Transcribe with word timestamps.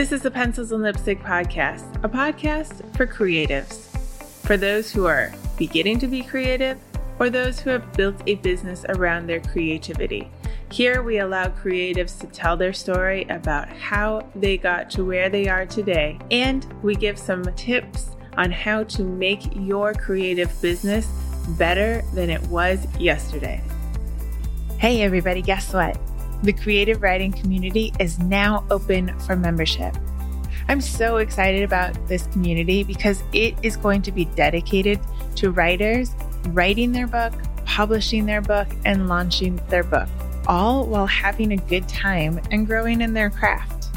This 0.00 0.12
is 0.12 0.22
the 0.22 0.30
Pencils 0.30 0.72
and 0.72 0.82
Lipstick 0.82 1.20
Podcast, 1.20 2.02
a 2.02 2.08
podcast 2.08 2.96
for 2.96 3.06
creatives, 3.06 3.94
for 4.46 4.56
those 4.56 4.90
who 4.90 5.04
are 5.04 5.30
beginning 5.58 5.98
to 5.98 6.06
be 6.06 6.22
creative 6.22 6.78
or 7.18 7.28
those 7.28 7.60
who 7.60 7.68
have 7.68 7.92
built 7.92 8.16
a 8.26 8.36
business 8.36 8.86
around 8.88 9.26
their 9.26 9.40
creativity. 9.40 10.30
Here, 10.72 11.02
we 11.02 11.18
allow 11.18 11.48
creatives 11.48 12.18
to 12.20 12.26
tell 12.28 12.56
their 12.56 12.72
story 12.72 13.24
about 13.24 13.68
how 13.68 14.26
they 14.34 14.56
got 14.56 14.88
to 14.92 15.04
where 15.04 15.28
they 15.28 15.48
are 15.48 15.66
today, 15.66 16.18
and 16.30 16.66
we 16.82 16.94
give 16.94 17.18
some 17.18 17.44
tips 17.54 18.16
on 18.38 18.50
how 18.50 18.84
to 18.84 19.02
make 19.02 19.54
your 19.54 19.92
creative 19.92 20.50
business 20.62 21.08
better 21.58 22.00
than 22.14 22.30
it 22.30 22.40
was 22.44 22.86
yesterday. 22.98 23.62
Hey, 24.78 25.02
everybody, 25.02 25.42
guess 25.42 25.74
what? 25.74 25.98
The 26.42 26.52
creative 26.52 27.02
writing 27.02 27.32
community 27.32 27.92
is 27.98 28.18
now 28.18 28.64
open 28.70 29.18
for 29.20 29.36
membership. 29.36 29.94
I'm 30.68 30.80
so 30.80 31.16
excited 31.16 31.62
about 31.62 32.06
this 32.06 32.26
community 32.28 32.82
because 32.84 33.22
it 33.32 33.54
is 33.62 33.76
going 33.76 34.02
to 34.02 34.12
be 34.12 34.24
dedicated 34.24 35.00
to 35.36 35.50
writers 35.50 36.14
writing 36.48 36.92
their 36.92 37.06
book, 37.06 37.32
publishing 37.64 38.24
their 38.24 38.40
book, 38.40 38.68
and 38.84 39.08
launching 39.08 39.60
their 39.68 39.84
book, 39.84 40.08
all 40.46 40.86
while 40.86 41.06
having 41.06 41.52
a 41.52 41.56
good 41.56 41.86
time 41.88 42.40
and 42.50 42.66
growing 42.66 43.00
in 43.00 43.12
their 43.12 43.30
craft. 43.30 43.88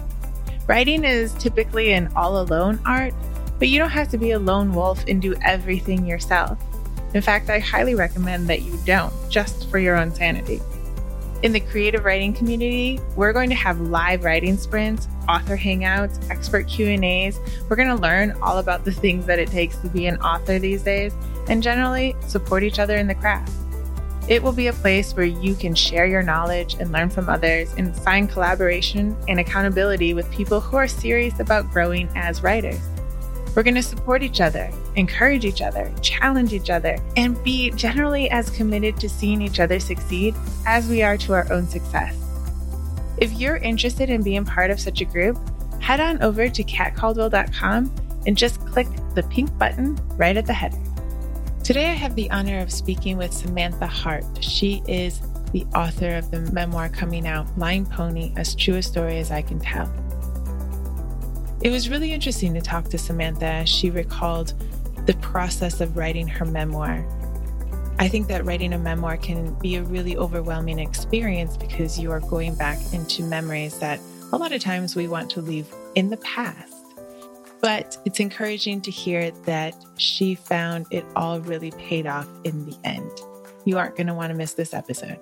Writing 0.67 1.03
is 1.03 1.33
typically 1.35 1.93
an 1.93 2.11
all 2.15 2.41
alone 2.41 2.79
art, 2.85 3.13
but 3.59 3.69
you 3.69 3.79
don't 3.79 3.89
have 3.89 4.09
to 4.09 4.17
be 4.17 4.31
a 4.31 4.39
lone 4.39 4.73
wolf 4.73 5.03
and 5.07 5.21
do 5.21 5.35
everything 5.43 6.05
yourself. 6.05 6.57
In 7.13 7.21
fact, 7.21 7.49
I 7.49 7.59
highly 7.59 7.95
recommend 7.95 8.47
that 8.47 8.63
you 8.63 8.77
don't, 8.85 9.13
just 9.29 9.69
for 9.69 9.77
your 9.77 9.95
own 9.95 10.13
sanity. 10.13 10.59
In 11.43 11.51
the 11.51 11.59
creative 11.59 12.05
writing 12.05 12.33
community, 12.33 13.01
we're 13.17 13.33
going 13.33 13.49
to 13.49 13.55
have 13.55 13.81
live 13.81 14.23
writing 14.23 14.55
sprints, 14.55 15.09
author 15.27 15.57
hangouts, 15.57 16.29
expert 16.29 16.69
Q&As. 16.69 17.37
We're 17.67 17.75
going 17.75 17.89
to 17.89 18.01
learn 18.01 18.31
all 18.41 18.59
about 18.59 18.85
the 18.85 18.93
things 18.93 19.25
that 19.25 19.39
it 19.39 19.49
takes 19.49 19.75
to 19.79 19.89
be 19.89 20.05
an 20.05 20.15
author 20.21 20.57
these 20.57 20.83
days 20.83 21.13
and 21.49 21.61
generally 21.61 22.15
support 22.25 22.63
each 22.63 22.79
other 22.79 22.95
in 22.95 23.07
the 23.07 23.15
craft. 23.15 23.51
It 24.29 24.41
will 24.41 24.53
be 24.53 24.67
a 24.67 24.73
place 24.73 25.13
where 25.17 25.25
you 25.25 25.53
can 25.53 25.75
share 25.75 26.05
your 26.05 26.23
knowledge 26.23 26.75
and 26.75 26.93
learn 26.93 27.09
from 27.09 27.27
others 27.27 27.73
and 27.73 27.93
find 27.93 28.29
collaboration 28.29 29.13
and 29.27 29.37
accountability 29.37 30.13
with 30.13 30.31
people 30.31 30.61
who 30.61 30.77
are 30.77 30.87
serious 30.87 31.41
about 31.41 31.69
growing 31.71 32.07
as 32.15 32.41
writers. 32.41 32.79
We're 33.55 33.63
going 33.63 33.75
to 33.75 33.83
support 33.83 34.23
each 34.23 34.41
other, 34.41 34.71
encourage 34.95 35.45
each 35.45 35.61
other, 35.61 35.93
challenge 36.01 36.53
each 36.53 36.69
other, 36.69 36.97
and 37.15 37.41
be 37.43 37.69
generally 37.71 38.29
as 38.31 38.49
committed 38.49 38.97
to 38.99 39.09
seeing 39.09 39.41
each 39.41 39.59
other 39.59 39.79
succeed 39.79 40.35
as 40.65 40.87
we 40.87 41.03
are 41.03 41.17
to 41.17 41.33
our 41.33 41.51
own 41.51 41.67
success. 41.67 42.15
If 43.17 43.31
you're 43.33 43.57
interested 43.57 44.09
in 44.09 44.23
being 44.23 44.43
part 44.43 44.71
of 44.71 44.79
such 44.79 45.01
a 45.01 45.05
group, 45.05 45.37
head 45.79 45.99
on 45.99 46.21
over 46.23 46.49
to 46.49 46.63
catcaldwell.com 46.63 47.93
and 48.25 48.37
just 48.37 48.59
click 48.65 48.87
the 49.13 49.23
pink 49.23 49.55
button 49.57 49.99
right 50.17 50.35
at 50.35 50.47
the 50.47 50.53
header. 50.53 50.77
Today, 51.63 51.89
I 51.89 51.93
have 51.93 52.15
the 52.15 52.29
honor 52.31 52.59
of 52.59 52.71
speaking 52.71 53.17
with 53.17 53.31
Samantha 53.31 53.87
Hart. 53.87 54.25
She 54.41 54.81
is 54.87 55.21
the 55.51 55.65
author 55.75 56.15
of 56.15 56.31
the 56.31 56.39
memoir 56.51 56.89
coming 56.89 57.27
out, 57.27 57.53
Blind 57.55 57.89
Pony 57.89 58.33
As 58.35 58.55
True 58.55 58.75
a 58.75 58.83
Story 58.83 59.19
as 59.19 59.29
I 59.31 59.43
Can 59.43 59.59
Tell. 59.59 59.89
It 61.63 61.71
was 61.71 61.89
really 61.89 62.11
interesting 62.11 62.53
to 62.55 62.61
talk 62.61 62.89
to 62.89 62.97
Samantha 62.97 63.45
as 63.45 63.69
she 63.69 63.89
recalled 63.89 64.53
the 65.05 65.13
process 65.21 65.79
of 65.79 65.95
writing 65.95 66.27
her 66.27 66.43
memoir. 66.43 67.07
I 67.99 68.09
think 68.09 68.27
that 68.27 68.43
writing 68.43 68.73
a 68.73 68.77
memoir 68.77 69.15
can 69.15 69.53
be 69.59 69.77
a 69.77 69.83
really 69.83 70.17
overwhelming 70.17 70.77
experience 70.77 71.55
because 71.55 71.97
you 71.97 72.11
are 72.11 72.19
going 72.19 72.55
back 72.55 72.79
into 72.91 73.23
memories 73.23 73.79
that 73.79 74.01
a 74.33 74.37
lot 74.37 74.51
of 74.51 74.59
times 74.59 74.97
we 74.97 75.07
want 75.07 75.29
to 75.31 75.41
leave 75.41 75.73
in 75.95 76.09
the 76.09 76.17
past. 76.17 76.73
But 77.61 77.97
it's 78.03 78.19
encouraging 78.19 78.81
to 78.81 78.91
hear 78.91 79.31
that 79.45 79.73
she 79.95 80.35
found 80.35 80.87
it 80.91 81.05
all 81.15 81.39
really 81.39 81.71
paid 81.71 82.05
off 82.05 82.27
in 82.43 82.65
the 82.65 82.77
end. 82.83 83.09
You 83.63 83.77
aren't 83.77 83.95
going 83.95 84.07
to 84.07 84.13
want 84.13 84.31
to 84.31 84.35
miss 84.35 84.53
this 84.53 84.73
episode. 84.73 85.19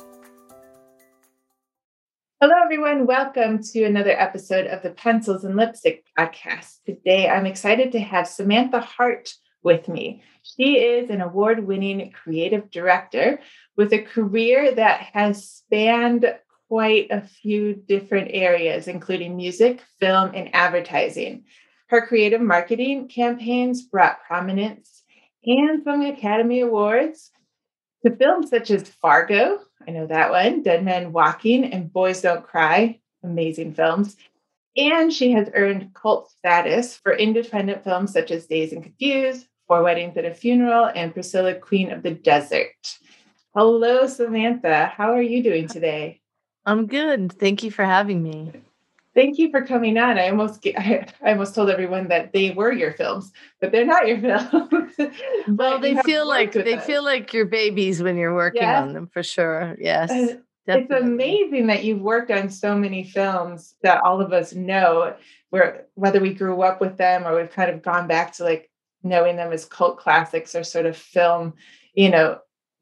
Hello, 2.43 2.55
everyone. 2.63 3.05
Welcome 3.05 3.61
to 3.65 3.83
another 3.83 4.19
episode 4.19 4.65
of 4.65 4.81
the 4.81 4.89
Pencils 4.89 5.43
and 5.43 5.55
Lipstick 5.55 6.03
podcast. 6.17 6.77
Today, 6.87 7.29
I'm 7.29 7.45
excited 7.45 7.91
to 7.91 7.99
have 7.99 8.27
Samantha 8.27 8.79
Hart 8.79 9.31
with 9.61 9.87
me. 9.87 10.23
She 10.41 10.79
is 10.79 11.11
an 11.11 11.21
award 11.21 11.67
winning 11.67 12.11
creative 12.11 12.71
director 12.71 13.39
with 13.77 13.93
a 13.93 14.01
career 14.01 14.73
that 14.73 15.01
has 15.13 15.47
spanned 15.47 16.33
quite 16.67 17.11
a 17.11 17.21
few 17.21 17.75
different 17.75 18.31
areas, 18.33 18.87
including 18.87 19.37
music, 19.37 19.83
film, 19.99 20.31
and 20.33 20.49
advertising. 20.55 21.43
Her 21.89 22.07
creative 22.07 22.41
marketing 22.41 23.07
campaigns 23.07 23.83
brought 23.83 24.23
prominence 24.25 25.03
and 25.45 25.83
some 25.83 26.01
Academy 26.01 26.61
Awards 26.61 27.29
to 28.05 28.15
films 28.15 28.49
such 28.49 28.71
as 28.71 28.89
Fargo, 28.89 29.59
I 29.87 29.91
know 29.91 30.07
that 30.07 30.31
one, 30.31 30.61
Dead 30.61 30.83
Man 30.83 31.11
Walking 31.11 31.65
and 31.65 31.91
Boys 31.91 32.21
Don't 32.21 32.45
Cry, 32.45 32.99
amazing 33.23 33.73
films. 33.73 34.15
And 34.77 35.11
she 35.11 35.31
has 35.33 35.49
earned 35.53 35.93
cult 35.93 36.31
status 36.31 36.95
for 36.95 37.13
independent 37.13 37.83
films 37.83 38.13
such 38.13 38.31
as 38.31 38.47
Dazed 38.47 38.73
and 38.73 38.83
Confused, 38.83 39.47
Four 39.67 39.83
Weddings 39.83 40.15
and 40.17 40.27
a 40.27 40.33
Funeral, 40.33 40.89
and 40.95 41.13
Priscilla, 41.13 41.55
Queen 41.55 41.91
of 41.91 42.03
the 42.03 42.11
Desert. 42.11 42.97
Hello, 43.53 44.07
Samantha. 44.07 44.85
How 44.95 45.11
are 45.11 45.21
you 45.21 45.43
doing 45.43 45.67
today? 45.67 46.21
I'm 46.65 46.87
good. 46.87 47.33
Thank 47.33 47.63
you 47.63 47.71
for 47.71 47.83
having 47.83 48.23
me. 48.23 48.51
Thank 49.13 49.37
you 49.37 49.51
for 49.51 49.65
coming 49.65 49.97
on. 49.97 50.17
I 50.17 50.29
almost 50.29 50.65
I, 50.77 51.07
I 51.23 51.31
almost 51.31 51.55
told 51.55 51.69
everyone 51.69 52.07
that 52.09 52.33
they 52.33 52.51
were 52.51 52.71
your 52.71 52.93
films, 52.93 53.31
but 53.59 53.71
they're 53.71 53.85
not 53.85 54.07
your 54.07 54.19
films. 54.21 54.93
well, 55.47 55.79
they 55.79 55.95
feel 56.03 56.27
like 56.27 56.53
they 56.53 56.75
us. 56.75 56.85
feel 56.85 57.03
like 57.03 57.33
your 57.33 57.45
babies 57.45 58.01
when 58.01 58.17
you're 58.17 58.35
working 58.35 58.63
on 58.63 58.93
them 58.93 59.07
for 59.07 59.23
sure. 59.23 59.75
Yes. 59.79 60.11
Uh, 60.11 60.37
it's 60.67 60.91
amazing 60.91 61.67
that 61.67 61.83
you've 61.83 62.01
worked 62.01 62.31
on 62.31 62.49
so 62.49 62.77
many 62.77 63.03
films 63.03 63.75
that 63.81 64.01
all 64.03 64.21
of 64.21 64.31
us 64.31 64.53
know 64.53 65.15
where 65.49 65.87
whether 65.95 66.19
we 66.19 66.33
grew 66.33 66.61
up 66.61 66.79
with 66.79 66.97
them 66.97 67.25
or 67.25 67.35
we've 67.35 67.51
kind 67.51 67.69
of 67.69 67.81
gone 67.81 68.07
back 68.07 68.31
to 68.33 68.43
like 68.43 68.69
knowing 69.03 69.35
them 69.35 69.51
as 69.51 69.65
cult 69.65 69.97
classics 69.97 70.55
or 70.55 70.63
sort 70.63 70.85
of 70.85 70.95
film, 70.95 71.53
you 71.93 72.09
know, 72.09 72.39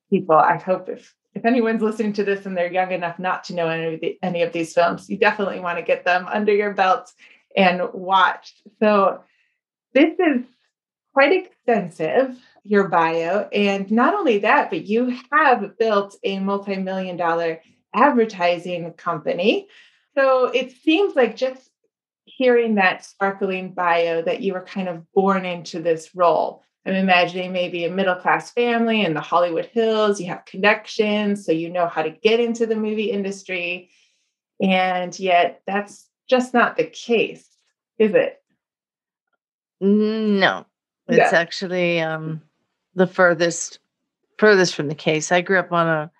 people. 0.09 0.35
I 0.35 0.57
hope 0.57 0.89
if 0.89 1.15
if 1.39 1.45
anyone's 1.45 1.81
listening 1.81 2.11
to 2.13 2.23
this 2.25 2.45
and 2.45 2.55
they're 2.55 2.71
young 2.71 2.91
enough 2.91 3.17
not 3.17 3.45
to 3.45 3.55
know 3.55 3.69
any 3.69 3.95
of, 3.95 4.01
the, 4.01 4.19
any 4.21 4.43
of 4.43 4.51
these 4.51 4.73
films, 4.73 5.09
you 5.09 5.17
definitely 5.17 5.61
want 5.61 5.77
to 5.77 5.83
get 5.83 6.03
them 6.03 6.27
under 6.27 6.53
your 6.53 6.73
belt 6.73 7.13
and 7.55 7.81
watch. 7.93 8.55
So 8.81 9.23
this 9.93 10.19
is 10.19 10.43
quite 11.13 11.31
extensive, 11.31 12.37
your 12.63 12.89
bio. 12.89 13.47
And 13.53 13.89
not 13.89 14.13
only 14.13 14.39
that, 14.39 14.69
but 14.69 14.85
you 14.85 15.17
have 15.31 15.77
built 15.79 16.17
a 16.25 16.39
multi-million 16.39 17.15
dollar 17.15 17.61
advertising 17.95 18.91
company. 18.93 19.67
So 20.15 20.47
it 20.47 20.73
seems 20.73 21.15
like 21.15 21.37
just 21.37 21.69
hearing 22.25 22.75
that 22.75 23.05
sparkling 23.05 23.73
bio 23.73 24.21
that 24.23 24.41
you 24.41 24.53
were 24.53 24.65
kind 24.65 24.89
of 24.89 25.09
born 25.13 25.45
into 25.45 25.81
this 25.81 26.13
role. 26.13 26.63
I'm 26.85 26.95
imagining 26.95 27.51
maybe 27.51 27.85
a 27.85 27.91
middle 27.91 28.15
class 28.15 28.51
family 28.51 29.03
in 29.03 29.13
the 29.13 29.21
Hollywood 29.21 29.65
Hills. 29.65 30.19
You 30.19 30.27
have 30.27 30.45
connections, 30.45 31.45
so 31.45 31.51
you 31.51 31.69
know 31.69 31.87
how 31.87 32.01
to 32.01 32.09
get 32.09 32.39
into 32.39 32.65
the 32.65 32.75
movie 32.75 33.11
industry. 33.11 33.89
And 34.61 35.17
yet, 35.19 35.61
that's 35.67 36.07
just 36.29 36.53
not 36.53 36.77
the 36.77 36.85
case, 36.85 37.47
is 37.97 38.13
it? 38.13 38.41
No, 39.81 40.65
it's 41.07 41.31
yeah. 41.31 41.39
actually 41.39 42.01
um, 42.01 42.41
the 42.95 43.07
furthest 43.07 43.79
furthest 44.37 44.75
from 44.75 44.87
the 44.87 44.95
case. 44.95 45.31
I 45.31 45.41
grew 45.41 45.59
up 45.59 45.71
on 45.71 45.87
a 45.87 46.11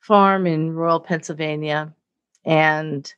farm 0.00 0.46
in 0.46 0.74
rural 0.74 1.00
Pennsylvania, 1.00 1.94
and 2.44 3.12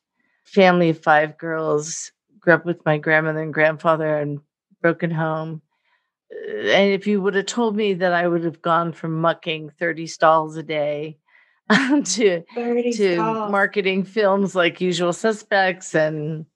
family 0.44 0.90
of 0.90 1.02
five 1.02 1.38
girls. 1.38 2.12
Grew 2.40 2.54
up 2.54 2.64
with 2.64 2.84
my 2.86 2.98
grandmother 2.98 3.42
and 3.42 3.54
grandfather 3.54 4.16
and 4.18 4.40
broken 4.80 5.10
home 5.10 5.60
and 6.30 6.92
if 6.92 7.06
you 7.06 7.20
would 7.20 7.34
have 7.34 7.46
told 7.46 7.76
me 7.76 7.94
that 7.94 8.12
I 8.12 8.28
would 8.28 8.44
have 8.44 8.62
gone 8.62 8.92
from 8.92 9.20
mucking 9.20 9.70
30 9.78 10.06
stalls 10.06 10.56
a 10.56 10.62
day 10.62 11.18
to 11.70 12.42
to 12.92 13.14
stalls. 13.14 13.50
marketing 13.50 14.04
films 14.04 14.54
like 14.54 14.80
Usual 14.80 15.12
Suspects 15.12 15.94
and 15.94 16.46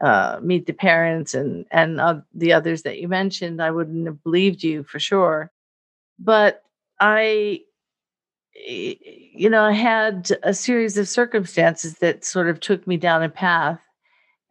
uh, 0.00 0.40
Meet 0.42 0.66
the 0.66 0.72
Parents 0.72 1.34
and 1.34 1.66
and 1.70 2.00
uh, 2.00 2.20
the 2.34 2.52
others 2.52 2.82
that 2.82 2.98
you 3.00 3.08
mentioned, 3.08 3.62
I 3.62 3.70
wouldn't 3.70 4.06
have 4.06 4.22
believed 4.22 4.62
you 4.64 4.82
for 4.84 4.98
sure. 4.98 5.50
But 6.18 6.62
I, 7.00 7.60
you 8.54 9.50
know, 9.50 9.64
I 9.64 9.72
had 9.72 10.30
a 10.42 10.54
series 10.54 10.96
of 10.98 11.08
circumstances 11.08 11.94
that 11.98 12.24
sort 12.24 12.48
of 12.48 12.60
took 12.60 12.86
me 12.86 12.96
down 12.96 13.22
a 13.22 13.28
path 13.28 13.80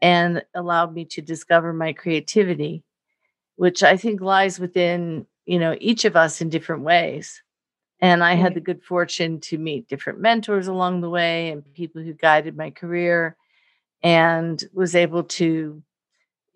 and 0.02 0.44
allowed 0.56 0.94
me 0.94 1.06
to 1.06 1.22
discover 1.22 1.74
my 1.74 1.94
creativity 1.94 2.84
which 3.56 3.84
I 3.84 3.98
think 3.98 4.22
lies 4.22 4.60
within, 4.60 5.26
you 5.46 5.60
know, 5.60 5.76
each 5.80 6.06
of 6.06 6.16
us 6.16 6.42
in 6.42 6.50
different 6.50 6.84
ways. 6.84 7.42
And 8.00 8.24
I 8.24 8.34
had 8.36 8.54
the 8.54 8.60
good 8.60 8.84
fortune 8.84 9.40
to 9.42 9.58
meet 9.58 9.88
different 9.88 10.20
mentors 10.20 10.68
along 10.68 11.02
the 11.02 11.10
way 11.10 11.50
and 11.52 11.74
people 11.74 12.02
who 12.02 12.14
guided 12.14 12.58
my 12.58 12.70
career 12.70 13.38
and 14.02 14.62
was 14.74 14.96
able 14.96 15.24
to 15.24 15.82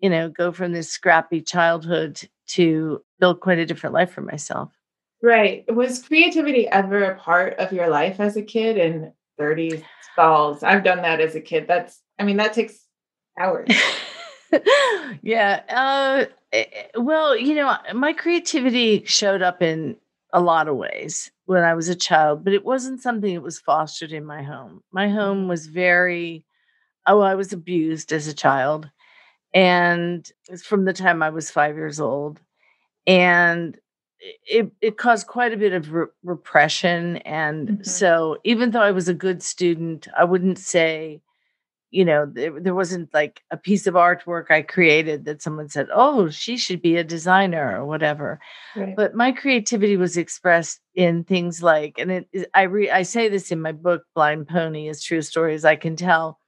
you 0.00 0.10
know, 0.10 0.28
go 0.28 0.52
from 0.52 0.72
this 0.72 0.90
scrappy 0.90 1.40
childhood 1.40 2.20
to 2.46 3.02
build 3.18 3.40
quite 3.40 3.58
a 3.58 3.66
different 3.66 3.94
life 3.94 4.12
for 4.12 4.20
myself. 4.20 4.70
Right. 5.22 5.64
Was 5.74 6.02
creativity 6.02 6.68
ever 6.68 7.02
a 7.02 7.18
part 7.18 7.58
of 7.58 7.72
your 7.72 7.88
life 7.88 8.20
as 8.20 8.36
a 8.36 8.42
kid? 8.42 8.78
And 8.78 9.12
30 9.38 9.84
stalls. 10.12 10.62
I've 10.62 10.84
done 10.84 11.02
that 11.02 11.20
as 11.20 11.34
a 11.34 11.40
kid. 11.40 11.66
That's, 11.68 12.00
I 12.18 12.24
mean, 12.24 12.36
that 12.38 12.52
takes 12.52 12.86
hours. 13.38 13.68
yeah. 15.22 15.62
Uh, 15.68 16.24
well, 16.96 17.36
you 17.36 17.54
know, 17.54 17.76
my 17.94 18.12
creativity 18.12 19.04
showed 19.04 19.42
up 19.42 19.62
in 19.62 19.96
a 20.32 20.40
lot 20.40 20.68
of 20.68 20.76
ways 20.76 21.30
when 21.46 21.64
I 21.64 21.74
was 21.74 21.88
a 21.88 21.94
child, 21.94 22.44
but 22.44 22.52
it 22.52 22.64
wasn't 22.64 23.02
something 23.02 23.34
that 23.34 23.42
was 23.42 23.58
fostered 23.58 24.12
in 24.12 24.24
my 24.24 24.42
home. 24.42 24.82
My 24.92 25.08
home 25.08 25.40
mm-hmm. 25.40 25.48
was 25.48 25.66
very, 25.66 26.44
oh, 27.06 27.20
I 27.20 27.34
was 27.34 27.52
abused 27.52 28.12
as 28.12 28.26
a 28.26 28.34
child. 28.34 28.90
And 29.54 30.30
from 30.62 30.84
the 30.84 30.92
time 30.92 31.22
I 31.22 31.30
was 31.30 31.50
five 31.50 31.76
years 31.76 32.00
old. 32.00 32.40
And 33.06 33.78
it, 34.46 34.70
it 34.82 34.98
caused 34.98 35.26
quite 35.26 35.54
a 35.54 35.56
bit 35.56 35.72
of 35.72 35.92
re- 35.92 36.06
repression. 36.22 37.18
And 37.18 37.68
mm-hmm. 37.68 37.82
so, 37.84 38.36
even 38.44 38.72
though 38.72 38.82
I 38.82 38.90
was 38.90 39.08
a 39.08 39.14
good 39.14 39.42
student, 39.42 40.08
I 40.16 40.24
wouldn't 40.24 40.58
say, 40.58 41.22
you 41.90 42.04
know, 42.04 42.26
there, 42.26 42.58
there 42.60 42.74
wasn't 42.74 43.12
like 43.14 43.42
a 43.50 43.56
piece 43.56 43.86
of 43.86 43.94
artwork 43.94 44.50
I 44.50 44.62
created 44.62 45.24
that 45.24 45.40
someone 45.40 45.68
said, 45.68 45.88
oh, 45.92 46.28
she 46.28 46.56
should 46.58 46.82
be 46.82 46.96
a 46.96 47.04
designer 47.04 47.80
or 47.80 47.86
whatever. 47.86 48.40
Right. 48.76 48.94
But 48.94 49.14
my 49.14 49.32
creativity 49.32 49.96
was 49.96 50.16
expressed 50.16 50.80
in 50.94 51.24
things 51.24 51.62
like, 51.62 51.98
and 51.98 52.10
it, 52.10 52.50
I, 52.52 52.62
re, 52.62 52.90
I 52.90 53.02
say 53.02 53.28
this 53.28 53.50
in 53.50 53.62
my 53.62 53.72
book, 53.72 54.04
Blind 54.14 54.48
Pony, 54.48 54.88
as 54.88 55.02
true 55.02 55.22
stories 55.22 55.64
I 55.64 55.76
can 55.76 55.96
tell. 55.96 56.38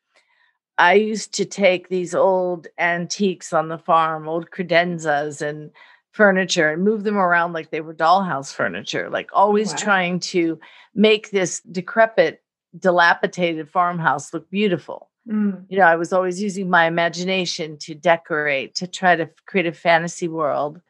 I 0.76 0.94
used 0.94 1.34
to 1.34 1.44
take 1.44 1.88
these 1.88 2.14
old 2.14 2.66
antiques 2.78 3.52
on 3.52 3.68
the 3.68 3.78
farm, 3.78 4.28
old 4.28 4.50
credenzas 4.50 5.40
and 5.40 5.70
furniture 6.12 6.70
and 6.70 6.82
move 6.82 7.04
them 7.04 7.16
around 7.16 7.52
like 7.52 7.70
they 7.70 7.80
were 7.80 7.94
dollhouse 7.94 8.52
furniture, 8.52 9.08
like 9.10 9.30
oh, 9.32 9.36
always 9.36 9.70
wow. 9.70 9.78
trying 9.78 10.20
to 10.20 10.58
make 10.94 11.30
this 11.30 11.60
decrepit, 11.60 12.42
dilapidated 12.78 13.70
farmhouse 13.70 14.34
look 14.34 14.50
beautiful. 14.50 15.09
Mm. 15.28 15.66
You 15.68 15.78
know, 15.78 15.84
I 15.84 15.96
was 15.96 16.12
always 16.12 16.40
using 16.42 16.70
my 16.70 16.86
imagination 16.86 17.76
to 17.78 17.94
decorate, 17.94 18.74
to 18.76 18.86
try 18.86 19.16
to 19.16 19.28
create 19.46 19.66
a 19.66 19.72
fantasy 19.72 20.28
world. 20.28 20.80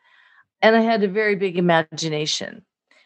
And 0.62 0.76
I 0.76 0.80
had 0.80 1.02
a 1.02 1.08
very 1.08 1.36
big 1.36 1.58
imagination. 1.58 2.64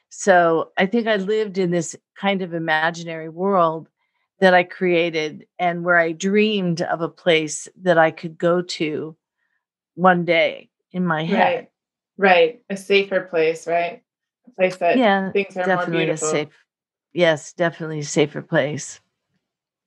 So 0.08 0.70
I 0.76 0.86
think 0.86 1.06
I 1.06 1.16
lived 1.16 1.58
in 1.58 1.70
this 1.70 1.96
kind 2.16 2.42
of 2.42 2.54
imaginary 2.54 3.28
world 3.28 3.88
that 4.40 4.54
I 4.54 4.64
created 4.64 5.46
and 5.58 5.84
where 5.84 5.98
I 5.98 6.12
dreamed 6.12 6.82
of 6.82 7.00
a 7.00 7.08
place 7.08 7.68
that 7.82 7.98
I 7.98 8.10
could 8.10 8.36
go 8.36 8.62
to 8.62 9.16
one 9.94 10.24
day 10.24 10.68
in 10.92 11.06
my 11.06 11.24
head. 11.24 11.38
Right. 11.38 11.70
Right. 12.16 12.62
A 12.70 12.76
safer 12.76 13.22
place, 13.22 13.66
right? 13.66 14.02
A 14.46 14.50
place 14.52 14.76
that 14.76 14.98
yeah, 14.98 15.32
things 15.32 15.56
are 15.56 15.64
definitely 15.64 15.94
more 15.94 16.04
beautiful. 16.04 16.28
A 16.28 16.30
safe, 16.30 16.64
yes, 17.12 17.52
definitely 17.52 18.00
a 18.00 18.04
safer 18.04 18.42
place. 18.42 19.00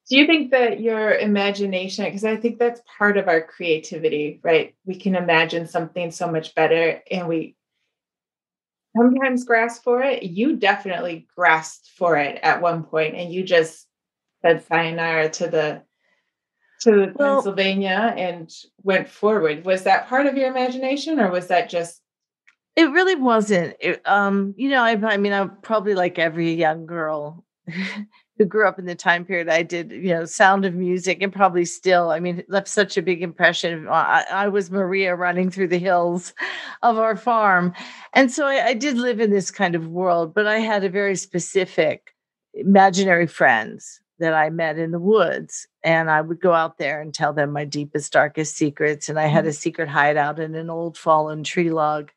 Do 0.09 0.17
you 0.17 0.25
think 0.25 0.51
that 0.51 0.79
your 0.79 1.13
imagination, 1.13 2.05
because 2.05 2.23
I 2.23 2.37
think 2.37 2.59
that's 2.59 2.81
part 2.97 3.17
of 3.17 3.27
our 3.27 3.41
creativity, 3.41 4.39
right? 4.41 4.73
We 4.85 4.95
can 4.95 5.15
imagine 5.15 5.67
something 5.67 6.11
so 6.11 6.31
much 6.31 6.55
better 6.55 7.01
and 7.11 7.27
we 7.27 7.57
sometimes 8.95 9.43
grasp 9.43 9.83
for 9.83 10.01
it. 10.01 10.23
You 10.23 10.55
definitely 10.55 11.27
grasped 11.35 11.89
for 11.97 12.15
it 12.15 12.39
at 12.41 12.61
one 12.61 12.83
point 12.83 13.15
and 13.15 13.33
you 13.33 13.43
just 13.43 13.85
said 14.41 14.65
sayonara 14.65 15.29
to 15.29 15.47
the 15.47 15.83
to 16.81 17.11
well, 17.15 17.35
Pennsylvania 17.35 18.13
and 18.15 18.49
went 18.83 19.09
forward. 19.09 19.65
Was 19.65 19.83
that 19.83 20.07
part 20.07 20.25
of 20.25 20.37
your 20.37 20.47
imagination 20.47 21.19
or 21.19 21.31
was 21.31 21.47
that 21.47 21.69
just 21.69 22.01
it 22.77 22.91
really 22.91 23.15
wasn't. 23.15 23.75
It, 23.79 24.07
um, 24.07 24.53
you 24.55 24.69
know, 24.69 24.83
I, 24.83 24.91
I 24.91 25.17
mean, 25.17 25.33
I'm 25.33 25.57
probably 25.63 25.95
like 25.95 26.19
every 26.19 26.53
young 26.53 26.85
girl 26.85 27.43
who 28.37 28.45
grew 28.45 28.67
up 28.67 28.79
in 28.79 28.85
the 28.85 28.95
time 28.95 29.25
period 29.25 29.49
I 29.49 29.63
did, 29.63 29.91
you 29.91 30.09
know, 30.09 30.25
Sound 30.25 30.65
of 30.65 30.73
Music, 30.73 31.21
and 31.21 31.33
probably 31.33 31.65
still. 31.65 32.11
I 32.11 32.19
mean, 32.19 32.43
left 32.47 32.67
such 32.67 32.97
a 32.97 33.01
big 33.01 33.21
impression. 33.21 33.87
I, 33.87 34.25
I 34.31 34.47
was 34.47 34.71
Maria 34.71 35.15
running 35.15 35.49
through 35.49 35.69
the 35.69 35.79
hills 35.79 36.33
of 36.83 36.97
our 36.97 37.15
farm, 37.15 37.73
and 38.13 38.31
so 38.31 38.45
I, 38.45 38.67
I 38.67 38.73
did 38.73 38.97
live 38.97 39.19
in 39.19 39.31
this 39.31 39.51
kind 39.51 39.75
of 39.75 39.87
world. 39.87 40.33
But 40.33 40.47
I 40.47 40.59
had 40.59 40.83
a 40.83 40.89
very 40.89 41.15
specific 41.15 42.13
imaginary 42.53 43.27
friends 43.27 44.01
that 44.19 44.33
I 44.33 44.49
met 44.49 44.77
in 44.77 44.91
the 44.91 44.99
woods. 44.99 45.67
And 45.83 46.09
I 46.09 46.21
would 46.21 46.41
go 46.41 46.53
out 46.53 46.77
there 46.77 47.01
and 47.01 47.13
tell 47.13 47.33
them 47.33 47.51
my 47.51 47.65
deepest, 47.65 48.11
darkest 48.11 48.55
secrets. 48.55 49.09
And 49.09 49.19
I 49.19 49.27
had 49.27 49.45
mm. 49.45 49.49
a 49.49 49.53
secret 49.53 49.89
hideout 49.89 50.39
in 50.39 50.55
an 50.55 50.69
old 50.69 50.97
fallen 50.97 51.43
tree 51.43 51.69
log. 51.69 52.11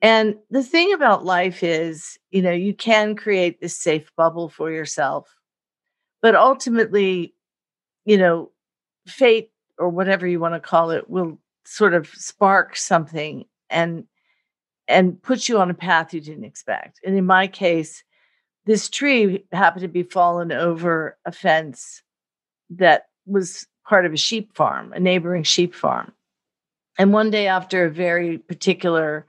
And 0.00 0.36
the 0.50 0.62
thing 0.62 0.92
about 0.92 1.24
life 1.24 1.62
is, 1.62 2.18
you 2.30 2.40
know, 2.40 2.52
you 2.52 2.72
can 2.72 3.16
create 3.16 3.60
this 3.60 3.76
safe 3.76 4.10
bubble 4.16 4.48
for 4.48 4.70
yourself, 4.70 5.34
but 6.22 6.36
ultimately, 6.36 7.34
you 8.04 8.16
know, 8.16 8.52
fate 9.06 9.50
or 9.78 9.88
whatever 9.88 10.26
you 10.26 10.38
want 10.38 10.54
to 10.54 10.60
call 10.60 10.90
it 10.90 11.10
will 11.10 11.38
sort 11.64 11.94
of 11.94 12.08
spark 12.08 12.76
something 12.76 13.44
and 13.70 14.04
and 14.86 15.22
put 15.22 15.48
you 15.48 15.58
on 15.58 15.70
a 15.70 15.74
path 15.74 16.14
you 16.14 16.20
didn't 16.20 16.44
expect. 16.44 16.98
And 17.04 17.14
in 17.14 17.26
my 17.26 17.46
case, 17.46 18.02
this 18.64 18.88
tree 18.88 19.44
happened 19.52 19.82
to 19.82 19.88
be 19.88 20.02
fallen 20.02 20.50
over 20.50 21.18
a 21.26 21.32
fence 21.32 22.02
that 22.70 23.08
was 23.26 23.66
part 23.86 24.06
of 24.06 24.14
a 24.14 24.16
sheep 24.16 24.54
farm, 24.54 24.92
a 24.94 25.00
neighboring 25.00 25.42
sheep 25.42 25.74
farm. 25.74 26.12
And 26.98 27.12
one 27.12 27.30
day 27.30 27.46
after 27.46 27.84
a 27.84 27.90
very 27.90 28.38
particular 28.38 29.26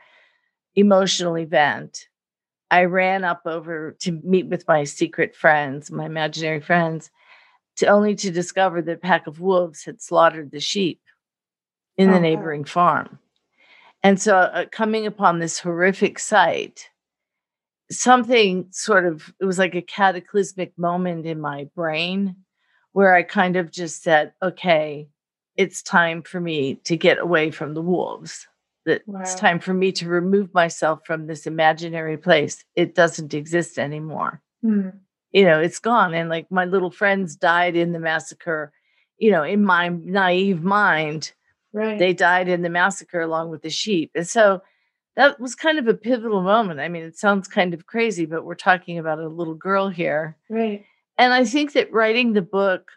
emotional 0.80 1.38
event, 1.38 2.08
I 2.72 2.86
ran 2.86 3.24
up 3.24 3.42
over 3.46 3.96
to 4.02 4.12
meet 4.24 4.48
with 4.48 4.68
my 4.68 4.84
secret 4.84 5.36
friends, 5.36 5.92
my 5.92 6.06
imaginary 6.06 6.60
friends, 6.60 7.10
to 7.78 7.88
only 7.88 8.16
to 8.16 8.32
discover 8.32 8.82
that 8.82 8.92
a 8.92 8.98
pack 8.98 9.28
of 9.28 9.40
wolves 9.40 9.84
had 9.86 10.02
slaughtered 10.02 10.52
the 10.52 10.60
sheep 10.60 11.02
in 11.98 12.12
the 12.12 12.20
neighboring 12.20 12.64
farm. 12.64 13.20
And 14.04 14.22
so, 14.22 14.38
uh, 14.38 14.66
coming 14.72 15.06
upon 15.06 15.40
this 15.40 15.60
horrific 15.60 16.20
sight, 16.20 16.90
something 17.92 18.68
sort 18.72 19.06
of, 19.06 19.34
it 19.42 19.46
was 19.46 19.60
like 19.60 19.76
a 19.76 19.82
cataclysmic 19.82 20.78
moment 20.78 21.26
in 21.26 21.42
my 21.42 21.68
brain 21.76 22.36
where 22.94 23.14
I 23.14 23.24
kind 23.24 23.56
of 23.56 23.72
just 23.72 24.04
said, 24.04 24.34
okay, 24.42 25.10
it's 25.58 25.82
time 25.84 26.22
for 26.22 26.40
me 26.40 26.76
to 26.86 26.96
get 26.96 27.20
away 27.20 27.52
from 27.52 27.74
the 27.74 27.82
wolves 27.82 28.48
that 28.90 29.08
wow. 29.08 29.22
it's 29.22 29.36
time 29.36 29.60
for 29.60 29.74
me 29.74 29.92
to 29.94 30.08
remove 30.08 30.54
myself 30.54 31.00
from 31.06 31.28
this 31.28 31.48
imaginary 31.48 32.18
place. 32.18 32.64
It 32.76 32.96
doesn't 32.96 33.34
exist 33.34 33.80
anymore. 33.80 34.42
Mm. 34.64 34.94
You 35.32 35.46
know, 35.46 35.60
it's 35.60 35.80
gone. 35.80 36.14
And 36.14 36.30
like 36.30 36.52
my 36.52 36.66
little 36.66 36.92
friends 36.92 37.36
died 37.36 37.76
in 37.76 37.92
the 37.92 38.00
massacre, 38.00 38.74
you 39.18 39.32
know, 39.32 39.44
in 39.44 39.64
my 39.64 39.90
naive 39.90 40.64
mind, 40.64 41.34
right. 41.72 42.00
they 42.00 42.14
died 42.14 42.48
in 42.48 42.62
the 42.62 42.70
massacre 42.70 43.22
along 43.22 43.50
with 43.50 43.62
the 43.62 43.70
sheep. 43.70 44.12
And 44.16 44.28
so 44.28 44.62
that 45.16 45.40
was 45.40 45.56
kind 45.56 45.78
of 45.78 45.88
a 45.88 45.94
pivotal 45.94 46.42
moment. 46.42 46.80
I 46.80 46.90
mean, 46.90 47.04
it 47.04 47.18
sounds 47.18 47.48
kind 47.48 47.74
of 47.74 47.86
crazy, 47.86 48.26
but 48.26 48.46
we're 48.46 48.56
talking 48.56 48.98
about 48.98 49.20
a 49.20 49.28
little 49.28 49.56
girl 49.56 49.90
here. 49.90 50.38
Right. 50.50 50.86
And 51.18 51.34
I 51.34 51.46
think 51.46 51.74
that 51.74 51.92
writing 51.92 52.34
the 52.34 52.42
book 52.42 52.92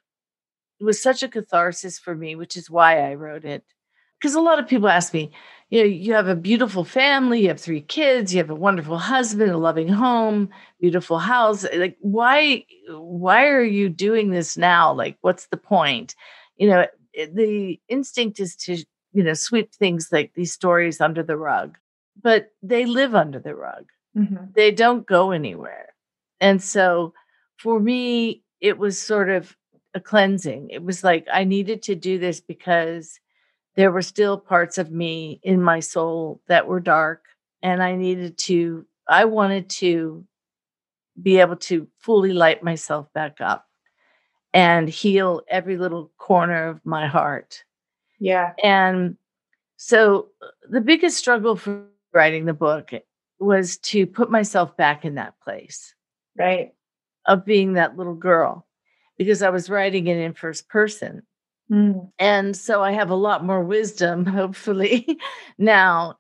was 0.81 1.03
such 1.03 1.23
a 1.23 1.29
catharsis 1.29 1.99
for 1.99 2.15
me, 2.15 2.35
which 2.35 2.57
is 2.57 2.71
why 2.71 3.11
I 3.11 3.15
wrote 3.15 3.45
it. 3.45 3.65
Because 4.19 4.35
a 4.35 4.41
lot 4.41 4.59
of 4.59 4.69
people 4.69 4.89
ask 4.89 5.13
me, 5.13 5.33
you 5.73 5.81
know 5.81 5.89
you 5.89 6.13
have 6.13 6.29
a 6.29 6.37
beautiful 6.37 6.85
family 6.85 7.41
you 7.41 7.49
have 7.49 7.61
three 7.61 7.81
kids 7.81 8.35
you 8.35 8.39
have 8.39 8.51
a 8.51 8.55
wonderful 8.55 8.99
husband 8.99 9.51
a 9.51 9.57
loving 9.57 9.89
home 9.89 10.51
beautiful 10.79 11.19
house 11.19 11.65
like 11.75 11.97
why 12.01 12.63
why 12.91 13.47
are 13.47 13.65
you 13.65 13.89
doing 13.89 14.31
this 14.31 14.57
now? 14.57 14.93
Like 14.93 15.17
what's 15.21 15.47
the 15.47 15.57
point? 15.57 16.15
You 16.57 16.69
know 16.69 16.87
the 17.15 17.81
instinct 17.89 18.41
is 18.41 18.57
to 18.57 18.85
you 19.13 19.23
know 19.23 19.35
sweep 19.35 19.73
things 19.73 20.09
like 20.13 20.33
these 20.35 20.53
stories 20.53 21.01
under 21.01 21.23
the 21.23 21.37
rug 21.37 21.79
but 22.23 22.53
they 22.63 22.85
live 22.85 23.15
under 23.15 23.39
the 23.39 23.55
rug. 23.55 23.87
Mm-hmm. 24.15 24.45
they 24.55 24.71
don't 24.71 25.07
go 25.07 25.31
anywhere. 25.31 25.95
And 26.39 26.63
so 26.63 27.15
for 27.57 27.81
me 27.81 28.43
it 28.61 28.77
was 28.77 29.01
sort 29.01 29.31
of 29.31 29.57
a 29.95 30.01
cleansing. 30.01 30.69
It 30.71 30.83
was 30.83 31.03
like 31.03 31.27
i 31.33 31.45
needed 31.45 31.83
to 31.85 31.95
do 31.95 32.19
this 32.19 32.41
because 32.41 33.19
there 33.75 33.91
were 33.91 34.03
still 34.03 34.39
parts 34.39 34.79
of 34.79 34.91
me 34.91 35.41
in 35.43 35.63
my 35.63 35.81
soul 35.81 36.41
that 36.49 36.67
were 36.67 36.81
dark 36.81 37.25
and 37.63 37.83
i 37.83 37.95
needed 37.95 38.37
to 38.39 38.85
i 39.09 39.25
wanted 39.25 39.69
to 39.69 40.25
be 41.21 41.39
able 41.41 41.57
to 41.57 41.87
fully 41.99 42.33
light 42.33 42.63
myself 42.63 43.13
back 43.13 43.41
up 43.41 43.67
and 44.55 44.89
heal 44.89 45.43
every 45.49 45.77
little 45.77 46.11
corner 46.19 46.69
of 46.69 46.85
my 46.85 47.07
heart. 47.07 47.65
Yeah. 48.19 48.53
And 48.63 49.17
so 49.77 50.29
uh, 50.43 50.47
the 50.69 50.81
biggest 50.81 51.17
struggle 51.17 51.57
for 51.57 51.87
writing 52.13 52.45
the 52.45 52.55
book 52.55 52.91
was 53.39 53.79
to 53.79 54.07
put 54.07 54.31
myself 54.31 54.77
back 54.77 55.05
in 55.05 55.17
that 55.17 55.35
place 55.43 55.95
right. 56.39 56.73
of 57.27 57.45
being 57.45 57.73
that 57.73 57.97
little 57.97 58.15
girl 58.15 58.67
because 59.19 59.43
i 59.43 59.51
was 59.51 59.69
writing 59.69 60.07
it 60.07 60.17
in 60.17 60.33
first 60.33 60.69
person 60.69 61.23
Mm. 61.71 62.11
And 62.19 62.57
so 62.57 62.83
I 62.83 62.93
have 62.93 63.11
a 63.11 63.15
lot 63.15 63.45
more 63.45 63.63
wisdom, 63.63 64.27
hopefully, 64.27 65.19
now. 65.59 66.17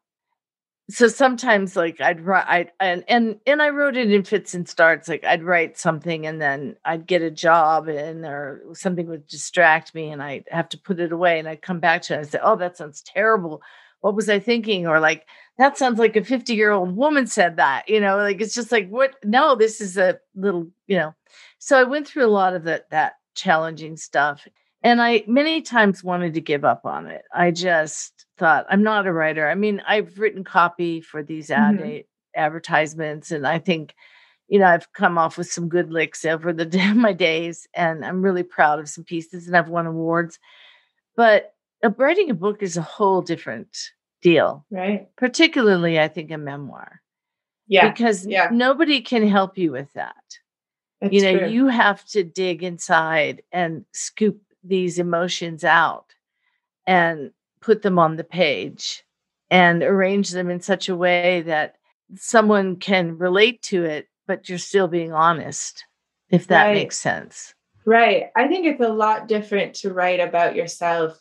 So 0.91 1.09
sometimes, 1.09 1.77
like 1.77 2.01
I'd 2.01 2.21
write, 2.21 2.47
I 2.49 2.69
and 2.81 3.05
and 3.09 3.41
and 3.47 3.63
I 3.63 3.71
wrote 3.71 3.97
it 3.97 4.11
in 4.13 4.25
fits 4.25 4.55
and 4.55 4.69
starts. 4.69 5.09
Like 5.09 5.25
I'd 5.25 5.43
write 5.45 5.79
something, 5.79 6.27
and 6.27 6.41
then 6.43 6.77
I'd 6.85 7.07
get 7.07 7.23
a 7.23 7.31
job, 7.31 7.89
and 7.89 8.25
or 8.27 8.63
something 8.75 9.07
would 9.09 9.27
distract 9.29 9.95
me, 9.95 10.11
and 10.11 10.23
I'd 10.23 10.45
have 10.51 10.69
to 10.71 10.79
put 10.79 11.01
it 11.01 11.13
away, 11.13 11.39
and 11.39 11.49
I'd 11.49 11.63
come 11.63 11.81
back 11.81 12.03
to 12.03 12.15
it 12.15 12.19
and 12.19 12.29
say, 12.29 12.39
"Oh, 12.43 12.57
that 12.57 12.77
sounds 12.77 13.03
terrible. 13.03 13.63
What 14.01 14.17
was 14.17 14.29
I 14.29 14.39
thinking?" 14.41 14.87
Or 14.87 15.01
like, 15.01 15.27
"That 15.59 15.79
sounds 15.79 15.99
like 15.99 16.17
a 16.17 16.25
fifty-year-old 16.25 16.97
woman 16.97 17.27
said 17.29 17.57
that." 17.57 17.89
You 17.89 18.01
know, 18.01 18.17
like 18.19 18.41
it's 18.41 18.55
just 18.55 18.73
like, 18.73 18.89
what? 18.91 19.15
No, 19.25 19.55
this 19.57 19.81
is 19.81 19.97
a 19.99 20.19
little, 20.35 20.69
you 20.89 20.97
know. 20.99 21.15
So 21.59 21.79
I 21.79 21.85
went 21.85 22.09
through 22.09 22.27
a 22.27 22.29
lot 22.29 22.55
of 22.55 22.65
that 22.65 22.91
that 22.91 23.15
challenging 23.35 23.97
stuff 23.97 24.47
and 24.83 25.01
I 25.01 25.25
many 25.27 25.63
times 25.63 26.03
wanted 26.03 26.35
to 26.35 26.41
give 26.41 26.65
up 26.65 26.85
on 26.85 27.07
it. 27.07 27.23
I 27.35 27.51
just 27.51 28.27
thought, 28.39 28.67
I'm 28.69 28.83
not 28.83 29.07
a 29.07 29.13
writer. 29.13 29.49
I 29.49 29.55
mean, 29.55 29.83
I've 29.87 30.19
written 30.19 30.45
copy 30.45 31.01
for 31.01 31.23
these 31.23 31.51
ad 31.51 31.79
mm-hmm. 31.79 31.99
advertisements, 32.35 33.31
and 33.31 33.47
I 33.47 33.59
think, 33.59 33.95
you 34.49 34.59
know, 34.59 34.67
I've 34.67 34.93
come 34.93 35.19
off 35.19 35.39
with 35.39 35.51
some 35.51 35.69
good 35.69 35.93
licks 35.93 36.25
over 36.25 36.53
the 36.53 36.67
my 36.97 37.13
days, 37.13 37.69
and 37.75 38.05
I'm 38.05 38.23
really 38.23 38.43
proud 38.43 38.81
of 38.81 38.89
some 38.89 39.05
pieces, 39.05 39.47
and 39.47 39.57
I've 39.57 39.69
won 39.69 39.87
awards. 39.87 40.39
But 41.17 41.55
writing 41.97 42.31
a 42.31 42.35
book 42.35 42.63
is 42.63 42.77
a 42.77 42.83
whole 42.83 43.23
different 43.23 43.77
deal, 44.21 44.65
right? 44.71 45.09
Particularly, 45.17 46.01
I 46.01 46.09
think 46.09 46.31
a 46.31 46.39
memoir. 46.39 47.01
Yeah, 47.69 47.91
because 47.91 48.27
yeah. 48.27 48.49
nobody 48.53 49.01
can 49.01 49.27
help 49.27 49.57
you 49.57 49.73
with 49.73 49.93
that. 49.95 50.17
That's 51.01 51.15
you 51.15 51.23
know, 51.23 51.39
true. 51.39 51.49
you 51.49 51.67
have 51.69 52.05
to 52.07 52.23
dig 52.23 52.63
inside 52.63 53.43
and 53.51 53.85
scoop 53.93 54.41
these 54.65 54.99
emotions 54.99 55.65
out 55.65 56.15
and 56.87 57.33
put 57.61 57.83
them 57.83 57.99
on 57.99 58.17
the 58.17 58.25
page 58.25 59.05
and 59.51 59.83
arrange 59.83 60.31
them 60.31 60.51
in 60.51 60.61
such 60.61 60.89
a 60.89 60.97
way 60.97 61.43
that 61.43 61.77
someone 62.17 62.77
can 62.77 63.19
relate 63.19 63.63
to 63.63 63.85
it, 63.85 64.09
but 64.27 64.49
you're 64.49 64.59
still 64.59 64.89
being 64.89 65.13
honest, 65.13 65.85
if 66.31 66.47
that 66.47 66.67
right. 66.67 66.75
makes 66.75 66.99
sense. 66.99 67.55
Right. 67.85 68.27
I 68.37 68.49
think 68.49 68.67
it's 68.67 68.81
a 68.81 68.89
lot 68.89 69.29
different 69.29 69.75
to 69.77 69.93
write 69.93 70.21
about 70.21 70.55
yourself 70.55 71.19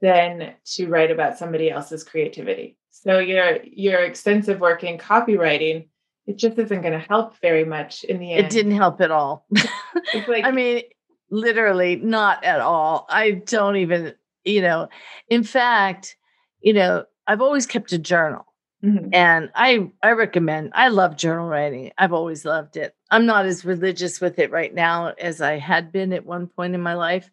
than 0.00 0.54
to 0.64 0.86
write 0.88 1.10
about 1.10 1.38
somebody 1.38 1.70
else's 1.70 2.04
creativity. 2.04 2.76
So 2.90 3.18
your 3.18 3.58
your 3.64 4.00
extensive 4.00 4.60
work 4.60 4.82
in 4.84 4.98
copywriting, 4.98 5.88
it 6.26 6.36
just 6.36 6.58
isn't 6.58 6.82
going 6.82 6.92
to 6.92 7.06
help 7.06 7.38
very 7.40 7.64
much 7.64 8.04
in 8.04 8.18
the 8.18 8.32
end. 8.32 8.46
It 8.46 8.50
didn't 8.50 8.76
help 8.76 9.00
at 9.00 9.10
all. 9.10 9.46
it's 9.50 10.28
like 10.28 10.44
I 10.44 10.50
mean, 10.50 10.82
literally 11.30 11.96
not 11.96 12.44
at 12.44 12.60
all. 12.60 13.06
I 13.08 13.32
don't 13.32 13.76
even, 13.76 14.14
you 14.44 14.62
know, 14.62 14.88
in 15.28 15.44
fact, 15.44 16.16
you 16.60 16.72
know, 16.72 17.04
I've 17.26 17.42
always 17.42 17.66
kept 17.66 17.92
a 17.92 17.98
journal. 17.98 18.44
Mm-hmm. 18.84 19.08
And 19.12 19.50
I 19.56 19.90
I 20.04 20.12
recommend 20.12 20.70
I 20.72 20.88
love 20.88 21.16
journal 21.16 21.48
writing. 21.48 21.90
I've 21.98 22.12
always 22.12 22.44
loved 22.44 22.76
it. 22.76 22.94
I'm 23.10 23.26
not 23.26 23.44
as 23.44 23.64
religious 23.64 24.20
with 24.20 24.38
it 24.38 24.52
right 24.52 24.72
now 24.72 25.14
as 25.18 25.40
I 25.40 25.58
had 25.58 25.90
been 25.90 26.12
at 26.12 26.24
one 26.24 26.46
point 26.46 26.76
in 26.76 26.80
my 26.80 26.94
life, 26.94 27.28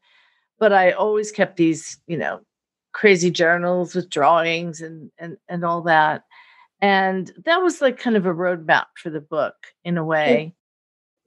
but 0.59 0.73
I 0.73 0.91
always 0.91 1.31
kept 1.31 1.57
these, 1.57 1.99
you 2.07 2.17
know, 2.17 2.39
crazy 2.93 3.29
journals 3.29 3.93
with 3.93 4.09
drawings 4.09 4.81
and 4.81 5.11
and 5.19 5.37
and 5.47 5.63
all 5.63 5.81
that. 5.83 6.23
And 6.81 7.31
that 7.45 7.61
was 7.61 7.79
like 7.79 7.99
kind 7.99 8.15
of 8.15 8.25
a 8.25 8.33
roadmap 8.33 8.85
for 8.97 9.11
the 9.11 9.21
book 9.21 9.55
in 9.83 9.99
a 9.99 10.03
way 10.03 10.55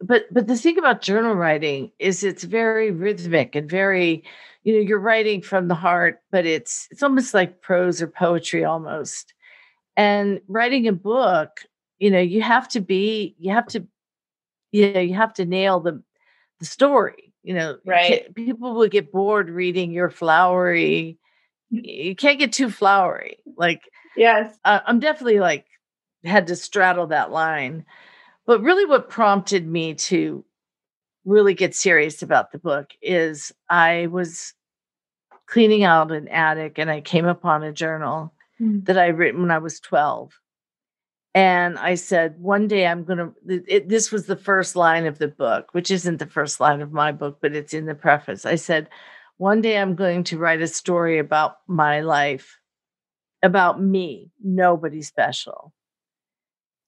but 0.00 0.33
but 0.33 0.47
the 0.47 0.57
thing 0.57 0.78
about 0.78 1.02
journal 1.02 1.35
writing 1.35 1.90
is 1.99 2.23
it's 2.23 2.45
very 2.45 2.90
rhythmic 2.90 3.55
and 3.55 3.69
very 3.69 4.23
you 4.62 4.75
know 4.75 4.81
you're 4.81 4.99
writing 4.99 5.43
from 5.43 5.69
the 5.69 5.75
heart 5.75 6.21
but 6.31 6.47
it's 6.47 6.88
it's 6.90 7.02
almost 7.02 7.35
like 7.35 7.61
prose 7.61 8.00
or 8.02 8.07
poetry 8.07 8.64
almost. 8.64 9.35
And 9.97 10.40
writing 10.47 10.87
a 10.87 10.93
book 10.93 11.61
you 11.99 12.11
know 12.11 12.21
you 12.21 12.43
have 12.43 12.69
to 12.69 12.81
be 12.81 13.35
you 13.38 13.52
have 13.52 13.67
to 13.69 13.87
you 14.71 14.93
know 14.93 15.00
you 15.00 15.14
have 15.14 15.35
to 15.35 15.45
nail 15.45 15.81
the 15.81 16.02
the 16.61 16.67
story 16.67 17.33
you 17.43 17.55
know 17.55 17.78
right. 17.85 18.33
people 18.35 18.75
will 18.75 18.88
get 18.88 19.12
bored 19.12 19.50
reading 19.50 19.90
your 19.93 20.11
flowery 20.11 21.19
you 21.71 22.17
can't 22.17 22.38
get 22.38 22.52
too 22.52 22.71
flowery. 22.71 23.38
Like 23.57 23.83
yes. 24.17 24.57
Uh, 24.64 24.81
i'm 24.87 25.00
definitely 25.00 25.40
like 25.40 25.67
had 26.25 26.47
to 26.49 26.57
straddle 26.57 27.09
that 27.09 27.31
line 27.31 27.85
but 28.49 28.62
really, 28.62 28.87
what 28.87 29.11
prompted 29.11 29.69
me 29.69 29.93
to 29.95 30.43
really 31.26 31.52
get 31.52 31.75
serious 31.75 32.23
about 32.23 32.50
the 32.50 32.59
book 32.59 32.93
is 33.02 33.52
I 33.69 34.07
was 34.07 34.55
cleaning 35.45 35.85
out 35.85 36.12
an 36.12 36.28
attic 36.28 36.78
and 36.78 36.90
I 36.90 37.02
came 37.02 37.26
upon 37.26 37.62
a 37.62 37.75
journal 37.75 38.33
mm. 38.59 38.83
that 38.87 38.97
I 38.97 39.09
written 39.09 39.43
when 39.43 39.50
I 39.50 39.59
was 39.59 39.81
12. 39.81 40.33
And 41.35 41.78
I 41.78 41.95
said, 41.95 42.40
one 42.40 42.69
day 42.69 42.87
I'm 42.87 43.05
going 43.05 43.19
to, 43.19 43.83
this 43.87 44.11
was 44.11 44.25
the 44.25 44.35
first 44.35 44.76
line 44.76 45.05
of 45.05 45.19
the 45.19 45.28
book, 45.28 45.69
which 45.73 45.90
isn't 45.90 46.17
the 46.17 46.26
first 46.26 46.59
line 46.59 46.81
of 46.81 46.90
my 46.90 47.12
book, 47.12 47.40
but 47.43 47.55
it's 47.55 47.75
in 47.75 47.85
the 47.85 47.95
preface. 47.95 48.47
I 48.47 48.55
said, 48.55 48.88
one 49.37 49.61
day 49.61 49.76
I'm 49.76 49.95
going 49.95 50.25
to 50.25 50.38
write 50.38 50.62
a 50.62 50.67
story 50.69 51.19
about 51.19 51.59
my 51.67 52.00
life, 52.00 52.59
about 53.43 53.78
me, 53.78 54.31
nobody 54.43 55.02
special. 55.02 55.75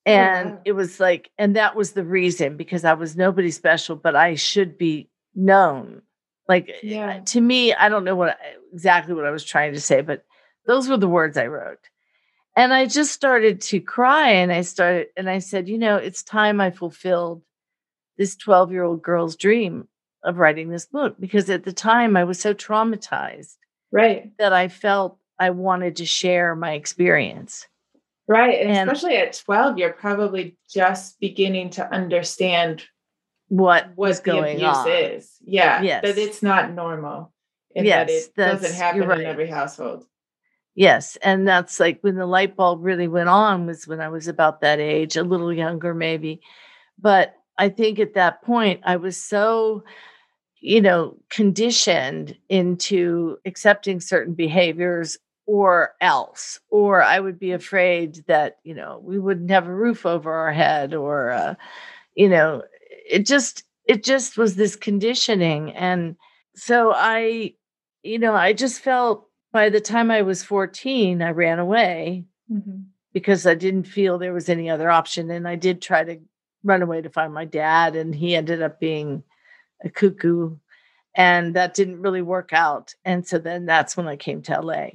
Oh, 0.06 0.10
and 0.10 0.48
oh, 0.48 0.52
wow. 0.52 0.60
it 0.64 0.72
was 0.72 0.98
like 0.98 1.30
and 1.36 1.56
that 1.56 1.76
was 1.76 1.92
the 1.92 2.04
reason 2.04 2.56
because 2.56 2.86
i 2.86 2.94
was 2.94 3.18
nobody 3.18 3.50
special 3.50 3.96
but 3.96 4.16
i 4.16 4.34
should 4.34 4.78
be 4.78 5.10
known 5.34 6.00
like 6.48 6.70
eh, 6.70 6.78
yeah. 6.82 7.20
to 7.26 7.38
me 7.38 7.74
i 7.74 7.90
don't 7.90 8.04
know 8.04 8.16
what 8.16 8.38
exactly 8.72 9.12
what 9.12 9.26
i 9.26 9.30
was 9.30 9.44
trying 9.44 9.74
to 9.74 9.80
say 9.80 10.00
but 10.00 10.24
those 10.64 10.88
were 10.88 10.96
the 10.96 11.06
words 11.06 11.36
i 11.36 11.46
wrote 11.46 11.90
and 12.56 12.72
i 12.72 12.86
just 12.86 13.12
started 13.12 13.60
to 13.60 13.78
cry 13.78 14.30
and 14.30 14.50
i 14.50 14.62
started 14.62 15.08
and 15.18 15.28
i 15.28 15.38
said 15.38 15.68
you 15.68 15.76
know 15.76 15.96
it's 15.96 16.22
time 16.22 16.62
i 16.62 16.70
fulfilled 16.70 17.42
this 18.16 18.36
12 18.36 18.72
year 18.72 18.84
old 18.84 19.02
girl's 19.02 19.36
dream 19.36 19.86
of 20.24 20.38
writing 20.38 20.70
this 20.70 20.86
book 20.86 21.14
because 21.20 21.50
at 21.50 21.64
the 21.64 21.74
time 21.74 22.16
i 22.16 22.24
was 22.24 22.40
so 22.40 22.54
traumatized 22.54 23.56
right 23.92 24.32
that 24.38 24.54
i 24.54 24.66
felt 24.66 25.18
i 25.38 25.50
wanted 25.50 25.96
to 25.96 26.06
share 26.06 26.56
my 26.56 26.72
experience 26.72 27.66
Right. 28.30 28.60
And, 28.60 28.70
and 28.70 28.88
especially 28.88 29.16
at 29.16 29.32
12, 29.32 29.76
you're 29.76 29.92
probably 29.92 30.56
just 30.72 31.18
beginning 31.18 31.70
to 31.70 31.92
understand 31.92 32.84
what 33.48 33.90
the 33.96 34.38
abuse 34.38 34.62
on. 34.62 34.88
is. 34.88 35.32
Yeah. 35.44 35.82
Yes. 35.82 36.02
That 36.04 36.16
it's 36.16 36.40
not 36.40 36.70
normal. 36.72 37.32
And 37.74 37.84
yes, 37.84 38.28
that 38.36 38.54
it 38.54 38.60
doesn't 38.60 38.76
happen 38.76 39.02
right. 39.02 39.18
in 39.22 39.26
every 39.26 39.48
household. 39.48 40.04
Yes. 40.76 41.18
And 41.22 41.48
that's 41.48 41.80
like 41.80 41.98
when 42.02 42.14
the 42.14 42.26
light 42.26 42.54
bulb 42.54 42.84
really 42.84 43.08
went 43.08 43.28
on 43.28 43.66
was 43.66 43.88
when 43.88 44.00
I 44.00 44.08
was 44.08 44.28
about 44.28 44.60
that 44.60 44.78
age, 44.78 45.16
a 45.16 45.24
little 45.24 45.52
younger 45.52 45.92
maybe. 45.92 46.40
But 47.00 47.34
I 47.58 47.68
think 47.68 47.98
at 47.98 48.14
that 48.14 48.42
point 48.42 48.80
I 48.84 48.94
was 48.94 49.20
so 49.20 49.82
you 50.60 50.80
know 50.80 51.16
conditioned 51.30 52.36
into 52.48 53.38
accepting 53.44 53.98
certain 53.98 54.34
behaviors 54.34 55.18
or 55.50 55.96
else 56.00 56.60
or 56.70 57.02
i 57.02 57.18
would 57.18 57.36
be 57.40 57.50
afraid 57.50 58.22
that 58.28 58.58
you 58.62 58.72
know 58.72 59.00
we 59.02 59.18
wouldn't 59.18 59.50
have 59.50 59.66
a 59.66 59.74
roof 59.74 60.06
over 60.06 60.32
our 60.32 60.52
head 60.52 60.94
or 60.94 61.30
uh, 61.30 61.54
you 62.14 62.28
know 62.28 62.62
it 63.10 63.26
just 63.26 63.64
it 63.84 64.04
just 64.04 64.38
was 64.38 64.54
this 64.54 64.76
conditioning. 64.76 65.72
And 65.72 66.14
so 66.54 66.92
i 66.94 67.54
you 68.02 68.18
know 68.18 68.34
i 68.34 68.52
just 68.52 68.80
felt 68.80 69.26
by 69.52 69.68
the 69.68 69.80
time 69.80 70.10
i 70.10 70.22
was 70.22 70.42
14 70.42 71.22
i 71.22 71.30
ran 71.30 71.58
away 71.58 72.24
mm-hmm. 72.50 72.82
because 73.12 73.46
i 73.46 73.54
didn't 73.54 73.84
feel 73.84 74.18
there 74.18 74.32
was 74.32 74.48
any 74.48 74.70
other 74.70 74.90
option. 74.90 75.30
And 75.30 75.48
i 75.48 75.56
did 75.56 75.82
try 75.82 76.04
to 76.04 76.18
run 76.62 76.82
away 76.82 77.02
to 77.02 77.10
find 77.10 77.34
my 77.34 77.44
dad 77.44 77.96
and 77.96 78.14
he 78.14 78.36
ended 78.36 78.62
up 78.62 78.78
being 78.78 79.24
a 79.84 79.90
cuckoo 79.90 80.56
and 81.16 81.56
that 81.56 81.74
didn't 81.74 82.02
really 82.02 82.22
work 82.22 82.52
out. 82.52 82.94
And 83.04 83.26
so 83.26 83.38
then 83.38 83.66
that's 83.66 83.96
when 83.96 84.06
i 84.06 84.16
came 84.16 84.42
to 84.42 84.60
la 84.60 84.86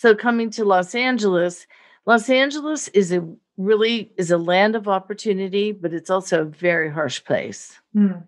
so 0.00 0.14
coming 0.14 0.48
to 0.48 0.64
Los 0.64 0.94
Angeles, 0.94 1.66
Los 2.06 2.30
Angeles 2.30 2.88
is 2.88 3.12
a 3.12 3.22
really 3.58 4.10
is 4.16 4.30
a 4.30 4.38
land 4.38 4.74
of 4.74 4.88
opportunity, 4.88 5.72
but 5.72 5.92
it's 5.92 6.08
also 6.08 6.40
a 6.40 6.46
very 6.46 6.90
harsh 6.90 7.22
place. 7.22 7.78
Mm. 7.94 8.24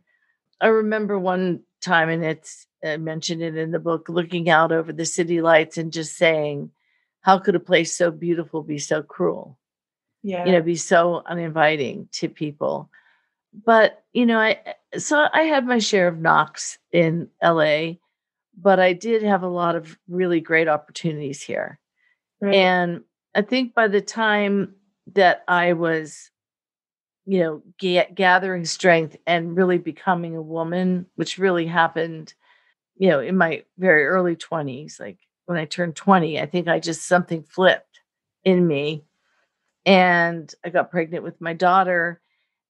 I 0.60 0.66
remember 0.66 1.18
one 1.18 1.60
time, 1.80 2.10
and 2.10 2.22
it's 2.22 2.66
I 2.84 2.98
mentioned 2.98 3.40
it 3.40 3.56
in 3.56 3.70
the 3.70 3.78
book, 3.78 4.10
looking 4.10 4.50
out 4.50 4.70
over 4.70 4.92
the 4.92 5.06
city 5.06 5.40
lights 5.40 5.78
and 5.78 5.90
just 5.90 6.18
saying, 6.18 6.70
"How 7.22 7.38
could 7.38 7.54
a 7.54 7.60
place 7.60 7.96
so 7.96 8.10
beautiful 8.10 8.62
be 8.62 8.78
so 8.78 9.02
cruel?" 9.02 9.56
Yeah, 10.22 10.44
you 10.44 10.52
know, 10.52 10.60
be 10.60 10.76
so 10.76 11.22
uninviting 11.24 12.06
to 12.12 12.28
people. 12.28 12.90
But 13.64 14.04
you 14.12 14.26
know, 14.26 14.38
I 14.38 14.58
so 14.98 15.26
I 15.32 15.44
had 15.44 15.66
my 15.66 15.78
share 15.78 16.08
of 16.08 16.18
knocks 16.18 16.76
in 16.92 17.30
LA, 17.42 17.94
but 18.56 18.78
I 18.80 18.92
did 18.92 19.22
have 19.22 19.42
a 19.42 19.48
lot 19.48 19.76
of 19.76 19.98
really 20.08 20.40
great 20.40 20.68
opportunities 20.68 21.42
here. 21.42 21.78
Right. 22.40 22.54
And 22.54 23.02
I 23.34 23.42
think 23.42 23.74
by 23.74 23.88
the 23.88 24.00
time 24.00 24.74
that 25.14 25.44
I 25.48 25.72
was, 25.72 26.30
you 27.24 27.40
know, 27.40 27.62
ga- 27.78 28.10
gathering 28.14 28.64
strength 28.64 29.16
and 29.26 29.56
really 29.56 29.78
becoming 29.78 30.36
a 30.36 30.42
woman, 30.42 31.06
which 31.16 31.38
really 31.38 31.66
happened, 31.66 32.34
you 32.96 33.08
know, 33.08 33.20
in 33.20 33.36
my 33.36 33.64
very 33.78 34.04
early 34.04 34.36
20s, 34.36 35.00
like 35.00 35.18
when 35.46 35.58
I 35.58 35.64
turned 35.64 35.96
20, 35.96 36.40
I 36.40 36.46
think 36.46 36.68
I 36.68 36.78
just 36.78 37.06
something 37.06 37.42
flipped 37.42 38.00
in 38.44 38.66
me. 38.66 39.04
And 39.84 40.52
I 40.64 40.70
got 40.70 40.90
pregnant 40.90 41.24
with 41.24 41.40
my 41.40 41.54
daughter. 41.54 42.20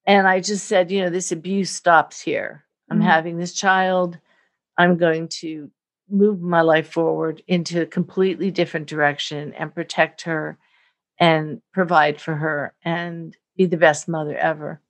And 0.07 0.27
I 0.27 0.41
just 0.41 0.67
said, 0.67 0.91
you 0.91 1.03
know, 1.03 1.11
this 1.11 1.33
abuse 1.33 1.71
stops 1.71 2.21
here. 2.21 2.65
I'm 2.91 2.99
mm-hmm. 2.99 3.07
having 3.07 3.39
this 3.39 3.53
child. 3.53 4.19
I'm 4.83 4.97
going 4.97 5.29
to 5.29 5.71
move 6.11 6.41
my 6.41 6.61
life 6.61 6.91
forward 6.91 7.41
into 7.47 7.83
a 7.83 7.87
completely 7.87 8.51
different 8.51 8.89
direction 8.89 9.55
and 9.55 9.73
protect 9.73 10.23
her 10.23 10.59
and 11.21 11.63
provide 11.73 12.21
for 12.21 12.35
her 12.35 12.75
and 12.85 13.37
be 13.57 13.67
the 13.67 13.77
best 13.77 14.09
mother 14.09 14.37
ever. 14.37 14.81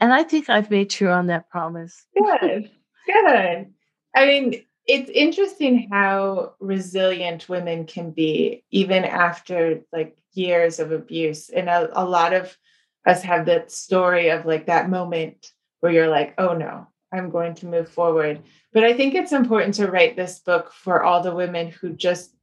And 0.00 0.12
I 0.12 0.24
think 0.24 0.50
I've 0.50 0.68
made 0.68 0.90
true 0.90 1.10
on 1.10 1.28
that 1.28 1.48
promise. 1.48 2.06
Good. 2.16 2.70
Good. 3.06 3.72
I 4.16 4.26
mean, 4.26 4.64
it's 4.86 5.10
interesting 5.10 5.88
how 5.92 6.54
resilient 6.58 7.48
women 7.48 7.86
can 7.86 8.10
be 8.10 8.64
even 8.72 9.04
after 9.04 9.80
like 9.92 10.18
years 10.32 10.80
of 10.80 10.90
abuse. 10.90 11.50
And 11.50 11.68
a, 11.68 11.88
a 11.92 12.04
lot 12.04 12.32
of 12.32 12.58
us 13.06 13.22
have 13.22 13.46
that 13.46 13.70
story 13.70 14.30
of 14.30 14.44
like 14.44 14.66
that 14.66 14.90
moment 14.90 15.52
where 15.78 15.92
you're 15.92 16.08
like, 16.08 16.34
oh 16.36 16.54
no, 16.54 16.88
I'm 17.12 17.30
going 17.30 17.54
to 17.56 17.66
move 17.66 17.88
forward. 17.88 18.42
But 18.72 18.84
I 18.84 18.92
think 18.92 19.14
it's 19.14 19.32
important 19.32 19.74
to 19.74 19.90
write 19.90 20.16
this 20.16 20.38
book 20.40 20.72
for 20.72 21.02
all 21.02 21.22
the 21.22 21.34
women 21.34 21.70
who 21.70 21.92
just 21.92 22.34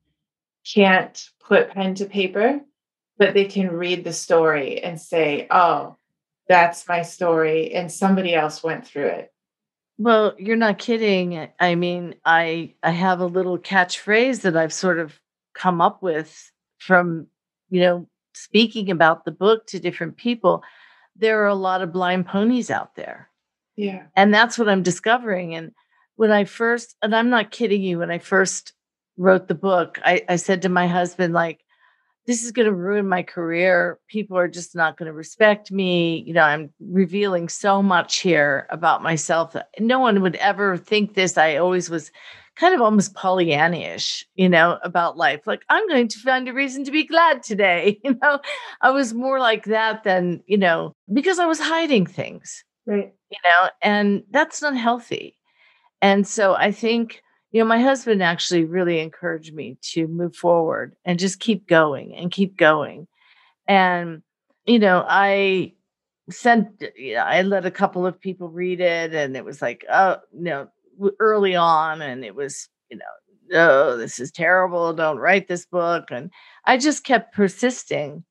can't 0.66 1.30
put 1.40 1.72
pen 1.72 1.96
to 1.96 2.06
paper, 2.06 2.62
but 3.18 3.34
they 3.34 3.46
can 3.46 3.72
read 3.72 4.04
the 4.04 4.14
story 4.14 4.82
and 4.82 5.00
say, 5.00 5.48
oh, 5.52 5.98
that's 6.48 6.88
my 6.88 7.02
story. 7.02 7.74
And 7.74 7.92
somebody 7.92 8.34
else 8.34 8.64
went 8.64 8.86
through 8.86 9.08
it. 9.08 9.34
Well, 9.98 10.34
you're 10.40 10.56
not 10.56 10.80
kidding. 10.80 11.50
I 11.60 11.76
mean, 11.76 12.16
I 12.26 12.74
I 12.82 12.90
have 12.90 13.20
a 13.20 13.28
little 13.28 13.60
catchphrase 13.60 14.42
that 14.42 14.58
I've 14.58 14.74
sort 14.74 15.00
of 15.00 15.20
come 15.54 15.82
up 15.82 16.02
with 16.02 16.52
from, 16.80 17.28
you 17.70 17.80
know, 17.82 18.08
speaking 18.34 18.90
about 18.90 19.24
the 19.24 19.32
book 19.32 19.68
to 19.68 19.80
different 19.80 20.18
people. 20.18 20.64
There 21.16 21.44
are 21.44 21.48
a 21.48 21.56
lot 21.56 21.82
of 21.82 21.94
blind 21.94 22.26
ponies 22.26 22.72
out 22.72 22.96
there. 22.96 23.30
Yeah. 23.76 24.04
And 24.16 24.34
that's 24.34 24.58
what 24.58 24.70
I'm 24.70 24.84
discovering. 24.84 25.56
And 25.56 25.72
when 26.16 26.32
I 26.32 26.46
first, 26.46 26.96
and 27.02 27.16
I'm 27.16 27.30
not 27.30 27.52
kidding 27.52 27.82
you, 27.82 28.00
when 28.00 28.12
I 28.12 28.20
first 28.20 28.74
wrote 29.18 29.48
the 29.48 29.56
book, 29.56 30.00
I, 30.04 30.24
I 30.30 30.36
said 30.36 30.62
to 30.62 30.70
my 30.70 30.88
husband, 30.88 31.34
like, 31.34 31.60
this 32.26 32.44
is 32.44 32.52
going 32.52 32.68
to 32.68 32.74
ruin 32.74 33.08
my 33.08 33.22
career. 33.22 34.00
People 34.08 34.38
are 34.38 34.48
just 34.48 34.76
not 34.76 34.98
going 34.98 35.08
to 35.08 35.14
respect 35.14 35.72
me. 35.72 36.24
You 36.26 36.34
know, 36.34 36.44
I'm 36.44 36.70
revealing 36.80 37.50
so 37.50 37.84
much 37.84 38.20
here 38.20 38.66
about 38.70 39.04
myself. 39.04 39.56
No 39.80 40.00
one 40.00 40.22
would 40.22 40.38
ever 40.38 40.78
think 40.78 41.16
this. 41.16 41.38
I 41.38 41.58
always 41.58 41.90
was 41.90 42.12
kind 42.56 42.74
of 42.74 42.82
almost 42.82 43.14
Pollyannish, 43.16 44.24
you 44.36 44.48
know, 44.48 44.78
about 44.84 45.18
life. 45.18 45.42
Like, 45.46 45.64
I'm 45.70 45.88
going 45.90 46.08
to 46.08 46.20
find 46.20 46.48
a 46.48 46.54
reason 46.54 46.86
to 46.86 46.92
be 46.92 47.06
glad 47.06 47.44
today. 47.44 48.00
You 48.04 48.18
know, 48.22 48.40
I 48.82 48.92
was 48.92 49.14
more 49.14 49.40
like 49.40 49.66
that 49.66 50.04
than, 50.04 50.44
you 50.46 50.58
know, 50.58 50.94
because 51.12 51.40
I 51.40 51.46
was 51.46 51.60
hiding 51.60 52.06
things. 52.06 52.64
Right. 52.86 53.14
You 53.30 53.38
know, 53.46 53.70
and 53.82 54.24
that's 54.32 54.62
not 54.62 54.76
healthy. 54.76 55.38
And 56.02 56.28
so 56.28 56.54
I 56.56 56.72
think, 56.72 57.22
you 57.52 57.62
know, 57.62 57.66
my 57.68 57.80
husband 57.82 58.22
actually 58.22 58.66
really 58.66 59.00
encouraged 59.00 59.54
me 59.54 59.78
to 59.94 60.08
move 60.08 60.36
forward 60.36 60.96
and 61.06 61.20
just 61.20 61.40
keep 61.40 61.68
going 61.68 62.16
and 62.16 62.32
keep 62.32 62.58
going. 62.58 63.08
And, 63.68 64.22
you 64.66 64.80
know, 64.80 65.06
I 65.08 65.74
sent, 66.30 66.84
you 66.98 67.16
know, 67.16 67.22
I 67.22 67.42
let 67.44 67.66
a 67.66 67.72
couple 67.72 68.06
of 68.06 68.20
people 68.20 68.50
read 68.50 68.82
it 68.82 69.14
and 69.14 69.38
it 69.38 69.46
was 69.46 69.62
like, 69.62 69.86
oh, 69.92 70.18
you 70.34 70.44
know, 70.44 70.68
early 71.20 71.56
on. 71.56 72.02
And 72.02 72.26
it 72.26 72.36
was, 72.36 72.68
you 72.90 72.98
know, 72.98 73.60
oh, 73.60 73.98
this 73.98 74.20
is 74.20 74.32
terrible. 74.32 74.94
Don't 74.94 75.18
write 75.18 75.48
this 75.48 75.66
book. 75.66 76.12
And 76.12 76.32
I 76.66 76.78
just 76.78 77.04
kept 77.06 77.34
persisting. 77.34 78.24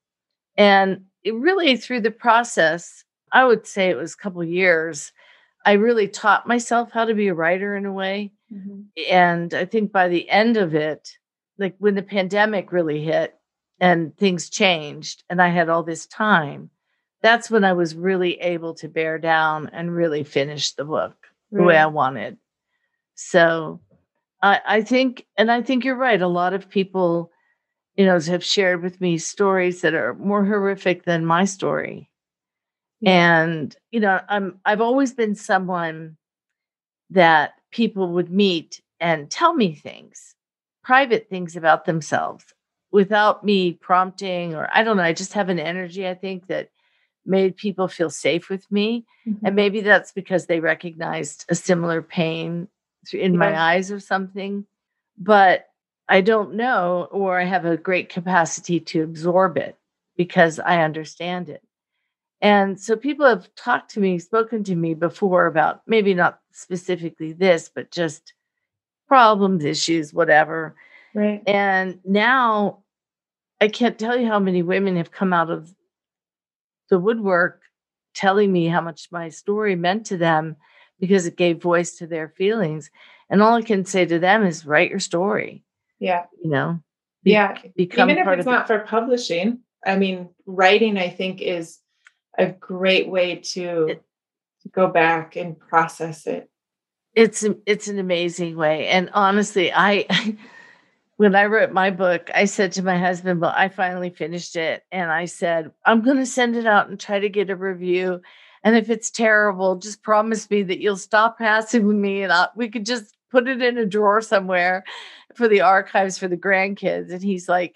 And 0.57 1.05
it 1.23 1.33
really, 1.35 1.77
through 1.77 2.01
the 2.01 2.11
process, 2.11 3.02
I 3.33 3.45
would 3.45 3.67
say 3.67 3.89
it 3.89 3.97
was 3.97 4.13
a 4.13 4.17
couple 4.17 4.43
years, 4.43 5.11
I 5.65 5.73
really 5.73 6.07
taught 6.07 6.47
myself 6.47 6.91
how 6.91 7.05
to 7.05 7.13
be 7.13 7.27
a 7.27 7.33
writer 7.33 7.75
in 7.75 7.85
a 7.85 7.91
way. 7.91 8.31
Mm-hmm. 8.53 8.81
And 9.09 9.53
I 9.53 9.65
think 9.65 9.91
by 9.91 10.07
the 10.07 10.29
end 10.29 10.55
of 10.55 10.75
it, 10.75 11.09
like 11.57 11.75
when 11.79 11.95
the 11.95 12.03
pandemic 12.03 12.71
really 12.71 13.03
hit 13.03 13.35
and 13.79 14.15
things 14.17 14.49
changed 14.49 15.23
and 15.29 15.41
I 15.41 15.49
had 15.49 15.69
all 15.69 15.83
this 15.83 16.05
time, 16.05 16.69
that's 17.21 17.49
when 17.49 17.63
I 17.63 17.73
was 17.73 17.95
really 17.95 18.39
able 18.39 18.75
to 18.75 18.87
bear 18.87 19.17
down 19.17 19.69
and 19.73 19.95
really 19.95 20.23
finish 20.23 20.73
the 20.73 20.85
book 20.85 21.15
right. 21.51 21.59
the 21.59 21.63
way 21.63 21.77
I 21.77 21.87
wanted. 21.87 22.37
So 23.15 23.79
I, 24.41 24.59
I 24.65 24.81
think, 24.81 25.25
and 25.37 25.49
I 25.49 25.61
think 25.61 25.85
you're 25.85 25.95
right. 25.95 26.21
A 26.21 26.27
lot 26.27 26.53
of 26.53 26.69
people, 26.69 27.31
you 27.95 28.05
know, 28.05 28.19
have 28.19 28.43
shared 28.43 28.83
with 28.83 28.99
me 28.99 29.17
stories 29.17 29.81
that 29.81 29.93
are 29.93 30.13
more 30.15 30.45
horrific 30.45 31.05
than 31.05 31.25
my 31.25 31.45
story. 31.45 32.09
And, 33.05 33.75
you 33.91 33.99
know, 33.99 34.21
I'm 34.29 34.59
I've 34.65 34.81
always 34.81 35.13
been 35.13 35.35
someone 35.35 36.17
that 37.09 37.53
people 37.71 38.09
would 38.09 38.31
meet 38.31 38.81
and 38.99 39.29
tell 39.29 39.53
me 39.53 39.73
things, 39.73 40.35
private 40.83 41.27
things 41.29 41.55
about 41.55 41.85
themselves 41.85 42.45
without 42.91 43.43
me 43.43 43.73
prompting 43.73 44.53
or 44.53 44.69
I 44.71 44.83
don't 44.83 44.97
know, 44.97 45.03
I 45.03 45.13
just 45.13 45.33
have 45.33 45.49
an 45.49 45.59
energy 45.59 46.07
I 46.07 46.13
think 46.13 46.47
that 46.47 46.69
made 47.25 47.57
people 47.57 47.87
feel 47.87 48.09
safe 48.09 48.49
with 48.49 48.71
me. 48.71 49.05
Mm-hmm. 49.27 49.45
And 49.45 49.55
maybe 49.55 49.81
that's 49.81 50.11
because 50.11 50.45
they 50.45 50.59
recognized 50.59 51.45
a 51.49 51.55
similar 51.55 52.01
pain 52.01 52.67
in 53.11 53.33
yeah. 53.33 53.39
my 53.39 53.59
eyes 53.59 53.91
or 53.91 53.99
something. 53.99 54.65
But 55.17 55.67
I 56.07 56.21
don't 56.21 56.55
know, 56.55 57.07
or 57.11 57.39
I 57.39 57.45
have 57.45 57.65
a 57.65 57.77
great 57.77 58.09
capacity 58.09 58.79
to 58.79 59.03
absorb 59.03 59.57
it 59.57 59.77
because 60.17 60.59
I 60.59 60.83
understand 60.83 61.49
it. 61.49 61.63
And 62.43 62.77
so 62.77 62.97
people 62.97 63.25
have 63.25 63.47
talked 63.55 63.91
to 63.91 64.01
me, 64.01 64.19
spoken 64.19 64.65
to 64.65 64.75
me 64.75 64.93
before 64.95 65.45
about 65.45 65.81
maybe 65.87 66.13
not 66.13 66.39
specifically 66.51 67.31
this, 67.31 67.71
but 67.73 67.89
just 67.89 68.33
problems, 69.07 69.63
issues, 69.63 70.13
whatever. 70.13 70.75
Right. 71.15 71.41
And 71.47 71.99
now 72.03 72.79
I 73.61 73.69
can't 73.69 73.97
tell 73.97 74.17
you 74.19 74.27
how 74.27 74.39
many 74.39 74.61
women 74.61 74.97
have 74.97 75.09
come 75.09 75.31
out 75.31 75.49
of 75.49 75.73
the 76.89 76.99
woodwork 76.99 77.61
telling 78.13 78.51
me 78.51 78.67
how 78.67 78.81
much 78.81 79.07
my 79.09 79.29
story 79.29 79.77
meant 79.77 80.05
to 80.07 80.17
them 80.17 80.57
because 80.99 81.25
it 81.25 81.37
gave 81.37 81.61
voice 81.61 81.95
to 81.97 82.07
their 82.07 82.27
feelings. 82.27 82.91
And 83.29 83.41
all 83.41 83.55
I 83.55 83.61
can 83.61 83.85
say 83.85 84.05
to 84.05 84.19
them 84.19 84.45
is 84.45 84.65
write 84.65 84.89
your 84.89 84.99
story. 84.99 85.63
Yeah. 85.97 86.25
You 86.43 86.49
know, 86.49 86.79
be, 87.23 87.31
yeah. 87.31 87.57
Become 87.77 88.09
Even 88.09 88.27
if 88.27 88.39
it's 88.39 88.45
not 88.45 88.67
for 88.67 88.79
publishing, 88.79 89.59
I 89.85 89.95
mean, 89.95 90.27
writing, 90.45 90.97
I 90.97 91.07
think, 91.07 91.41
is 91.41 91.79
a 92.37 92.47
great 92.47 93.09
way 93.09 93.35
to, 93.35 93.87
it, 93.87 94.03
to 94.63 94.69
go 94.69 94.87
back 94.87 95.35
and 95.35 95.59
process 95.59 96.27
it. 96.27 96.49
It's 97.13 97.45
it's 97.67 97.87
an 97.87 97.99
amazing 97.99 98.57
way, 98.57 98.87
and 98.87 99.11
honestly, 99.13 99.71
I 99.71 100.07
when 101.17 101.35
I 101.35 101.45
wrote 101.45 101.71
my 101.71 101.91
book, 101.91 102.31
I 102.33 102.45
said 102.45 102.71
to 102.71 102.83
my 102.83 102.97
husband, 102.97 103.39
"Well, 103.39 103.53
I 103.55 103.69
finally 103.69 104.09
finished 104.09 104.55
it," 104.55 104.83
and 104.91 105.11
I 105.11 105.25
said, 105.25 105.71
"I'm 105.85 106.01
going 106.01 106.17
to 106.17 106.25
send 106.25 106.55
it 106.55 106.65
out 106.65 106.89
and 106.89 106.99
try 106.99 107.19
to 107.19 107.29
get 107.29 107.51
a 107.51 107.55
review." 107.55 108.19
And 108.63 108.75
if 108.75 108.89
it's 108.89 109.11
terrible, 109.11 109.75
just 109.75 110.03
promise 110.03 110.49
me 110.49 110.63
that 110.63 110.79
you'll 110.79 110.97
stop 110.97 111.37
passing 111.37 112.01
me 112.01 112.23
and 112.23 112.31
I'll, 112.31 112.51
we 112.55 112.69
could 112.69 112.85
just 112.85 113.15
put 113.29 113.47
it 113.47 113.61
in 113.61 113.77
a 113.77 113.85
drawer 113.85 114.21
somewhere 114.21 114.85
for 115.35 115.47
the 115.47 115.61
archives 115.61 116.17
for 116.17 116.27
the 116.27 116.37
grandkids. 116.37 117.11
And 117.11 117.21
he's 117.21 117.49
like, 117.49 117.75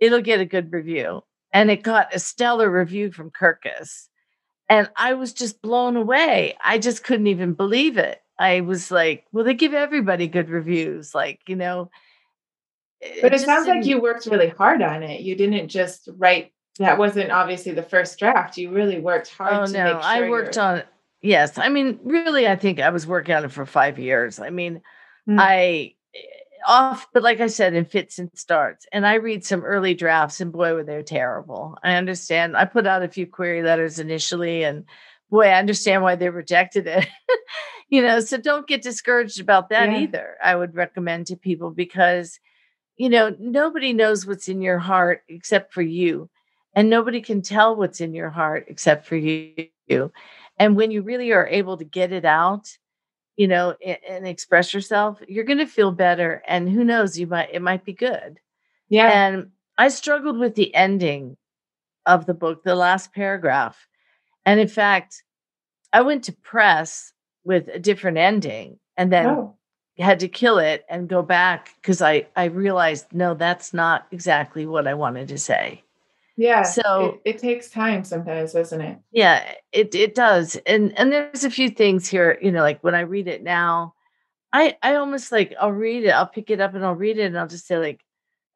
it'll 0.00 0.20
get 0.20 0.40
a 0.40 0.44
good 0.44 0.72
review 0.72 1.22
and 1.52 1.70
it 1.70 1.82
got 1.82 2.14
a 2.14 2.18
stellar 2.18 2.70
review 2.70 3.12
from 3.12 3.30
Kirkus. 3.30 4.06
And 4.68 4.88
I 4.96 5.14
was 5.14 5.32
just 5.32 5.60
blown 5.62 5.96
away. 5.96 6.56
I 6.64 6.78
just 6.78 7.02
couldn't 7.02 7.26
even 7.26 7.54
believe 7.54 7.96
it. 7.96 8.20
I 8.38 8.60
was 8.60 8.90
like, 8.90 9.24
well, 9.32 9.44
they 9.44 9.54
give 9.54 9.74
everybody 9.74 10.28
good 10.28 10.48
reviews. 10.48 11.14
Like, 11.14 11.40
you 11.48 11.56
know. 11.56 11.90
But 13.20 13.32
it, 13.34 13.40
it 13.40 13.44
sounds 13.44 13.66
like 13.66 13.84
you 13.84 14.00
worked 14.00 14.26
really 14.26 14.48
hard 14.48 14.80
on 14.80 15.02
it. 15.02 15.22
You 15.22 15.34
didn't 15.34 15.68
just 15.68 16.08
write, 16.16 16.52
that 16.78 16.98
wasn't 16.98 17.30
obviously 17.30 17.72
the 17.72 17.82
first 17.82 18.18
draft. 18.18 18.56
You 18.56 18.70
really 18.70 19.00
worked 19.00 19.28
hard 19.30 19.52
oh, 19.52 19.72
no, 19.72 19.90
sure 19.90 20.00
I 20.02 20.28
worked 20.28 20.56
on, 20.56 20.82
yes. 21.20 21.58
I 21.58 21.68
mean, 21.68 21.98
really, 22.04 22.46
I 22.46 22.56
think 22.56 22.78
I 22.78 22.90
was 22.90 23.06
working 23.06 23.34
on 23.34 23.44
it 23.44 23.52
for 23.52 23.66
five 23.66 23.98
years. 23.98 24.38
I 24.38 24.50
mean, 24.50 24.82
mm. 25.28 25.36
I 25.38 25.94
off, 26.66 27.06
but 27.12 27.22
like 27.22 27.40
I 27.40 27.46
said, 27.46 27.74
in 27.74 27.84
fits 27.84 28.18
and 28.18 28.30
starts. 28.34 28.86
And 28.92 29.06
I 29.06 29.14
read 29.14 29.44
some 29.44 29.64
early 29.64 29.94
drafts, 29.94 30.40
and 30.40 30.52
boy, 30.52 30.74
were 30.74 30.84
they 30.84 31.02
terrible. 31.02 31.76
I 31.82 31.94
understand. 31.94 32.56
I 32.56 32.64
put 32.64 32.86
out 32.86 33.02
a 33.02 33.08
few 33.08 33.26
query 33.26 33.62
letters 33.62 33.98
initially, 33.98 34.62
and 34.64 34.84
boy, 35.30 35.46
I 35.46 35.58
understand 35.58 36.02
why 36.02 36.16
they 36.16 36.28
rejected 36.28 36.86
it. 36.86 37.06
you 37.88 38.02
know, 38.02 38.20
so 38.20 38.36
don't 38.36 38.66
get 38.66 38.82
discouraged 38.82 39.40
about 39.40 39.68
that 39.70 39.90
yeah. 39.90 39.98
either. 39.98 40.36
I 40.42 40.56
would 40.56 40.74
recommend 40.74 41.26
to 41.28 41.36
people 41.36 41.70
because, 41.70 42.38
you 42.96 43.08
know, 43.08 43.34
nobody 43.38 43.92
knows 43.92 44.26
what's 44.26 44.48
in 44.48 44.62
your 44.62 44.78
heart 44.78 45.22
except 45.28 45.72
for 45.72 45.82
you. 45.82 46.28
And 46.74 46.88
nobody 46.88 47.20
can 47.20 47.42
tell 47.42 47.74
what's 47.74 48.00
in 48.00 48.14
your 48.14 48.30
heart 48.30 48.66
except 48.68 49.06
for 49.06 49.16
you. 49.16 49.66
And 50.56 50.76
when 50.76 50.90
you 50.90 51.02
really 51.02 51.32
are 51.32 51.48
able 51.48 51.76
to 51.78 51.84
get 51.84 52.12
it 52.12 52.24
out, 52.24 52.76
you 53.40 53.48
know, 53.48 53.74
and, 53.82 53.96
and 54.06 54.26
express 54.26 54.74
yourself, 54.74 55.18
you're 55.26 55.46
going 55.46 55.60
to 55.60 55.66
feel 55.66 55.92
better. 55.92 56.42
And 56.46 56.68
who 56.68 56.84
knows, 56.84 57.18
you 57.18 57.26
might, 57.26 57.48
it 57.50 57.62
might 57.62 57.86
be 57.86 57.94
good. 57.94 58.38
Yeah. 58.90 59.08
And 59.10 59.52
I 59.78 59.88
struggled 59.88 60.38
with 60.38 60.56
the 60.56 60.74
ending 60.74 61.38
of 62.04 62.26
the 62.26 62.34
book, 62.34 62.64
the 62.64 62.74
last 62.74 63.14
paragraph. 63.14 63.88
And 64.44 64.60
in 64.60 64.68
fact, 64.68 65.22
I 65.90 66.02
went 66.02 66.24
to 66.24 66.34
press 66.34 67.14
with 67.42 67.68
a 67.68 67.78
different 67.78 68.18
ending 68.18 68.78
and 68.98 69.10
then 69.10 69.26
oh. 69.26 69.56
had 69.98 70.20
to 70.20 70.28
kill 70.28 70.58
it 70.58 70.84
and 70.90 71.08
go 71.08 71.22
back 71.22 71.70
because 71.80 72.02
I, 72.02 72.26
I 72.36 72.44
realized, 72.44 73.06
no, 73.10 73.32
that's 73.32 73.72
not 73.72 74.06
exactly 74.10 74.66
what 74.66 74.86
I 74.86 74.92
wanted 74.92 75.28
to 75.28 75.38
say. 75.38 75.82
Yeah. 76.40 76.62
So 76.62 77.20
it, 77.24 77.34
it 77.34 77.38
takes 77.38 77.68
time 77.68 78.02
sometimes, 78.02 78.54
doesn't 78.54 78.80
it? 78.80 78.98
Yeah, 79.12 79.44
it 79.72 79.94
it 79.94 80.14
does. 80.14 80.56
And 80.66 80.96
and 80.98 81.12
there's 81.12 81.44
a 81.44 81.50
few 81.50 81.68
things 81.68 82.08
here, 82.08 82.38
you 82.40 82.50
know, 82.50 82.62
like 82.62 82.82
when 82.82 82.94
I 82.94 83.00
read 83.00 83.28
it 83.28 83.42
now, 83.42 83.92
I 84.50 84.74
I 84.82 84.94
almost 84.94 85.32
like 85.32 85.52
I'll 85.60 85.70
read 85.70 86.04
it, 86.04 86.10
I'll 86.10 86.26
pick 86.26 86.48
it 86.48 86.58
up 86.58 86.74
and 86.74 86.82
I'll 86.82 86.94
read 86.94 87.18
it 87.18 87.24
and 87.24 87.38
I'll 87.38 87.46
just 87.46 87.66
say 87.66 87.76
like 87.76 88.00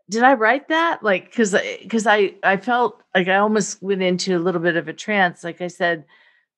did 0.08 0.22
I 0.22 0.32
write 0.32 0.68
that? 0.68 1.02
Like 1.02 1.30
cuz 1.34 1.54
cuz 1.90 2.06
I 2.06 2.36
I 2.42 2.56
felt 2.56 3.02
like 3.14 3.28
I 3.28 3.36
almost 3.36 3.82
went 3.82 4.02
into 4.02 4.34
a 4.34 4.40
little 4.40 4.62
bit 4.62 4.76
of 4.76 4.88
a 4.88 4.94
trance 4.94 5.44
like 5.44 5.60
I 5.60 5.68
said 5.68 6.04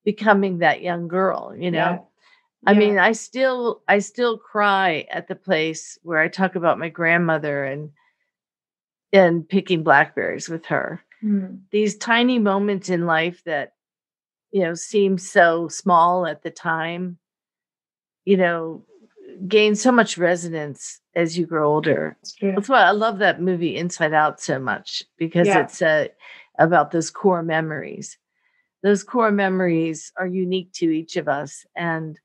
becoming 0.05 0.59
that 0.59 0.81
young 0.81 1.09
girl, 1.09 1.55
you 1.59 1.73
know. 1.73 1.79
Yeah. 1.79 1.99
I 2.69 2.73
Yeah. 2.73 2.79
mean, 2.79 2.99
I 2.99 3.13
still 3.13 3.83
I 3.89 3.99
still 3.99 4.39
cry 4.39 5.07
at 5.11 5.27
the 5.27 5.35
place 5.35 5.99
where 6.05 6.21
I 6.21 6.29
talk 6.29 6.55
about 6.55 6.79
my 6.79 6.89
grandmother 6.89 7.65
and 7.65 7.91
and 9.13 9.49
picking 9.49 9.83
blackberries 9.83 10.49
with 10.49 10.67
her 10.67 11.03
Hmm. 11.21 11.57
these 11.71 11.97
tiny 11.97 12.39
moments 12.39 12.89
in 12.91 13.07
life 13.07 13.43
that 13.45 13.73
you 14.51 14.63
know 14.63 14.75
seem 14.75 15.19
so 15.19 15.69
small 15.69 16.27
at 16.27 16.43
the 16.43 16.51
time 16.51 17.19
you 18.25 18.37
know 18.37 18.85
gain 19.49 19.75
so 19.75 19.91
much 19.91 20.19
resonance 20.19 21.01
as 21.15 21.37
you 21.39 21.47
grow 21.47 21.69
older 21.73 22.17
It's 22.23 22.37
that's 22.41 22.69
why 22.69 22.83
i 22.83 22.91
love 22.91 23.19
that 23.19 23.41
movie 23.41 23.77
inside 23.77 24.13
out 24.13 24.41
so 24.41 24.59
much 24.59 25.03
because 25.17 25.49
Yeah. 25.49 25.63
it's 25.63 25.83
uh, 25.83 26.09
about 26.59 26.91
those 26.91 27.11
core 27.11 27.43
memories 27.43 28.19
those 28.83 29.03
core 29.03 29.33
memories 29.33 30.13
are 30.17 30.27
unique 30.27 30.73
to 30.75 30.91
each 30.91 31.17
of 31.17 31.29
us 31.29 31.65
and 31.75 32.21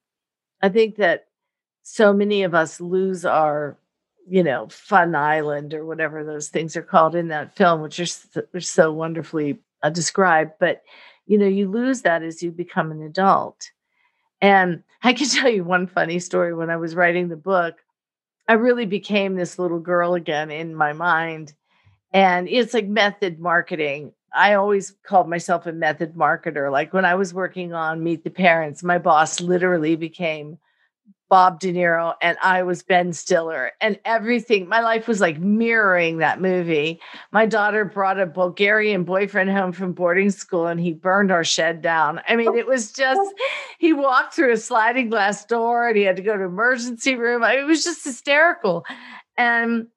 i 0.62 0.70
think 0.70 0.98
that 0.98 1.26
so 1.84 2.14
many 2.14 2.44
of 2.44 2.54
us 2.54 2.80
lose 2.80 3.26
our 3.26 3.78
you 4.32 4.42
know 4.42 4.66
fun 4.70 5.14
island 5.14 5.74
or 5.74 5.86
whatever 5.86 6.24
those 6.24 6.48
things 6.48 6.78
are 6.78 6.82
called 6.82 7.16
in 7.16 7.28
that 7.28 7.54
film 7.54 7.82
which 7.82 8.00
are 8.00 8.06
so, 8.06 8.42
are 8.54 8.62
so 8.62 8.90
wonderfully 8.92 9.60
uh, 9.84 9.90
described 9.90 10.54
but 10.58 10.84
you 11.26 11.38
know 11.38 11.46
you 11.46 11.70
lose 11.70 12.02
that 12.02 12.24
as 12.24 12.42
you 12.42 12.50
become 12.50 12.92
an 12.92 13.04
adult. 13.04 13.72
And 14.42 14.84
i 15.04 15.14
can 15.14 15.28
tell 15.28 15.50
you 15.50 15.64
one 15.64 15.86
funny 15.86 16.20
story. 16.20 16.54
When 16.54 16.70
i 16.70 16.78
was 16.78 16.96
writing 16.96 17.28
the 17.28 17.36
book 17.36 17.76
i 18.48 18.54
really 18.54 18.86
became 18.86 19.36
this 19.36 19.60
little 19.60 19.80
girl 19.80 20.14
again 20.14 20.50
in 20.50 20.74
my 20.76 20.94
mind 20.94 21.54
and 22.14 22.48
it's 22.50 22.74
like 22.74 22.88
method 22.88 23.40
marketing. 23.40 24.14
I 24.34 24.54
always 24.54 24.96
called 25.04 25.30
myself 25.30 25.66
a 25.66 25.74
method 25.74 26.16
marketer. 26.16 26.72
Like 26.72 26.94
when 26.94 27.04
i 27.04 27.16
was 27.16 27.34
working 27.34 27.74
on 27.74 28.02
meet 28.02 28.24
the 28.24 28.30
parents 28.30 28.82
my 28.82 28.98
boss 28.98 29.42
literally 29.42 29.98
became 29.98 30.58
Bob 31.32 31.62
De 31.62 31.74
Niro 31.74 32.14
and 32.22 32.38
I 32.44 32.64
was 32.64 32.84
Ben 32.84 33.14
Stiller 33.14 33.72
and 33.82 33.98
everything. 34.06 34.68
My 34.68 34.82
life 34.82 35.08
was 35.08 35.22
like 35.22 35.40
mirroring 35.40 36.18
that 36.18 36.42
movie. 36.42 37.00
My 37.32 37.46
daughter 37.46 37.86
brought 37.86 38.20
a 38.20 38.26
Bulgarian 38.28 39.06
boyfriend 39.06 39.50
home 39.50 39.72
from 39.72 39.94
boarding 39.94 40.30
school 40.30 40.68
and 40.68 40.78
he 40.82 40.94
burned 40.94 41.32
our 41.32 41.46
shed 41.46 41.82
down. 41.82 42.22
I 42.28 42.36
mean, 42.36 42.58
it 42.58 42.68
was 42.68 42.92
just, 42.92 43.22
he 43.80 43.94
walked 43.94 44.34
through 44.36 44.52
a 44.52 44.58
sliding 44.58 45.10
glass 45.10 45.46
door 45.46 45.88
and 45.88 45.98
he 45.98 46.04
had 46.04 46.18
to 46.18 46.22
go 46.22 46.38
to 46.38 46.44
emergency 46.44 47.16
room. 47.16 47.46
I- 47.46 47.60
It 47.60 47.66
was 47.66 47.86
just 47.86 48.04
hysterical. 48.04 48.86
And 49.38 49.88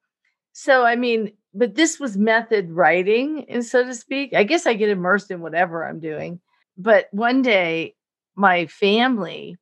so, 0.53 0.85
I 0.85 0.95
mean, 0.95 1.33
but 1.53 1.75
this 1.75 1.99
was 1.99 2.17
method 2.17 2.71
writing, 2.71 3.45
and 3.49 3.65
so 3.65 3.83
to 3.83 3.93
speak. 3.95 4.33
I 4.33 4.43
guess 4.43 4.65
I 4.67 4.73
get 4.73 4.89
immersed 4.89 5.31
in 5.31 5.41
whatever 5.41 5.85
I'm 5.85 5.99
doing. 5.99 6.39
But 6.77 7.07
one 7.11 7.41
day, 7.41 7.95
my 8.35 8.67
family 8.67 9.57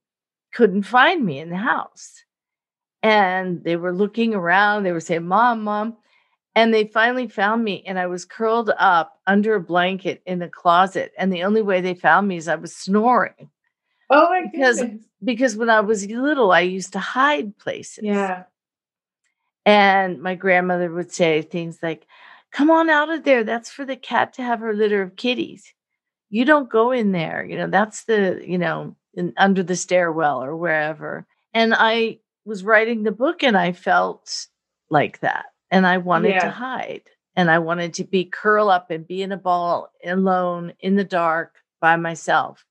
couldn't 0.53 0.83
find 0.83 1.25
me 1.25 1.39
in 1.39 1.49
the 1.49 1.57
house. 1.57 2.23
And 3.01 3.63
they 3.63 3.75
were 3.75 3.91
looking 3.93 4.33
around, 4.33 4.83
they 4.83 4.91
were 4.93 4.99
saying, 5.01 5.25
Mom, 5.27 5.63
Mom. 5.63 5.97
And 6.55 6.71
they 6.71 6.85
finally 6.85 7.27
found 7.27 7.63
me, 7.63 7.83
and 7.87 7.97
I 7.97 8.05
was 8.05 8.25
curled 8.25 8.69
up 8.77 9.19
under 9.25 9.55
a 9.55 9.59
blanket 9.59 10.21
in 10.27 10.37
the 10.37 10.47
closet. 10.47 11.11
And 11.17 11.33
the 11.33 11.43
only 11.43 11.63
way 11.63 11.81
they 11.81 11.95
found 11.95 12.27
me 12.27 12.37
is 12.37 12.47
I 12.47 12.55
was 12.55 12.75
snoring 12.75 13.49
Oh 14.11 14.29
my 14.29 14.43
Because- 14.51 14.79
goodness. 14.79 15.03
because 15.23 15.55
when 15.57 15.69
I 15.71 15.79
was 15.79 16.05
little, 16.07 16.51
I 16.51 16.59
used 16.59 16.93
to 16.93 16.99
hide 16.99 17.57
places. 17.57 18.03
Yeah. 18.03 18.43
And 19.65 20.21
my 20.21 20.35
grandmother 20.35 20.91
would 20.91 21.11
say 21.11 21.41
things 21.41 21.79
like, 21.81 22.05
Come 22.51 22.69
on 22.69 22.87
out 22.87 23.09
of 23.09 23.23
there. 23.23 23.43
That's 23.43 23.71
for 23.71 23.83
the 23.83 23.95
cat 23.95 24.33
to 24.33 24.43
have 24.43 24.59
her 24.59 24.75
litter 24.75 25.01
of 25.01 25.15
kitties. 25.15 25.73
You 26.29 26.45
don't 26.45 26.69
go 26.69 26.91
in 26.91 27.11
there. 27.11 27.43
You 27.43 27.57
know, 27.57 27.67
that's 27.67 28.03
the, 28.03 28.43
you 28.45 28.59
know, 28.59 28.95
in, 29.13 29.33
under 29.37 29.63
the 29.63 29.75
stairwell 29.75 30.43
or 30.43 30.55
wherever. 30.55 31.25
And 31.53 31.73
I 31.75 32.19
was 32.45 32.63
writing 32.63 33.03
the 33.03 33.11
book 33.11 33.43
and 33.43 33.57
I 33.57 33.71
felt 33.71 34.47
like 34.89 35.19
that. 35.19 35.45
And 35.71 35.87
I 35.87 35.97
wanted 35.97 36.39
to 36.39 36.49
hide. 36.49 37.03
And 37.35 37.49
I 37.49 37.57
wanted 37.59 37.95
to 37.95 38.03
be 38.03 38.25
curl 38.25 38.69
up 38.69 38.91
and 38.91 39.07
be 39.07 39.23
in 39.23 39.31
a 39.31 39.37
ball 39.37 39.91
alone 40.05 40.73
in 40.79 40.95
the 40.95 41.03
dark 41.03 41.55
by 41.81 41.95
myself. 41.95 42.63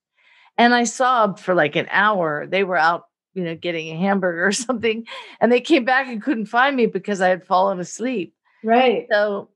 And 0.57 0.73
I 0.73 0.85
sobbed 0.85 1.39
for 1.39 1.53
like 1.53 1.75
an 1.75 1.87
hour. 1.91 2.47
They 2.47 2.63
were 2.63 2.77
out, 2.77 3.07
you 3.33 3.43
know, 3.43 3.55
getting 3.55 3.89
a 3.89 3.99
hamburger 3.99 4.45
or 4.47 4.51
something. 4.53 5.05
And 5.41 5.51
they 5.51 5.59
came 5.59 5.83
back 5.83 6.07
and 6.07 6.21
couldn't 6.21 6.45
find 6.45 6.75
me 6.75 6.85
because 6.85 7.19
I 7.19 7.27
had 7.27 7.45
fallen 7.45 7.79
asleep. 7.79 8.33
Right. 8.63 9.07
So 9.11 9.49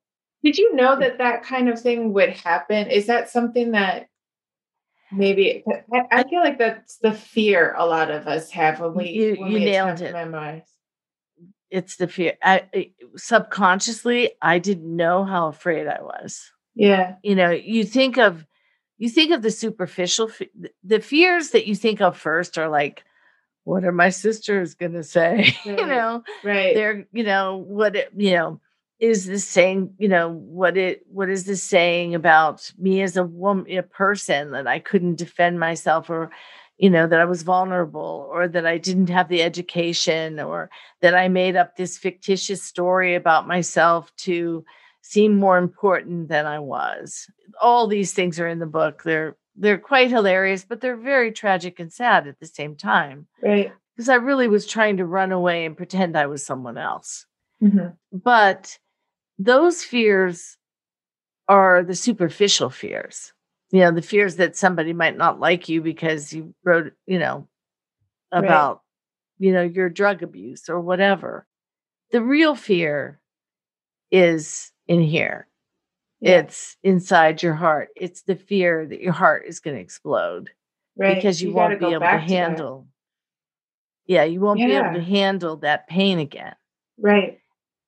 Did 0.43 0.57
you 0.57 0.75
know 0.75 0.99
that 0.99 1.19
that 1.19 1.43
kind 1.43 1.69
of 1.69 1.79
thing 1.79 2.11
would 2.13 2.31
happen? 2.31 2.89
Is 2.89 3.07
that 3.07 3.29
something 3.29 3.71
that 3.71 4.09
maybe 5.11 5.63
I, 6.11 6.23
feel 6.23 6.41
like 6.41 6.57
that's 6.57 6.97
the 6.97 7.13
fear 7.13 7.73
a 7.77 7.85
lot 7.85 8.11
of 8.11 8.27
us 8.27 8.51
have 8.51 8.79
when 8.79 8.93
we 8.93 9.09
You- 9.09 9.35
when 9.39 9.51
you 9.51 9.59
we 9.59 9.65
nailed 9.65 10.01
it. 10.01 10.11
memorize. 10.13 10.67
it's 11.69 11.97
the 11.97 12.07
fear. 12.07 12.33
I, 12.43 12.91
subconsciously, 13.15 14.31
I 14.41 14.59
didn't 14.59 14.95
know 14.95 15.23
how 15.25 15.47
afraid 15.47 15.87
I 15.87 16.01
was. 16.01 16.51
Yeah. 16.75 17.15
You 17.23 17.35
know, 17.35 17.49
you 17.51 17.83
think 17.83 18.17
of 18.17 18.45
you 18.97 19.09
think 19.09 19.31
of 19.31 19.41
the 19.43 19.51
superficial 19.51 20.31
the 20.83 20.99
fears 20.99 21.49
that 21.51 21.67
you 21.67 21.75
think 21.75 22.01
of 22.01 22.17
first 22.17 22.57
are 22.57 22.69
like 22.69 23.03
what 23.63 23.83
are 23.83 23.91
my 23.91 24.09
sisters 24.09 24.75
going 24.75 24.93
to 24.93 25.03
say? 25.03 25.53
you 25.65 25.75
know, 25.75 26.23
Right. 26.43 26.73
they're 26.73 27.05
you 27.11 27.23
know 27.23 27.57
what 27.57 27.95
it, 27.95 28.11
you 28.15 28.31
know 28.31 28.61
is 28.99 29.25
this 29.25 29.47
saying 29.47 29.93
you 29.97 30.07
know 30.07 30.29
what 30.29 30.77
it 30.77 31.01
what 31.07 31.29
is 31.29 31.45
this 31.45 31.63
saying 31.63 32.15
about 32.15 32.71
me 32.77 33.01
as 33.01 33.15
a 33.17 33.23
woman 33.23 33.65
a 33.77 33.83
person 33.83 34.51
that 34.51 34.67
i 34.67 34.79
couldn't 34.79 35.15
defend 35.17 35.59
myself 35.59 36.09
or 36.09 36.31
you 36.77 36.89
know 36.89 37.07
that 37.07 37.19
i 37.19 37.25
was 37.25 37.43
vulnerable 37.43 38.27
or 38.31 38.47
that 38.47 38.65
i 38.65 38.77
didn't 38.77 39.09
have 39.09 39.29
the 39.29 39.41
education 39.41 40.39
or 40.39 40.69
that 41.01 41.15
i 41.15 41.27
made 41.27 41.55
up 41.55 41.75
this 41.75 41.97
fictitious 41.97 42.61
story 42.63 43.15
about 43.15 43.47
myself 43.47 44.15
to 44.15 44.63
seem 45.01 45.35
more 45.35 45.57
important 45.57 46.27
than 46.27 46.45
i 46.45 46.59
was 46.59 47.27
all 47.61 47.87
these 47.87 48.13
things 48.13 48.39
are 48.39 48.47
in 48.47 48.59
the 48.59 48.65
book 48.65 49.03
they're 49.03 49.35
they're 49.55 49.77
quite 49.77 50.09
hilarious 50.09 50.65
but 50.65 50.81
they're 50.81 50.97
very 50.97 51.31
tragic 51.31 51.79
and 51.79 51.93
sad 51.93 52.27
at 52.27 52.39
the 52.39 52.47
same 52.47 52.75
time 52.75 53.27
right. 53.43 53.71
because 53.95 54.09
i 54.09 54.15
really 54.15 54.47
was 54.47 54.65
trying 54.65 54.97
to 54.97 55.05
run 55.05 55.31
away 55.31 55.65
and 55.65 55.77
pretend 55.77 56.17
i 56.17 56.25
was 56.25 56.43
someone 56.45 56.77
else 56.77 57.25
Mhm. 57.61 57.95
but 58.11 58.77
those 59.39 59.83
fears 59.83 60.57
are 61.47 61.83
the 61.83 61.95
superficial 61.95 62.69
fears 62.69 63.33
you 63.71 63.79
know 63.81 63.91
the 63.91 64.01
fears 64.01 64.37
that 64.37 64.55
somebody 64.55 64.93
might 64.93 65.17
not 65.17 65.39
like 65.39 65.69
you 65.69 65.81
because 65.81 66.33
you 66.33 66.53
wrote 66.63 66.93
you 67.05 67.19
know 67.19 67.47
Right. 68.33 68.43
about 68.45 68.81
you 69.39 69.53
know 69.53 69.63
your 69.63 69.89
drug 69.89 70.23
abuse 70.23 70.69
or 70.69 70.79
whatever 70.81 71.47
the 72.11 72.21
real 72.21 72.55
fear 72.55 73.19
is 74.11 74.71
in 74.87 75.01
here 75.01 75.47
Yeah. 76.21 76.39
it's 76.39 76.77
inside 76.83 77.43
your 77.43 77.53
heart 77.55 77.89
it's 77.95 78.23
the 78.23 78.35
fear 78.35 78.85
that 78.87 79.01
your 79.01 79.13
heart 79.13 79.45
is 79.47 79.59
going 79.59 79.75
to 79.77 79.81
explode 79.81 80.49
right. 80.97 81.15
because 81.15 81.41
you, 81.41 81.53
gotta 81.53 81.69
won't 81.75 81.79
be 81.79 81.93
able 81.93 81.99
to 82.01 82.17
handle 82.19 82.87
yeah 84.05 84.23
you 84.23 84.39
won't 84.39 84.59
be 84.59 84.71
able 84.73 84.93
to 84.93 85.01
handle 85.03 85.57
that 85.57 85.87
pain 85.87 86.19
again 86.19 86.55
Right. 86.99 87.39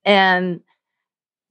and 0.05 0.62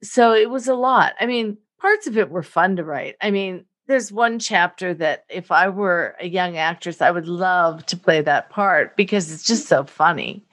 so 0.02 0.32
it 0.32 0.50
was 0.50 0.68
a 0.68 0.74
lot. 0.74 1.14
I 1.20 1.26
mean, 1.26 1.58
parts 1.80 2.06
of 2.06 2.16
it 2.18 2.30
were 2.30 2.42
fun 2.42 2.76
to 2.76 2.84
write. 2.84 3.16
I 3.20 3.30
mean, 3.30 3.64
there's 3.87 4.12
one 4.12 4.38
chapter 4.38 4.94
that 4.94 5.24
if 5.28 5.50
I 5.50 5.68
were 5.68 6.16
a 6.20 6.28
young 6.28 6.56
actress, 6.56 7.00
I 7.00 7.11
would 7.11 7.26
love 7.26 7.84
to 7.87 7.96
play 7.96 8.20
that 8.22 8.50
part 8.50 8.96
because 8.96 9.32
it's 9.32 9.44
just 9.44 9.66
so 9.66 9.84
funny. 9.84 10.44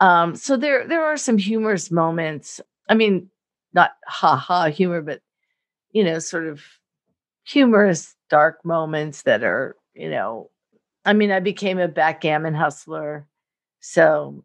Um, 0.00 0.36
so 0.36 0.56
there 0.56 0.86
there 0.88 1.04
are 1.04 1.16
some 1.16 1.38
humorous 1.38 1.90
moments. 1.90 2.60
I 2.88 2.94
mean, 2.94 3.30
not 3.74 3.92
ha 4.06 4.36
ha 4.36 4.66
humor, 4.70 5.02
but 5.02 5.20
you 5.92 6.04
know, 6.04 6.18
sort 6.18 6.46
of 6.46 6.62
humorous 7.44 8.14
dark 8.30 8.64
moments 8.64 9.22
that 9.22 9.42
are, 9.42 9.76
you 9.94 10.10
know, 10.10 10.50
I 11.04 11.12
mean, 11.12 11.30
I 11.32 11.40
became 11.40 11.78
a 11.78 11.88
backgammon 11.88 12.54
hustler 12.54 13.26
So, 13.80 14.44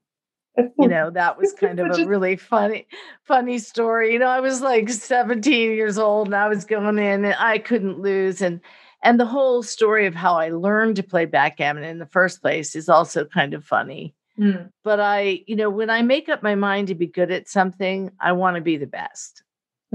you 0.58 0.72
know, 0.88 1.10
that 1.10 1.38
was 1.38 1.54
kind 1.54 1.80
of 1.80 1.98
a 1.98 2.06
really 2.06 2.36
funny, 2.36 2.88
funny 3.24 3.60
story. 3.60 4.14
You 4.14 4.20
know, 4.20 4.28
I 4.28 4.40
was 4.40 4.62
like 4.62 4.90
17 4.90 5.72
years 5.72 5.98
old 5.98 6.28
and 6.28 6.36
I 6.36 6.48
was 6.48 6.66
going 6.66 6.98
in 6.98 7.26
and 7.26 7.36
I 7.38 7.58
couldn't 7.58 8.00
lose. 8.00 8.42
And 8.42 8.62
and 9.04 9.20
the 9.20 9.26
whole 9.26 9.62
story 9.62 10.08
of 10.08 10.16
how 10.16 10.36
I 10.36 10.50
learned 10.50 10.96
to 10.96 11.04
play 11.04 11.26
backgammon 11.26 11.84
in 11.84 12.00
the 12.00 12.06
first 12.06 12.42
place 12.42 12.76
is 12.76 12.90
also 12.90 13.26
kind 13.26 13.54
of 13.54 13.64
funny. 13.64 14.16
Mm. 14.40 14.72
But 14.84 15.00
I, 15.00 15.44
you 15.48 15.56
know, 15.56 15.70
when 15.70 15.90
I 15.90 16.02
make 16.02 16.30
up 16.30 16.42
my 16.42 16.56
mind 16.56 16.88
to 16.88 16.96
be 16.96 17.08
good 17.08 17.32
at 17.32 17.48
something, 17.48 18.12
I 18.20 18.32
want 18.32 18.56
to 18.56 18.62
be 18.62 18.78
the 18.78 18.88
best. 18.88 19.44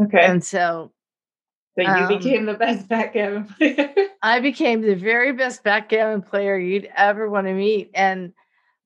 Okay. 0.00 0.24
And 0.24 0.42
so 0.42 0.92
so 1.78 1.82
you 1.82 1.88
um, 1.88 2.08
became 2.08 2.46
the 2.46 2.54
best 2.54 2.88
backgammon 2.88 3.44
player. 3.44 3.94
I 4.22 4.40
became 4.40 4.82
the 4.82 4.94
very 4.94 5.32
best 5.32 5.64
backgammon 5.64 6.22
player 6.22 6.58
you'd 6.58 6.88
ever 6.96 7.30
want 7.30 7.46
to 7.46 7.54
meet. 7.54 7.90
And 7.94 8.32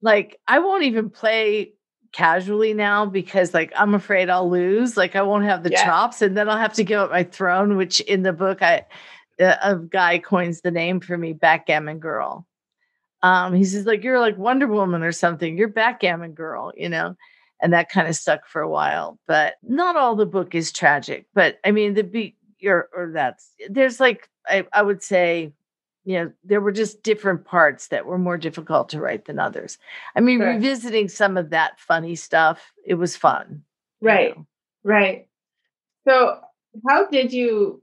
like 0.01 0.39
I 0.47 0.59
won't 0.59 0.83
even 0.83 1.09
play 1.09 1.73
casually 2.11 2.73
now 2.73 3.05
because 3.05 3.53
like 3.53 3.71
I'm 3.75 3.93
afraid 3.93 4.29
I'll 4.29 4.49
lose. 4.49 4.97
Like 4.97 5.15
I 5.15 5.21
won't 5.21 5.45
have 5.45 5.63
the 5.63 5.71
yeah. 5.71 5.83
chops 5.85 6.21
and 6.21 6.37
then 6.37 6.49
I'll 6.49 6.57
have 6.57 6.73
to 6.73 6.83
give 6.83 6.99
up 6.99 7.11
my 7.11 7.23
throne, 7.23 7.77
which 7.77 7.99
in 8.01 8.23
the 8.23 8.33
book 8.33 8.61
I 8.61 8.85
a 9.39 9.75
guy 9.75 10.17
coins 10.19 10.61
the 10.61 10.71
name 10.71 10.99
for 10.99 11.17
me, 11.17 11.33
backgammon 11.33 11.99
girl. 11.99 12.45
Um, 13.23 13.53
he 13.53 13.65
says, 13.65 13.85
like, 13.85 14.03
you're 14.03 14.19
like 14.19 14.37
Wonder 14.37 14.67
Woman 14.67 15.03
or 15.03 15.11
something, 15.11 15.57
you're 15.57 15.67
backgammon 15.67 16.33
girl, 16.33 16.71
you 16.75 16.89
know, 16.89 17.15
and 17.61 17.73
that 17.73 17.89
kind 17.89 18.07
of 18.07 18.15
stuck 18.15 18.47
for 18.47 18.61
a 18.61 18.69
while. 18.69 19.19
But 19.27 19.55
not 19.63 19.95
all 19.95 20.15
the 20.15 20.25
book 20.25 20.55
is 20.55 20.71
tragic. 20.71 21.25
But 21.33 21.57
I 21.65 21.71
mean, 21.71 21.93
the 21.93 22.03
be 22.03 22.35
your 22.59 22.89
or 22.95 23.11
that's 23.13 23.51
there's 23.69 23.99
like 23.99 24.29
I, 24.47 24.65
I 24.73 24.81
would 24.81 25.03
say, 25.03 25.53
you 26.07 26.13
know, 26.13 26.31
there 26.45 26.61
were 26.61 26.71
just 26.71 27.03
different 27.03 27.43
parts 27.43 27.89
that 27.89 28.05
were 28.05 28.17
more 28.17 28.37
difficult 28.37 28.87
to 28.89 29.01
write 29.01 29.25
than 29.25 29.39
others. 29.39 29.77
I 30.15 30.21
mean, 30.21 30.39
revisiting 30.39 31.09
some 31.09 31.35
of 31.35 31.49
that 31.49 31.81
funny 31.81 32.15
stuff, 32.15 32.71
it 32.85 32.93
was 32.93 33.17
fun. 33.17 33.63
Right. 33.99 34.33
Know? 34.37 34.47
Right. 34.85 35.27
So 36.07 36.39
how 36.87 37.07
did 37.07 37.33
you 37.33 37.81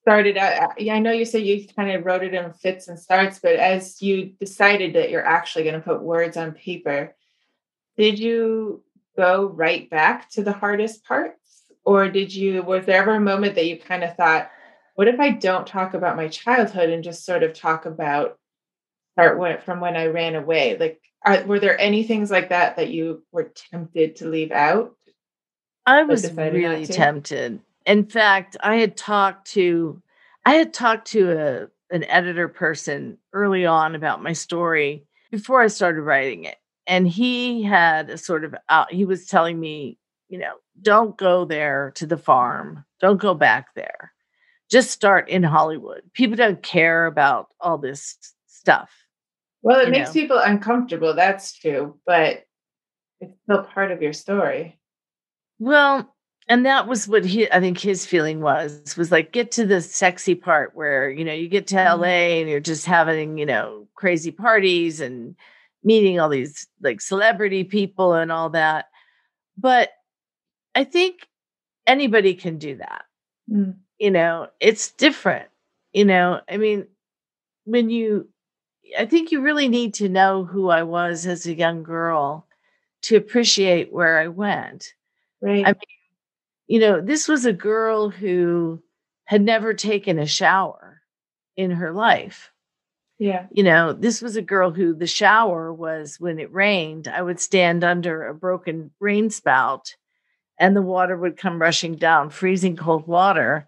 started 0.00 0.38
out 0.38 0.80
yeah 0.80 0.94
i 0.94 0.98
know 0.98 1.10
you 1.10 1.26
said 1.26 1.42
you 1.42 1.66
kind 1.76 1.90
of 1.90 2.06
wrote 2.06 2.22
it 2.22 2.32
in 2.32 2.50
fits 2.54 2.88
and 2.88 2.98
starts 2.98 3.40
but 3.40 3.56
as 3.56 4.00
you 4.00 4.32
decided 4.40 4.94
that 4.94 5.10
you're 5.10 5.26
actually 5.26 5.64
going 5.64 5.74
to 5.74 5.80
put 5.80 6.00
words 6.00 6.36
on 6.38 6.52
paper 6.52 7.14
did 7.98 8.18
you 8.18 8.82
go 9.16 9.44
right 9.44 9.90
back 9.90 10.30
to 10.30 10.42
the 10.42 10.52
hardest 10.52 11.04
parts 11.04 11.64
or 11.84 12.08
did 12.08 12.32
you 12.32 12.62
was 12.62 12.86
there 12.86 13.02
ever 13.02 13.16
a 13.16 13.20
moment 13.20 13.54
that 13.56 13.66
you 13.66 13.78
kind 13.78 14.02
of 14.02 14.16
thought 14.16 14.50
what 14.98 15.08
if 15.08 15.20
i 15.20 15.30
don't 15.30 15.66
talk 15.66 15.94
about 15.94 16.16
my 16.16 16.28
childhood 16.28 16.90
and 16.90 17.04
just 17.04 17.24
sort 17.24 17.42
of 17.42 17.52
talk 17.52 17.86
about 17.86 18.38
start 19.12 19.62
from 19.64 19.80
when 19.80 19.96
i 19.96 20.06
ran 20.06 20.34
away 20.34 20.76
like 20.78 21.00
are, 21.24 21.44
were 21.44 21.58
there 21.58 21.80
any 21.80 22.02
things 22.02 22.30
like 22.30 22.48
that 22.48 22.76
that 22.76 22.90
you 22.90 23.22
were 23.32 23.52
tempted 23.70 24.16
to 24.16 24.28
leave 24.28 24.52
out 24.52 24.94
i 25.86 26.02
was 26.02 26.32
really 26.32 26.86
tempted 26.86 27.60
in 27.88 28.04
fact, 28.04 28.54
I 28.62 28.76
had 28.76 28.98
talked 28.98 29.50
to 29.52 30.00
I 30.44 30.54
had 30.54 30.74
talked 30.74 31.08
to 31.08 31.32
a 31.32 31.94
an 31.94 32.04
editor 32.04 32.48
person 32.48 33.16
early 33.32 33.64
on 33.64 33.94
about 33.94 34.22
my 34.22 34.34
story 34.34 35.06
before 35.30 35.62
I 35.62 35.68
started 35.68 36.02
writing 36.02 36.44
it. 36.44 36.56
And 36.86 37.08
he 37.08 37.62
had 37.62 38.10
a 38.10 38.18
sort 38.18 38.44
of 38.44 38.54
out, 38.68 38.92
he 38.92 39.06
was 39.06 39.26
telling 39.26 39.58
me, 39.58 39.98
you 40.28 40.38
know, 40.38 40.52
don't 40.82 41.16
go 41.16 41.46
there 41.46 41.92
to 41.94 42.06
the 42.06 42.18
farm. 42.18 42.84
Don't 43.00 43.18
go 43.18 43.32
back 43.32 43.74
there. 43.74 44.12
Just 44.70 44.90
start 44.90 45.28
in 45.28 45.42
Hollywood. 45.42 46.02
People 46.12 46.36
don't 46.36 46.62
care 46.62 47.06
about 47.06 47.48
all 47.60 47.78
this 47.78 48.16
stuff. 48.46 48.90
Well, 49.62 49.80
it 49.80 49.90
makes 49.90 50.10
know? 50.10 50.20
people 50.20 50.38
uncomfortable. 50.38 51.14
That's 51.14 51.52
true. 51.52 51.98
But 52.06 52.44
it's 53.20 53.34
still 53.44 53.64
part 53.64 53.90
of 53.90 54.02
your 54.02 54.12
story. 54.12 54.78
Well, 55.58 56.14
and 56.48 56.64
that 56.64 56.88
was 56.88 57.06
what 57.06 57.24
he 57.24 57.50
i 57.52 57.60
think 57.60 57.78
his 57.78 58.06
feeling 58.06 58.40
was 58.40 58.96
was 58.96 59.12
like 59.12 59.32
get 59.32 59.52
to 59.52 59.66
the 59.66 59.80
sexy 59.80 60.34
part 60.34 60.74
where 60.74 61.10
you 61.10 61.24
know 61.24 61.32
you 61.32 61.48
get 61.48 61.66
to 61.66 61.76
la 61.76 61.92
mm-hmm. 61.92 62.04
and 62.04 62.48
you're 62.48 62.60
just 62.60 62.86
having 62.86 63.38
you 63.38 63.46
know 63.46 63.86
crazy 63.94 64.30
parties 64.30 65.00
and 65.00 65.36
meeting 65.84 66.18
all 66.18 66.28
these 66.28 66.66
like 66.80 67.00
celebrity 67.00 67.64
people 67.64 68.14
and 68.14 68.32
all 68.32 68.50
that 68.50 68.86
but 69.56 69.90
i 70.74 70.82
think 70.82 71.28
anybody 71.86 72.34
can 72.34 72.58
do 72.58 72.76
that 72.76 73.04
mm. 73.50 73.74
You 73.98 74.10
know 74.10 74.48
it's 74.60 74.92
different 74.92 75.48
you 75.92 76.04
know 76.04 76.40
i 76.48 76.56
mean 76.56 76.86
when 77.64 77.90
you 77.90 78.28
i 78.98 79.06
think 79.06 79.32
you 79.32 79.40
really 79.40 79.68
need 79.68 79.94
to 79.94 80.08
know 80.08 80.44
who 80.44 80.68
i 80.70 80.82
was 80.82 81.26
as 81.26 81.46
a 81.46 81.54
young 81.54 81.82
girl 81.82 82.46
to 83.02 83.16
appreciate 83.16 83.92
where 83.92 84.18
i 84.18 84.28
went 84.28 84.94
right 85.42 85.66
i 85.66 85.70
mean 85.70 85.98
you 86.68 86.78
know, 86.78 87.00
this 87.00 87.26
was 87.28 87.46
a 87.46 87.52
girl 87.52 88.10
who 88.10 88.82
had 89.24 89.42
never 89.42 89.74
taken 89.74 90.18
a 90.18 90.26
shower 90.26 91.00
in 91.56 91.70
her 91.72 91.92
life. 91.92 92.52
Yeah. 93.18 93.46
You 93.52 93.64
know, 93.64 93.92
this 93.92 94.22
was 94.22 94.36
a 94.36 94.42
girl 94.42 94.72
who 94.72 94.94
the 94.94 95.06
shower 95.06 95.72
was 95.72 96.20
when 96.20 96.40
it 96.40 96.52
rained, 96.52 97.08
I 97.08 97.22
would 97.22 97.40
stand 97.40 97.84
under 97.84 98.26
a 98.26 98.34
broken 98.34 98.92
rain 99.00 99.30
spout 99.30 99.96
and 100.58 100.76
the 100.76 100.82
water 100.82 101.16
would 101.16 101.36
come 101.36 101.62
rushing 101.62 101.96
down, 101.96 102.30
freezing 102.30 102.76
cold 102.76 103.06
water. 103.06 103.67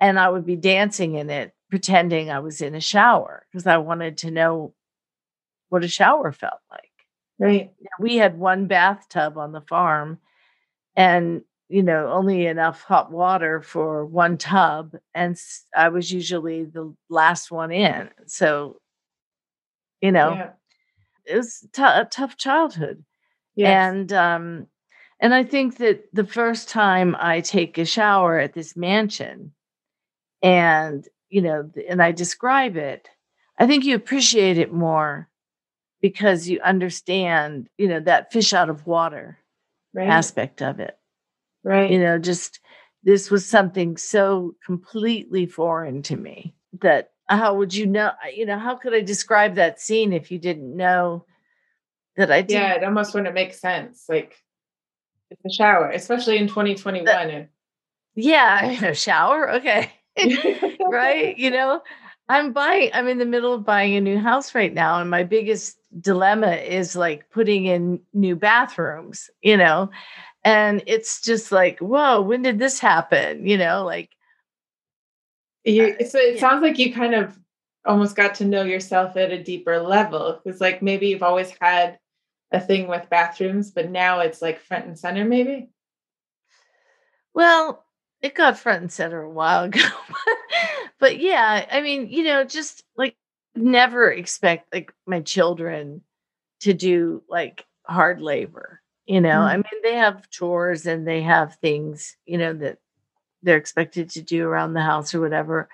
And 0.00 0.18
I 0.18 0.30
would 0.30 0.46
be 0.46 0.56
dancing 0.56 1.14
in 1.14 1.30
it, 1.30 1.52
pretending 1.68 2.30
I 2.30 2.40
was 2.40 2.60
in 2.60 2.74
a 2.74 2.80
shower 2.80 3.46
because 3.50 3.66
I 3.66 3.76
wanted 3.76 4.18
to 4.18 4.30
know 4.30 4.74
what 5.68 5.84
a 5.84 5.88
shower 5.88 6.32
felt 6.32 6.60
like. 6.70 6.84
Right. 7.38 7.72
We 7.98 8.16
had 8.16 8.38
one 8.38 8.66
bathtub 8.66 9.38
on 9.38 9.52
the 9.52 9.60
farm 9.62 10.18
and 10.96 11.42
you 11.70 11.84
know, 11.84 12.08
only 12.08 12.46
enough 12.46 12.82
hot 12.82 13.12
water 13.12 13.62
for 13.62 14.04
one 14.04 14.36
tub. 14.36 14.96
And 15.14 15.40
I 15.74 15.88
was 15.88 16.10
usually 16.10 16.64
the 16.64 16.92
last 17.08 17.52
one 17.52 17.70
in. 17.70 18.10
So, 18.26 18.80
you 20.00 20.10
know, 20.10 20.32
yeah. 20.32 20.50
it 21.26 21.36
was 21.36 21.64
t- 21.72 21.82
a 21.82 22.08
tough 22.10 22.36
childhood. 22.36 23.04
Yes. 23.54 23.68
And, 23.68 24.12
um, 24.12 24.66
and 25.20 25.32
I 25.32 25.44
think 25.44 25.76
that 25.76 26.02
the 26.12 26.24
first 26.24 26.68
time 26.68 27.14
I 27.20 27.40
take 27.40 27.78
a 27.78 27.84
shower 27.84 28.40
at 28.40 28.52
this 28.52 28.76
mansion 28.76 29.52
and, 30.42 31.06
you 31.28 31.42
know, 31.42 31.70
and 31.88 32.02
I 32.02 32.12
describe 32.12 32.76
it, 32.76 33.08
I 33.58 33.66
think 33.66 33.84
you 33.84 33.94
appreciate 33.94 34.58
it 34.58 34.72
more 34.72 35.28
because 36.00 36.48
you 36.48 36.60
understand, 36.62 37.68
you 37.76 37.88
know, 37.88 38.00
that 38.00 38.32
fish 38.32 38.52
out 38.52 38.70
of 38.70 38.86
water 38.86 39.38
right. 39.92 40.08
aspect 40.08 40.62
of 40.62 40.80
it. 40.80 40.96
Right. 41.62 41.90
You 41.90 42.00
know, 42.00 42.18
just 42.18 42.60
this 43.02 43.30
was 43.30 43.46
something 43.46 43.96
so 43.96 44.54
completely 44.64 45.46
foreign 45.46 46.02
to 46.02 46.16
me 46.16 46.54
that 46.80 47.12
how 47.28 47.54
would 47.54 47.74
you 47.74 47.86
know, 47.86 48.12
you 48.34 48.46
know, 48.46 48.58
how 48.58 48.76
could 48.76 48.94
I 48.94 49.00
describe 49.00 49.54
that 49.54 49.80
scene 49.80 50.12
if 50.12 50.30
you 50.30 50.38
didn't 50.38 50.74
know 50.74 51.26
that 52.16 52.30
I 52.30 52.42
did? 52.42 52.54
Yeah, 52.54 52.74
it 52.74 52.84
almost 52.84 53.14
wouldn't 53.14 53.34
make 53.34 53.54
sense. 53.54 54.06
Like 54.08 54.36
it's 55.30 55.44
a 55.44 55.50
shower, 55.50 55.90
especially 55.90 56.38
in 56.38 56.48
2021. 56.48 57.04
The, 57.04 57.48
yeah, 58.14 58.92
shower. 58.92 59.52
Okay. 59.56 59.92
right. 60.88 61.36
You 61.38 61.50
know, 61.50 61.82
I'm 62.28 62.52
buying, 62.52 62.90
I'm 62.94 63.08
in 63.08 63.18
the 63.18 63.26
middle 63.26 63.54
of 63.54 63.64
buying 63.64 63.96
a 63.96 64.00
new 64.00 64.18
house 64.18 64.54
right 64.54 64.72
now. 64.72 65.00
And 65.00 65.10
my 65.10 65.22
biggest 65.22 65.78
dilemma 66.00 66.52
is 66.52 66.96
like 66.96 67.30
putting 67.30 67.66
in 67.66 68.00
new 68.12 68.36
bathrooms, 68.36 69.30
you 69.42 69.56
know, 69.56 69.90
and 70.44 70.82
it's 70.86 71.20
just 71.20 71.52
like 71.52 71.78
whoa 71.80 72.20
when 72.20 72.42
did 72.42 72.58
this 72.58 72.78
happen 72.78 73.46
you 73.46 73.58
know 73.58 73.84
like 73.84 74.10
you, 75.64 75.94
so 76.06 76.18
it 76.18 76.36
yeah. 76.36 76.40
sounds 76.40 76.62
like 76.62 76.78
you 76.78 76.92
kind 76.92 77.14
of 77.14 77.38
almost 77.84 78.16
got 78.16 78.34
to 78.34 78.46
know 78.46 78.62
yourself 78.62 79.16
at 79.16 79.30
a 79.30 79.42
deeper 79.42 79.78
level 79.78 80.40
because 80.42 80.60
like 80.60 80.80
maybe 80.80 81.08
you've 81.08 81.22
always 81.22 81.52
had 81.60 81.98
a 82.52 82.60
thing 82.60 82.88
with 82.88 83.10
bathrooms 83.10 83.70
but 83.70 83.90
now 83.90 84.20
it's 84.20 84.40
like 84.40 84.58
front 84.58 84.86
and 84.86 84.98
center 84.98 85.24
maybe 85.24 85.70
well 87.34 87.84
it 88.22 88.34
got 88.34 88.58
front 88.58 88.82
and 88.82 88.92
center 88.92 89.22
a 89.22 89.30
while 89.30 89.64
ago 89.66 89.80
but 90.98 91.18
yeah 91.18 91.66
i 91.70 91.80
mean 91.80 92.08
you 92.08 92.22
know 92.22 92.44
just 92.44 92.84
like 92.96 93.16
never 93.54 94.10
expect 94.10 94.72
like 94.72 94.92
my 95.06 95.20
children 95.20 96.02
to 96.60 96.72
do 96.72 97.22
like 97.28 97.66
hard 97.84 98.20
labor 98.20 98.80
you 99.10 99.20
know, 99.20 99.40
mm-hmm. 99.40 99.48
I 99.48 99.56
mean, 99.56 99.82
they 99.82 99.94
have 99.96 100.30
chores 100.30 100.86
and 100.86 101.04
they 101.04 101.20
have 101.22 101.56
things, 101.56 102.16
you 102.26 102.38
know, 102.38 102.52
that 102.52 102.78
they're 103.42 103.56
expected 103.56 104.08
to 104.10 104.22
do 104.22 104.46
around 104.46 104.72
the 104.74 104.82
house 104.82 105.12
or 105.12 105.20
whatever. 105.20 105.68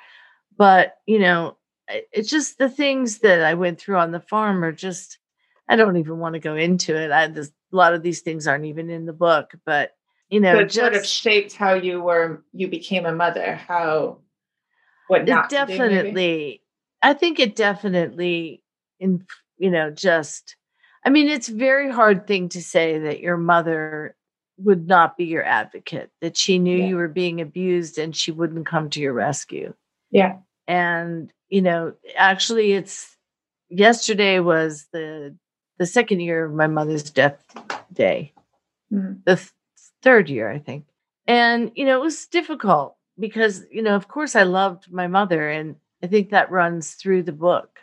But, 0.57 0.97
you 1.05 1.19
know, 1.19 1.59
it's 1.87 2.31
just 2.31 2.57
the 2.57 2.71
things 2.71 3.19
that 3.19 3.45
I 3.45 3.53
went 3.53 3.79
through 3.79 3.99
on 3.99 4.11
the 4.11 4.21
farm 4.21 4.65
are 4.65 4.73
just, 4.73 5.19
I 5.69 5.77
don't 5.77 5.99
even 5.99 6.19
want 6.19 6.33
to 6.33 6.39
go 6.39 6.57
into 6.57 6.97
it. 6.97 7.11
I, 7.11 7.27
this, 7.27 7.49
a 7.75 7.77
lot 7.77 7.93
of 7.93 8.03
these 8.03 8.23
things 8.23 8.47
aren't 8.47 8.65
even 8.65 8.89
in 8.89 9.05
the 9.05 9.13
book, 9.13 9.53
but, 9.67 9.95
you 10.29 10.41
know, 10.41 10.55
so 10.55 10.59
it 10.61 10.65
just, 10.65 10.77
sort 10.77 10.95
of 10.95 11.07
shaped 11.07 11.55
how 11.55 11.75
you 11.75 12.01
were, 12.01 12.43
you 12.53 12.69
became 12.69 13.07
a 13.07 13.13
mother, 13.13 13.55
how, 13.55 14.19
what 15.09 15.25
not 15.27 15.49
definitely, 15.51 16.63
I 17.03 17.15
think 17.15 17.39
it 17.39 17.55
definitely, 17.55 18.63
in, 18.99 19.25
you 19.59 19.71
know, 19.71 19.91
just, 19.91 20.57
I 21.05 21.11
mean, 21.11 21.29
it's 21.29 21.49
very 21.49 21.91
hard 21.91 22.27
thing 22.27 22.49
to 22.51 22.63
say 22.63 22.99
that 23.01 23.21
your 23.21 23.37
mother 23.37 24.17
would 24.59 24.89
not 24.89 25.17
be 25.17 25.25
your 25.27 25.45
advocate, 25.45 26.11
that 26.21 26.37
she 26.37 26.59
knew 26.59 26.79
Yeah. 26.79 26.87
you 26.87 26.97
were 26.97 27.09
being 27.09 27.41
abused 27.41 27.99
and 27.99 28.17
she 28.17 28.33
wouldn't 28.33 28.67
come 28.67 28.91
to 28.91 29.01
your 29.01 29.13
rescue. 29.13 29.75
Yeah. 30.11 30.39
And, 30.67 31.31
you 31.49 31.63
know, 31.63 31.95
actually 32.17 32.73
it's 32.73 33.17
yesterday 33.69 34.41
was 34.41 34.87
the 34.93 35.37
the 35.79 35.87
second 35.87 36.21
year 36.21 36.47
of 36.47 36.55
my 36.55 36.67
mother's 36.67 37.11
death 37.11 37.45
day. 37.93 38.33
Mhm. 38.91 39.23
The 39.27 39.37
th- 39.37 39.51
third 40.07 40.31
year, 40.31 40.51
I 40.51 40.61
think. 40.61 40.87
And, 41.29 41.73
you 41.77 41.87
know, 41.87 41.99
it 41.99 42.03
was 42.05 42.27
difficult 42.29 42.97
because, 43.19 43.65
you 43.73 43.83
know, 43.83 43.97
of 43.97 44.09
course 44.09 44.37
I 44.37 44.45
loved 44.45 44.93
my 44.93 45.09
mother 45.09 45.51
and 45.51 45.77
I 46.05 46.09
think 46.09 46.31
that 46.31 46.53
runs 46.53 46.93
through 46.95 47.25
the 47.25 47.33
book. 47.49 47.81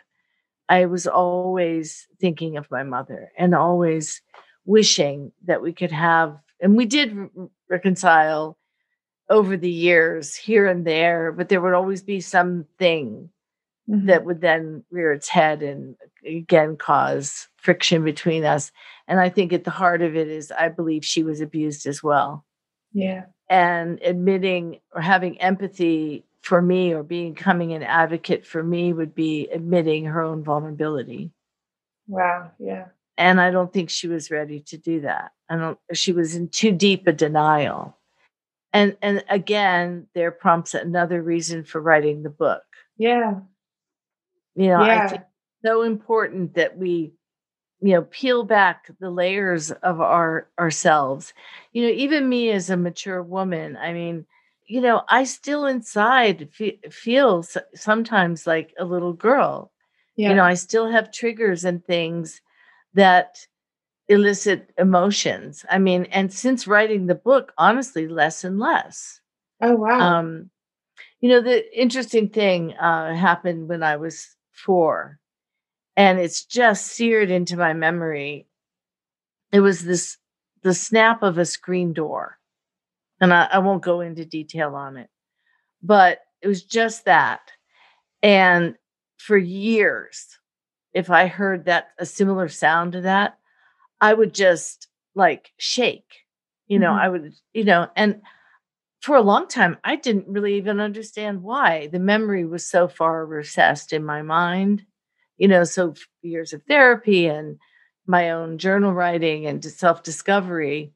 I 0.68 0.86
was 0.86 1.06
always 1.06 2.08
thinking 2.20 2.56
of 2.56 2.70
my 2.70 2.84
mother 2.84 3.30
and 3.38 3.54
always 3.54 4.22
wishing 4.66 5.32
that 5.46 5.62
we 5.62 5.72
could 5.74 5.92
have, 5.92 6.38
and 6.60 6.76
we 6.76 6.86
did 6.86 7.16
r- 7.16 7.30
reconcile 7.70 8.58
over 9.30 9.56
the 9.56 9.70
years 9.70 10.36
here 10.36 10.66
and 10.66 10.86
there, 10.86 11.32
but 11.32 11.48
there 11.48 11.60
would 11.62 11.74
always 11.74 12.02
be 12.02 12.20
something 12.20 13.30
Mhm. 13.90 14.06
that 14.06 14.24
would 14.24 14.40
then 14.42 14.84
rear 14.90 15.12
its 15.12 15.28
head 15.28 15.62
and 15.62 15.96
again 16.26 16.76
cause 16.76 17.48
friction 17.64 18.04
between 18.04 18.44
us. 18.44 18.70
And 19.08 19.18
I 19.18 19.28
think 19.30 19.52
at 19.52 19.64
the 19.64 19.70
heart 19.70 20.02
of 20.02 20.14
it 20.14 20.28
is 20.28 20.52
I 20.52 20.68
believe 20.68 21.04
she 21.04 21.22
was 21.24 21.40
abused 21.40 21.86
as 21.86 22.02
well. 22.02 22.44
yeah. 22.92 23.24
And 23.50 24.00
admitting 24.02 24.80
or 24.94 25.00
having 25.02 25.40
empathy 25.40 26.24
for 26.42 26.62
me 26.62 26.92
or 26.94 27.02
becoming 27.02 27.72
an 27.74 27.82
advocate 27.82 28.46
for 28.46 28.62
me 28.62 28.92
would 28.92 29.14
be 29.14 29.48
admitting 29.48 30.04
her 30.06 30.22
own 30.22 30.42
vulnerability. 30.44 31.30
Wow. 32.06 32.50
Yeah. 32.58 32.86
And 33.18 33.40
I 33.40 33.50
don't 33.50 33.72
think 33.72 33.90
she 33.90 34.08
was 34.08 34.30
ready 34.30 34.60
to 34.68 34.76
do 34.78 35.00
that. 35.02 35.32
I 35.48 35.56
don't 35.56 35.78
she 35.92 36.12
was 36.12 36.34
in 36.34 36.48
too 36.48 36.72
deep 36.72 37.06
a 37.06 37.12
denial. 37.12 37.96
And 38.72 38.96
and 39.02 39.22
again, 39.28 40.06
there 40.14 40.30
prompts 40.32 40.74
another 40.74 41.22
reason 41.22 41.64
for 41.64 41.80
writing 41.80 42.22
the 42.22 42.30
book. 42.30 42.62
Yeah. 42.96 43.40
You 44.56 44.68
know, 44.68 44.80
I 44.82 44.86
Yeah. 44.86 45.08
think 45.08 45.22
so 45.64 45.82
important 45.82 46.54
that 46.54 46.76
we 46.78 47.12
you 47.84 47.92
know 47.94 48.02
peel 48.10 48.44
back 48.44 48.90
the 49.00 49.10
layers 49.10 49.70
of 49.70 50.00
our 50.00 50.48
ourselves. 50.58 51.34
You 51.72 51.82
know 51.84 51.90
even 51.94 52.28
me 52.28 52.50
as 52.50 52.70
a 52.70 52.76
mature 52.76 53.22
woman 53.22 53.76
i 53.76 53.92
mean 53.92 54.26
you 54.66 54.80
know 54.80 55.02
i 55.08 55.24
still 55.24 55.66
inside 55.66 56.48
fe- 56.52 56.80
feel 56.90 57.40
s- 57.40 57.58
sometimes 57.74 58.46
like 58.46 58.72
a 58.78 58.84
little 58.84 59.12
girl. 59.12 59.70
Yeah. 60.16 60.30
you 60.30 60.34
know 60.36 60.44
i 60.44 60.54
still 60.54 60.88
have 60.90 61.12
triggers 61.12 61.64
and 61.64 61.84
things 61.84 62.40
that 62.94 63.46
elicit 64.08 64.70
emotions. 64.78 65.64
I 65.70 65.78
mean 65.78 66.06
and 66.06 66.32
since 66.32 66.66
writing 66.66 67.06
the 67.06 67.14
book 67.30 67.52
honestly 67.58 68.08
less 68.08 68.44
and 68.44 68.58
less. 68.58 69.20
Oh 69.62 69.74
wow. 69.76 69.98
um, 70.00 70.50
you 71.20 71.28
know, 71.30 71.40
the 71.40 71.58
interesting 71.78 72.28
thing 72.28 72.72
uh, 72.74 73.14
happened 73.14 73.68
when 73.68 73.82
I 73.82 73.96
was 73.96 74.36
four, 74.52 75.18
and 75.96 76.18
it's 76.18 76.44
just 76.44 76.86
seared 76.86 77.30
into 77.30 77.56
my 77.56 77.72
memory. 77.72 78.46
It 79.52 79.60
was 79.60 79.84
this 79.84 80.18
the 80.62 80.74
snap 80.74 81.22
of 81.22 81.36
a 81.38 81.44
screen 81.44 81.92
door, 81.92 82.38
and 83.20 83.34
I, 83.34 83.44
I 83.52 83.58
won't 83.60 83.82
go 83.84 84.00
into 84.00 84.24
detail 84.26 84.74
on 84.76 84.96
it, 84.98 85.10
but 85.82 86.20
it 86.42 86.48
was 86.48 86.64
just 86.64 87.06
that. 87.06 87.40
And 88.22 88.76
for 89.18 89.36
years, 89.38 90.38
if 90.94 91.10
I 91.10 91.26
heard 91.28 91.66
that 91.66 91.90
a 91.98 92.06
similar 92.06 92.48
sound 92.48 92.92
to 92.94 93.02
that, 93.02 93.38
I 94.00 94.14
would 94.14 94.34
just 94.34 94.88
like 95.14 95.52
shake. 95.58 96.26
You 96.68 96.78
know, 96.80 96.92
Mhm. 96.92 97.00
I 97.00 97.08
would, 97.10 97.34
you 97.54 97.64
know, 97.64 97.90
and 97.96 98.22
for 99.02 99.16
a 99.16 99.22
long 99.22 99.48
time, 99.48 99.78
I 99.84 99.96
didn't 99.96 100.28
really 100.28 100.56
even 100.56 100.80
understand 100.80 101.42
why. 101.42 101.88
The 101.88 102.00
memory 102.00 102.44
was 102.44 102.66
so 102.66 102.88
far 102.88 103.26
recessed 103.26 103.92
in 103.92 104.04
my 104.04 104.22
mind, 104.22 104.86
you 105.36 105.48
know, 105.48 105.64
so 105.64 105.94
years 106.22 106.52
of 106.52 106.62
therapy 106.64 107.26
and 107.26 107.58
my 108.06 108.30
own 108.30 108.58
journal 108.58 108.92
writing 108.92 109.46
and 109.46 109.64
self 109.64 110.02
discovery, 110.02 110.92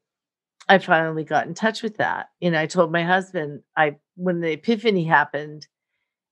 I 0.67 0.77
finally 0.77 1.23
got 1.23 1.47
in 1.47 1.53
touch 1.53 1.81
with 1.81 1.97
that. 1.97 2.29
You 2.39 2.51
know, 2.51 2.59
I 2.59 2.67
told 2.67 2.91
my 2.91 3.03
husband, 3.03 3.63
I 3.75 3.97
when 4.15 4.41
the 4.41 4.51
epiphany 4.51 5.05
happened, 5.05 5.67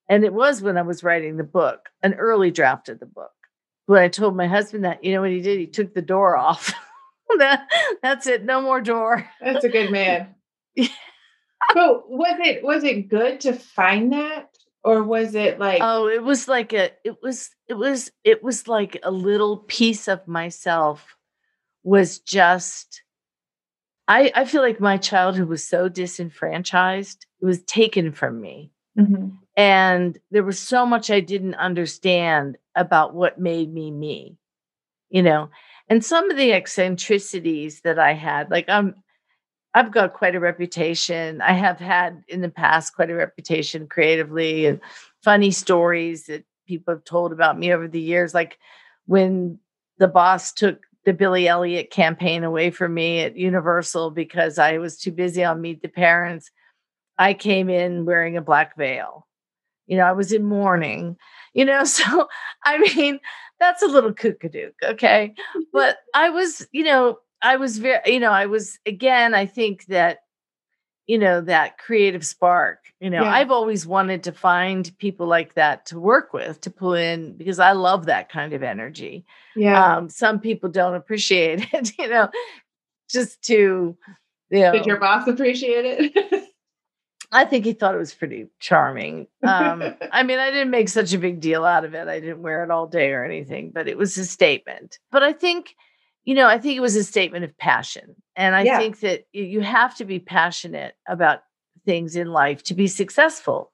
and 0.10 0.24
it 0.24 0.34
was 0.34 0.62
when 0.62 0.78
I 0.78 0.84
was 0.84 1.04
writing 1.04 1.38
the 1.38 1.44
book, 1.44 1.90
an 2.04 2.14
early 2.14 2.52
draft 2.52 2.90
of 2.90 3.00
the 3.00 3.06
book. 3.06 3.32
When 3.88 4.02
I 4.02 4.10
told 4.10 4.36
my 4.36 4.48
husband 4.48 4.84
that, 4.84 5.04
you 5.04 5.14
know 5.14 5.22
what 5.22 5.32
he 5.32 5.42
did? 5.42 5.60
He 5.60 5.68
took 5.68 5.94
the 5.94 6.02
door 6.02 6.38
off. 6.38 6.74
that, 7.38 7.68
that's 8.02 8.28
it, 8.28 8.46
no 8.46 8.62
more 8.62 8.82
door. 8.82 9.28
That's 9.42 9.66
a 9.66 9.70
good 9.70 9.92
man. 9.92 10.36
but 11.74 12.10
was 12.10 12.40
it 12.44 12.64
was 12.64 12.84
it 12.84 13.10
good 13.10 13.42
to 13.42 13.54
find 13.54 14.14
that, 14.14 14.57
or 14.88 15.04
was 15.04 15.36
it 15.36 15.60
like 15.60 15.82
Oh, 15.82 16.08
it 16.08 16.24
was 16.24 16.48
like 16.48 16.72
a 16.72 16.92
it 17.04 17.18
was 17.22 17.50
it 17.68 17.74
was 17.74 18.10
it 18.24 18.42
was 18.42 18.68
like 18.68 18.98
a 19.04 19.12
little 19.12 19.58
piece 19.58 20.08
of 20.08 20.26
myself 20.28 21.18
was 21.84 22.20
just 22.20 23.04
I 24.08 24.32
I 24.34 24.46
feel 24.46 24.62
like 24.62 24.80
my 24.80 24.98
childhood 24.98 25.50
was 25.50 25.68
so 25.68 25.90
disenfranchised. 25.90 27.26
It 27.42 27.46
was 27.46 27.64
taken 27.64 28.12
from 28.14 28.40
me. 28.40 28.72
Mhm. 28.98 29.38
And 29.58 30.18
there 30.32 30.44
was 30.44 30.60
so 30.60 30.86
much 30.86 31.10
I 31.12 31.20
didn't 31.20 31.56
understand 31.56 32.58
about 32.76 33.14
what 33.14 33.40
made 33.40 33.74
me 33.74 33.92
me. 33.92 34.38
You 35.10 35.24
know, 35.24 35.50
and 35.90 36.04
some 36.04 36.30
of 36.32 36.38
the 36.38 36.54
eccentricities 36.54 37.82
that 37.82 38.00
I 38.00 38.14
had, 38.14 38.50
like 38.52 38.70
I'm 38.70 38.96
I've 39.78 39.92
got 39.92 40.14
quite 40.14 40.34
a 40.34 40.40
reputation. 40.40 41.40
I 41.40 41.54
have 41.54 41.80
had 41.80 42.24
in 42.28 42.42
the 42.42 42.50
past 42.50 42.96
quite 42.96 43.12
a 43.12 43.16
reputation 43.16 43.86
creatively 43.86 44.66
and 44.66 44.80
funny 45.24 45.52
stories 45.52 46.26
that 46.26 46.46
people 46.68 46.96
have 46.96 47.04
told 47.04 47.32
about 47.32 47.60
me 47.60 47.72
over 47.72 47.88
the 47.88 48.02
years. 48.02 48.34
Like 48.34 48.58
when 49.06 49.60
the 50.00 50.08
boss 50.08 50.52
took 50.52 50.80
the 51.06 51.14
Billy 51.14 51.48
Elliot 51.48 51.92
campaign 51.92 52.44
away 52.44 52.72
from 52.72 52.96
me 52.96 53.20
at 53.20 53.38
Universal 53.38 54.10
because 54.12 54.58
I 54.58 54.80
was 54.80 54.98
too 54.98 55.12
busy 55.12 55.44
on 55.44 55.62
Meet 55.62 55.84
the 55.84 55.90
Parents, 55.90 56.50
I 57.20 57.36
came 57.36 57.70
in 57.70 58.04
wearing 58.04 58.36
a 58.36 58.42
black 58.42 58.76
veil. 58.78 59.28
You 59.86 59.98
know, 59.98 60.06
I 60.06 60.14
was 60.14 60.32
in 60.32 60.44
mourning, 60.44 61.18
you 61.54 61.66
know, 61.66 61.84
so 61.84 62.28
I 62.66 62.80
mean, 62.80 63.20
that's 63.60 63.84
a 63.84 63.88
little 63.88 64.12
kookadook, 64.12 64.74
okay? 64.84 65.36
But 65.72 65.98
I 66.16 66.32
was, 66.32 66.68
you 66.72 66.84
know, 66.84 67.20
I 67.42 67.58
was 67.58 67.78
very, 67.78 68.00
you 68.06 68.20
know, 68.20 68.32
I 68.32 68.46
was 68.48 68.80
again, 68.86 69.34
I 69.36 69.46
think 69.46 69.86
that, 69.88 70.20
you 71.06 71.18
know, 71.18 71.40
that 71.42 71.78
creative 71.78 72.26
spark, 72.26 72.80
you 73.00 73.10
know, 73.10 73.24
Yeah. 73.24 73.32
I've 73.32 73.52
always 73.52 73.86
wanted 73.88 74.24
to 74.24 74.32
find 74.32 74.92
people 74.98 75.28
like 75.28 75.54
that 75.54 75.86
to 75.88 76.00
work 76.00 76.34
with, 76.34 76.60
to 76.62 76.70
pull 76.70 76.94
in, 76.96 77.34
because 77.38 77.60
I 77.60 77.72
love 77.74 78.08
that 78.08 78.30
kind 78.30 78.54
of 78.54 78.64
energy. 78.64 79.26
yeah? 79.56 79.96
Um, 79.98 80.10
some 80.10 80.40
people 80.40 80.70
don't 80.70 80.96
appreciate 80.96 81.68
it, 81.74 81.94
you 81.98 82.08
know, 82.10 82.30
just 83.10 83.42
to, 83.44 83.96
you 84.50 84.60
know, 84.60 84.72
Did 84.74 84.86
your 84.86 84.98
boss 84.98 85.28
appreciate 85.28 85.86
it? 85.86 86.44
I 87.32 87.44
think 87.46 87.66
he 87.66 87.74
thought 87.74 87.94
it 87.94 87.98
was 88.00 88.14
pretty 88.14 88.48
charming. 88.60 89.28
Um, 89.44 89.84
I 90.12 90.24
mean, 90.24 90.40
I 90.40 90.50
didn't 90.50 90.72
make 90.72 90.90
such 90.90 91.14
a 91.14 91.18
big 91.18 91.40
deal 91.42 91.66
out 91.66 91.84
of 91.86 91.94
it. 91.94 92.08
I 92.08 92.20
didn't 92.20 92.42
wear 92.42 92.64
it 92.64 92.72
all 92.72 92.88
day 92.88 93.12
or 93.12 93.24
anything, 93.26 93.72
but 93.74 93.88
it 93.88 93.98
was 93.98 94.18
a 94.18 94.26
statement. 94.26 95.00
But 95.12 95.24
I 95.24 95.34
think, 95.34 95.76
you 96.28 96.36
know, 96.36 96.46
I 96.48 96.58
think 96.58 96.76
it 96.76 96.82
was 96.82 96.98
a 96.98 97.06
statement 97.06 97.46
of 97.46 97.58
passion. 97.58 98.14
And 98.36 98.54
I 98.54 98.64
Yeah. 98.64 98.78
think 98.78 99.00
that 99.00 99.24
you 99.32 99.62
have 99.62 99.96
to 99.96 100.04
be 100.06 100.20
passionate 100.20 100.96
about 101.08 101.40
things 101.86 102.18
in 102.18 102.28
life 102.28 102.62
to 102.64 102.74
be 102.74 102.88
successful. 102.88 103.72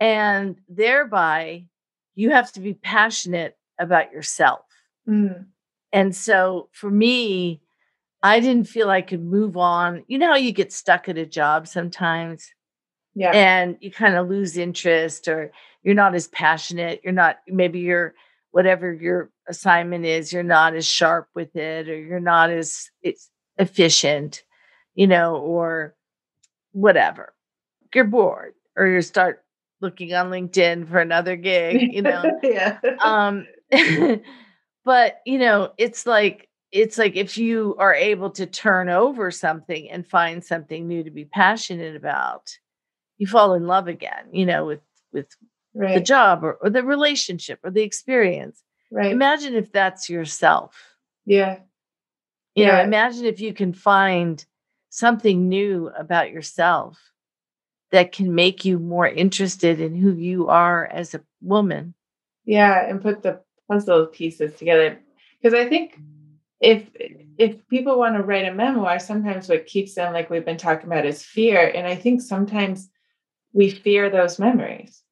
And 0.00 0.58
thereby, 0.68 1.66
you 2.16 2.30
have 2.30 2.50
to 2.52 2.60
be 2.60 2.74
passionate 2.74 3.56
about 3.78 4.10
yourself. 4.12 4.66
Mm, 5.08 5.46
And 5.92 6.14
so 6.16 6.68
for 6.72 6.90
me, 6.90 7.60
I 8.24 8.40
didn't 8.40 8.66
feel 8.68 8.90
I 8.90 9.00
could 9.02 9.22
move 9.24 9.56
on. 9.56 10.02
You 10.08 10.18
know 10.18 10.30
how 10.30 10.36
you 10.36 10.50
get 10.50 10.72
stuck 10.72 11.08
at 11.08 11.16
a 11.16 11.26
job 11.26 11.68
sometimes? 11.68 12.52
yeah. 13.14 13.30
and 13.32 13.76
you 13.80 13.90
kind 13.92 14.16
of 14.16 14.28
lose 14.28 14.56
interest 14.56 15.28
or 15.28 15.50
you're 15.82 15.94
not 15.94 16.14
as 16.14 16.28
passionate 16.28 17.00
you're 17.02 17.12
not 17.12 17.38
maybe 17.48 17.80
you're 17.80 18.14
whatever 18.52 18.92
your 18.92 19.30
assignment 19.48 20.04
is 20.04 20.32
you're 20.32 20.42
not 20.42 20.74
as 20.74 20.86
sharp 20.86 21.28
with 21.34 21.56
it 21.56 21.88
or 21.88 21.98
you're 21.98 22.20
not 22.20 22.50
as 22.50 22.90
it's 23.02 23.30
efficient 23.58 24.44
you 24.94 25.06
know 25.06 25.36
or 25.36 25.94
whatever. 26.72 27.34
You're 27.94 28.04
bored 28.04 28.54
or 28.76 28.86
you 28.86 29.00
start 29.00 29.44
looking 29.80 30.12
on 30.12 30.30
linkedin 30.30 30.88
for 30.88 30.98
another 30.98 31.36
gig 31.36 31.92
you 31.92 32.02
know? 32.02 32.38
Yeah. 32.42 32.78
um 33.02 33.46
but 34.84 35.20
you 35.24 35.38
know 35.38 35.72
it's 35.78 36.06
like 36.06 36.48
it's 36.72 36.98
like 36.98 37.16
if 37.16 37.38
you 37.38 37.76
are 37.78 37.94
able 37.94 38.30
to 38.30 38.46
turn 38.46 38.88
over 38.88 39.30
something 39.30 39.88
and 39.90 40.06
find 40.06 40.44
something 40.44 40.86
new 40.86 41.02
to 41.04 41.10
be 41.10 41.24
passionate 41.24 41.96
about 41.96 42.50
you 43.18 43.26
fall 43.26 43.54
in 43.54 43.66
love 43.66 43.88
again 43.88 44.24
you 44.32 44.46
know 44.46 44.66
with 44.66 44.80
with 45.12 45.28
the 45.74 46.00
job 46.00 46.42
or, 46.42 46.54
or 46.54 46.70
the 46.70 46.82
relationship 46.82 47.60
or 47.62 47.70
the 47.70 47.82
experience 47.82 48.62
right. 48.90 49.12
imagine 49.12 49.54
if 49.54 49.70
that's 49.72 50.08
yourself 50.08 50.76
Yeah. 51.26 51.60
You 52.54 52.66
know, 52.66 52.72
Yeah. 52.78 52.84
imagine 52.84 53.26
if 53.26 53.40
you 53.40 53.52
can 53.54 53.72
find 53.72 54.44
something 54.90 55.48
new 55.48 55.88
about 55.96 56.30
yourself 56.30 57.12
that 57.92 58.12
can 58.12 58.34
make 58.34 58.64
you 58.64 58.78
more 58.78 59.06
interested 59.06 59.80
in 59.80 59.94
who 59.94 60.12
you 60.14 60.48
are 60.48 60.86
as 60.86 61.14
a 61.14 61.22
woman. 61.40 61.94
Yeah, 62.44 62.88
and 62.88 63.00
put 63.02 63.22
the 63.22 63.40
puzzle 63.70 64.06
pieces 64.06 64.54
together. 64.56 64.98
Because 65.40 65.54
I 65.54 65.68
think 65.68 65.98
if 66.60 66.88
if 67.38 67.66
people 67.68 67.98
want 67.98 68.16
to 68.16 68.22
write 68.22 68.48
a 68.48 68.52
memoir, 68.54 68.98
sometimes 68.98 69.48
what 69.48 69.66
keeps 69.66 69.94
them, 69.94 70.12
like 70.12 70.28
we've 70.30 70.44
been 70.44 70.56
talking 70.56 70.86
about, 70.86 71.06
is 71.06 71.22
fear. 71.22 71.70
And 71.74 71.86
I 71.86 71.94
think 71.94 72.20
sometimes 72.20 72.90
we 73.52 73.70
fear 73.70 74.10
those 74.10 74.38
memories. 74.38 75.02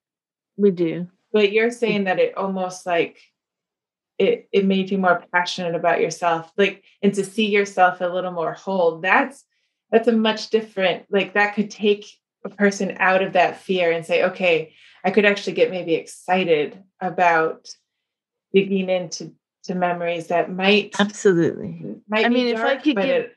We 0.57 0.70
do. 0.70 1.07
But 1.33 1.53
you're 1.53 1.70
saying 1.70 2.05
that 2.05 2.18
it 2.18 2.37
almost 2.37 2.87
like 2.87 3.18
it 4.19 4.49
it 4.53 4.64
made 4.64 4.91
you 4.91 4.99
more 4.99 5.23
passionate 5.33 5.75
about 5.75 6.01
yourself, 6.01 6.51
like 6.57 6.85
and 7.03 7.12
to 7.14 7.25
see 7.25 7.47
yourself 7.47 8.01
a 8.01 8.07
little 8.07 8.33
more 8.33 8.53
whole. 8.55 9.01
That's 9.01 9.45
that's 9.91 10.09
a 10.09 10.12
much 10.12 10.51
different, 10.51 11.05
like 11.11 11.35
that 11.35 11.55
could 11.55 11.71
take 11.71 12.07
a 12.45 12.49
person 12.49 12.97
out 12.99 13.23
of 13.23 13.35
that 13.35 13.61
fear 13.61 13.91
and 13.91 14.05
say, 14.05 14.25
okay, 14.25 14.73
I 15.05 15.11
could 15.11 15.25
actually 15.25 15.53
get 15.53 15.71
maybe 15.71 15.95
excited 15.95 16.83
about 17.01 17.69
digging 18.53 18.89
into 18.89 19.33
to 19.64 19.75
memories 19.75 20.29
that 20.29 20.51
might 20.51 20.95
Absolutely. 20.99 21.97
might 22.09 22.25
I 22.25 22.29
mean, 22.29 22.49
if 22.49 22.59
I 22.61 22.77
could 22.77 22.97
give- 22.97 23.05
it, 23.05 23.33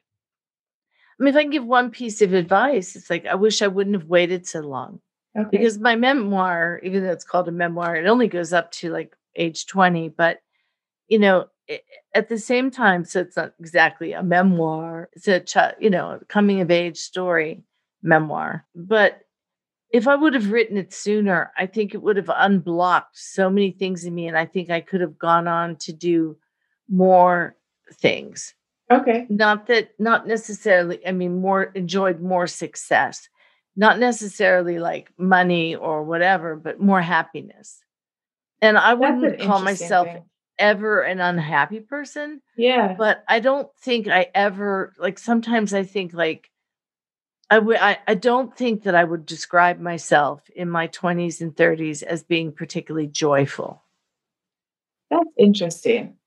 I 1.19 1.23
mean, 1.23 1.33
if 1.33 1.37
I 1.37 1.41
can 1.41 1.51
give 1.51 1.65
one 1.65 1.91
piece 1.91 2.21
of 2.21 2.33
advice, 2.33 2.95
it's 2.95 3.09
like 3.09 3.25
I 3.25 3.35
wish 3.35 3.61
I 3.61 3.67
wouldn't 3.67 3.95
have 3.99 4.07
waited 4.07 4.47
so 4.47 4.61
long. 4.61 5.01
okay. 5.37 5.49
because 5.51 5.77
my 5.77 5.95
memoir 5.95 6.79
even 6.83 7.03
though 7.03 7.11
it's 7.11 7.25
called 7.25 7.47
a 7.47 7.51
memoir 7.51 7.95
it 7.95 8.07
only 8.07 8.27
goes 8.27 8.53
up 8.53 8.71
to 8.71 8.89
like 8.91 9.15
age 9.35 9.67
20 9.67 10.09
but 10.09 10.39
you 11.09 11.19
know 11.19 11.47
i- 11.69 11.81
at 12.15 12.29
the 12.29 12.37
same 12.37 12.71
time 12.71 13.03
so 13.03 13.19
it's 13.19 13.35
not 13.35 13.53
exactly 13.59 14.13
a 14.13 14.23
memoir 14.23 15.09
it's 15.13 15.27
a 15.27 15.39
ch- 15.39 15.75
you 15.79 15.89
know 15.89 16.19
coming 16.29 16.61
of 16.61 16.71
age 16.71 16.97
story 16.97 17.61
memoir 18.01 18.65
but 18.75 19.21
if 19.91 20.07
i 20.07 20.15
would 20.15 20.33
have 20.33 20.51
written 20.51 20.77
it 20.77 20.93
sooner 20.93 21.51
i 21.57 21.65
think 21.65 21.93
it 21.93 22.01
would 22.01 22.15
have 22.17 22.31
unblocked 22.35 23.17
so 23.17 23.49
many 23.49 23.71
things 23.71 24.05
in 24.05 24.15
me 24.15 24.27
and 24.27 24.37
i 24.37 24.45
think 24.45 24.69
i 24.69 24.79
could 24.81 25.01
have 25.01 25.17
gone 25.17 25.47
on 25.47 25.75
to 25.75 25.91
do 25.91 26.37
more 26.89 27.55
things 27.93 28.53
okay. 28.91 29.25
not 29.29 29.67
that 29.67 29.89
not 29.99 30.27
necessarily 30.27 31.05
i 31.07 31.11
mean 31.11 31.41
more 31.41 31.63
enjoyed 31.75 32.21
more 32.21 32.47
success 32.47 33.29
not 33.75 33.99
necessarily 33.99 34.79
like 34.79 35.11
money 35.17 35.75
or 35.75 36.03
whatever 36.03 36.55
but 36.55 36.79
more 36.79 37.01
happiness 37.01 37.81
and 38.61 38.77
i 38.77 38.95
That's 38.95 38.99
wouldn't 38.99 39.39
call 39.41 39.59
myself 39.61 40.07
thing. 40.07 40.23
Ever 40.59 41.01
an 41.01 41.19
unhappy 41.19 41.79
person 41.79 42.41
Yeah. 42.55 42.93
but 42.97 43.23
i 43.27 43.39
don't 43.39 43.69
think 43.81 44.07
i 44.07 44.27
ever 44.35 44.93
like 44.99 45.17
sometimes 45.17 45.73
i 45.73 45.83
think 45.83 46.13
like 46.13 46.51
I 47.51 47.57
would 47.57 47.77
I, 47.77 47.97
I 48.07 48.13
don't 48.13 48.55
think 48.55 48.83
that 48.83 48.93
i 48.93 49.03
would 49.03 49.25
describe 49.25 49.79
myself 49.79 50.47
in 50.55 50.69
my 50.69 50.87
20s 50.89 51.41
and 51.41 51.55
30s 51.55 52.03
as 52.03 52.21
being 52.21 52.51
particularly 52.51 53.07
joyful 53.07 53.81
That's 55.09 55.29
interesting. 55.37 56.17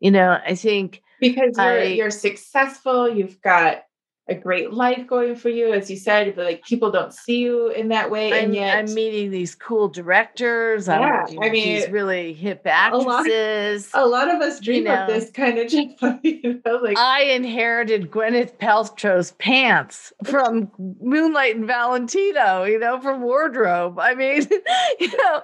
you 0.00 0.10
know 0.10 0.38
i 0.44 0.54
think 0.54 1.02
because 1.20 1.56
you're 1.56 1.64
I- 1.80 1.84
you're 1.84 2.10
successful 2.10 3.08
you've 3.08 3.40
got 3.40 3.85
a 4.28 4.34
great 4.34 4.72
life 4.72 5.06
going 5.06 5.36
for 5.36 5.48
you 5.48 5.72
as 5.72 5.90
you 5.90 5.96
said 5.96 6.34
but 6.34 6.44
like 6.44 6.64
people 6.64 6.90
don't 6.90 7.12
see 7.14 7.38
you 7.38 7.68
in 7.68 7.88
that 7.88 8.10
way 8.10 8.32
I'm, 8.32 8.46
and 8.46 8.54
yet 8.54 8.78
I'm 8.78 8.94
meeting 8.94 9.30
these 9.30 9.54
cool 9.54 9.88
directors. 9.88 10.88
Yeah, 10.88 11.24
meeting 11.26 11.42
I 11.42 11.50
mean, 11.50 11.74
these 11.76 11.88
really 11.88 12.32
hip 12.32 12.62
a 12.66 12.96
lot- 12.96 13.26
actresses. 13.26 13.90
a 13.94 14.06
lot 14.06 14.34
of 14.34 14.40
us 14.40 14.58
dream 14.60 14.84
know. 14.84 14.94
of 15.02 15.08
this 15.08 15.30
kind 15.30 15.58
of 15.58 15.68
job 16.00 16.20
you 16.22 16.60
know 16.64 16.76
like 16.76 16.98
I 16.98 17.22
inherited 17.22 18.10
Gwyneth 18.10 18.58
Paltrow's 18.58 19.32
pants 19.32 20.12
from 20.24 20.70
Moonlight 21.00 21.56
and 21.56 21.66
Valentino, 21.66 22.64
you 22.64 22.78
know, 22.78 23.00
from 23.00 23.22
wardrobe. 23.22 23.98
I 23.98 24.14
mean, 24.14 24.46
you 25.00 25.16
know, 25.16 25.42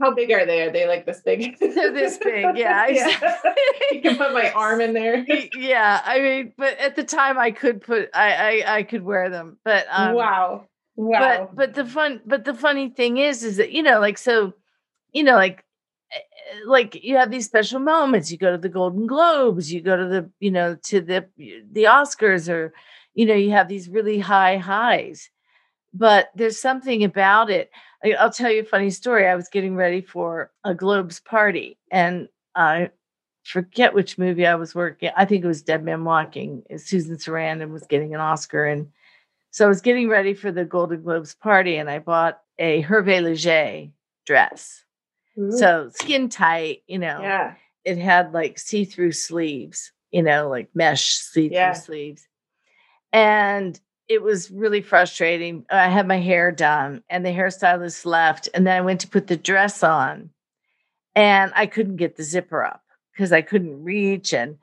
how 0.00 0.12
big 0.12 0.30
are 0.30 0.44
they 0.44 0.62
are 0.62 0.72
they 0.72 0.88
like 0.88 1.06
this 1.06 1.20
big 1.20 1.56
They're 1.60 1.92
this 1.92 2.18
big, 2.18 2.56
yeah. 2.56 2.86
yeah. 2.88 3.36
you 3.92 4.00
can 4.00 4.16
put 4.16 4.32
my 4.32 4.50
arm 4.50 4.80
in 4.80 4.92
there 4.92 5.24
yeah. 5.56 6.02
I 6.04 6.20
mean, 6.20 6.52
but 6.56 6.78
at 6.78 6.96
the 6.96 7.04
time 7.04 7.38
I 7.38 7.50
could 7.50 7.80
put, 7.80 8.10
I, 8.14 8.62
I, 8.64 8.76
I 8.78 8.82
could 8.82 9.02
wear 9.02 9.30
them, 9.30 9.58
but 9.64 9.86
um, 9.90 10.14
wow 10.14 10.68
wow 10.98 11.48
but 11.48 11.54
but 11.54 11.74
the 11.74 11.84
fun 11.84 12.20
but 12.26 12.44
the 12.44 12.52
funny 12.54 12.88
thing 12.88 13.18
is 13.18 13.44
is 13.44 13.56
that 13.56 13.70
you 13.70 13.84
know 13.84 14.00
like 14.00 14.18
so 14.18 14.52
you 15.12 15.22
know 15.22 15.36
like 15.36 15.64
eh, 16.12 16.16
eh, 16.16 16.58
like 16.66 17.04
you 17.04 17.16
have 17.16 17.30
these 17.30 17.46
special 17.46 17.78
moments 17.78 18.32
you 18.32 18.36
go 18.36 18.50
to 18.50 18.58
the 18.58 18.68
golden 18.68 19.06
globes 19.06 19.72
you 19.72 19.80
go 19.80 19.96
to 19.96 20.08
the 20.08 20.28
you 20.40 20.50
know 20.50 20.76
to 20.82 21.00
the 21.00 21.24
the 21.70 21.84
oscars 21.84 22.52
or 22.52 22.72
you 23.14 23.24
know 23.24 23.34
you 23.34 23.52
have 23.52 23.68
these 23.68 23.88
really 23.88 24.18
high 24.18 24.56
highs 24.56 25.30
but 25.94 26.30
there's 26.34 26.60
something 26.60 27.04
about 27.04 27.48
it 27.48 27.70
i'll 28.18 28.30
tell 28.30 28.50
you 28.50 28.62
a 28.62 28.64
funny 28.64 28.90
story 28.90 29.26
i 29.26 29.34
was 29.34 29.48
getting 29.48 29.74
ready 29.76 30.00
for 30.00 30.50
a 30.64 30.74
globes 30.74 31.20
party 31.20 31.78
and 31.90 32.28
i 32.54 32.90
forget 33.44 33.94
which 33.94 34.18
movie 34.18 34.46
i 34.46 34.54
was 34.54 34.74
working 34.74 35.10
i 35.16 35.24
think 35.24 35.44
it 35.44 35.48
was 35.48 35.62
dead 35.62 35.84
man 35.84 36.04
walking 36.04 36.62
susan 36.76 37.16
sarandon 37.16 37.70
was 37.70 37.86
getting 37.86 38.14
an 38.14 38.20
oscar 38.20 38.64
and 38.64 38.88
so 39.50 39.64
I 39.64 39.68
was 39.68 39.80
getting 39.80 40.10
ready 40.10 40.34
for 40.34 40.52
the 40.52 40.66
Golden 40.66 41.02
Globes 41.02 41.34
party 41.34 41.76
and 41.76 41.88
I 41.88 42.00
bought 42.00 42.38
a 42.58 42.82
Hervé 42.82 43.22
Leger 43.22 43.90
dress. 44.26 44.84
Ooh. 45.38 45.50
So 45.52 45.90
skin 45.94 46.28
tight, 46.28 46.82
you 46.86 46.98
know, 46.98 47.22
yeah 47.22 47.54
it 47.88 47.96
had 47.96 48.34
like 48.34 48.58
see 48.58 48.84
through 48.84 49.12
sleeves, 49.12 49.92
you 50.10 50.22
know, 50.22 50.48
like 50.48 50.68
mesh 50.74 51.14
see 51.14 51.48
through 51.48 51.56
Yeah. 51.56 51.72
sleeves. 51.72 52.28
And 53.12 53.80
it 54.08 54.22
was 54.22 54.50
really 54.50 54.80
frustrating. 54.80 55.66
I 55.70 55.88
had 55.88 56.08
my 56.08 56.18
hair 56.18 56.50
done 56.50 57.02
and 57.10 57.24
the 57.24 57.30
hairstylist 57.30 58.06
left. 58.06 58.48
And 58.54 58.66
then 58.66 58.76
I 58.76 58.80
went 58.80 59.00
to 59.02 59.08
put 59.08 59.26
the 59.26 59.36
dress 59.36 59.82
on 59.82 60.30
and 61.14 61.52
I 61.54 61.66
couldn't 61.66 61.96
get 61.96 62.16
the 62.16 62.22
zipper 62.22 62.64
up 62.64 62.82
because 63.12 63.32
I 63.32 63.42
couldn't 63.42 63.84
reach. 63.84 64.32
And 64.32 64.56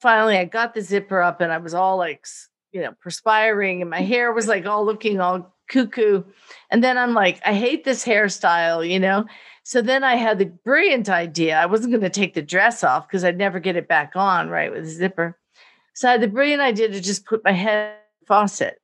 finally 0.00 0.38
I 0.38 0.44
got 0.44 0.74
the 0.74 0.82
zipper 0.82 1.20
up 1.20 1.40
and 1.40 1.52
I 1.52 1.58
was 1.58 1.74
all 1.74 1.96
like, 1.96 2.26
you 2.72 2.80
know, 2.80 2.92
perspiring 3.00 3.80
and 3.80 3.90
my 3.90 4.00
hair 4.02 4.32
was 4.32 4.46
like 4.46 4.66
all 4.66 4.84
looking 4.84 5.20
all 5.20 5.52
cuckoo. 5.68 6.22
And 6.70 6.84
then 6.84 6.96
I'm 6.96 7.12
like, 7.12 7.40
I 7.44 7.54
hate 7.54 7.84
this 7.84 8.04
hairstyle, 8.04 8.88
you 8.88 9.00
know? 9.00 9.26
So 9.64 9.82
then 9.82 10.04
I 10.04 10.14
had 10.14 10.38
the 10.38 10.46
brilliant 10.46 11.08
idea. 11.08 11.58
I 11.58 11.66
wasn't 11.66 11.90
going 11.90 12.02
to 12.02 12.10
take 12.10 12.34
the 12.34 12.42
dress 12.42 12.84
off 12.84 13.08
because 13.08 13.24
I'd 13.24 13.36
never 13.36 13.58
get 13.58 13.74
it 13.74 13.88
back 13.88 14.12
on, 14.14 14.48
right, 14.48 14.70
with 14.70 14.84
the 14.84 14.90
zipper. 14.90 15.36
So 15.92 16.08
I 16.08 16.12
had 16.12 16.20
the 16.20 16.28
brilliant 16.28 16.62
idea 16.62 16.86
to 16.86 17.00
just 17.00 17.24
put 17.24 17.42
my 17.42 17.50
head 17.50 17.96
faucet, 18.26 18.80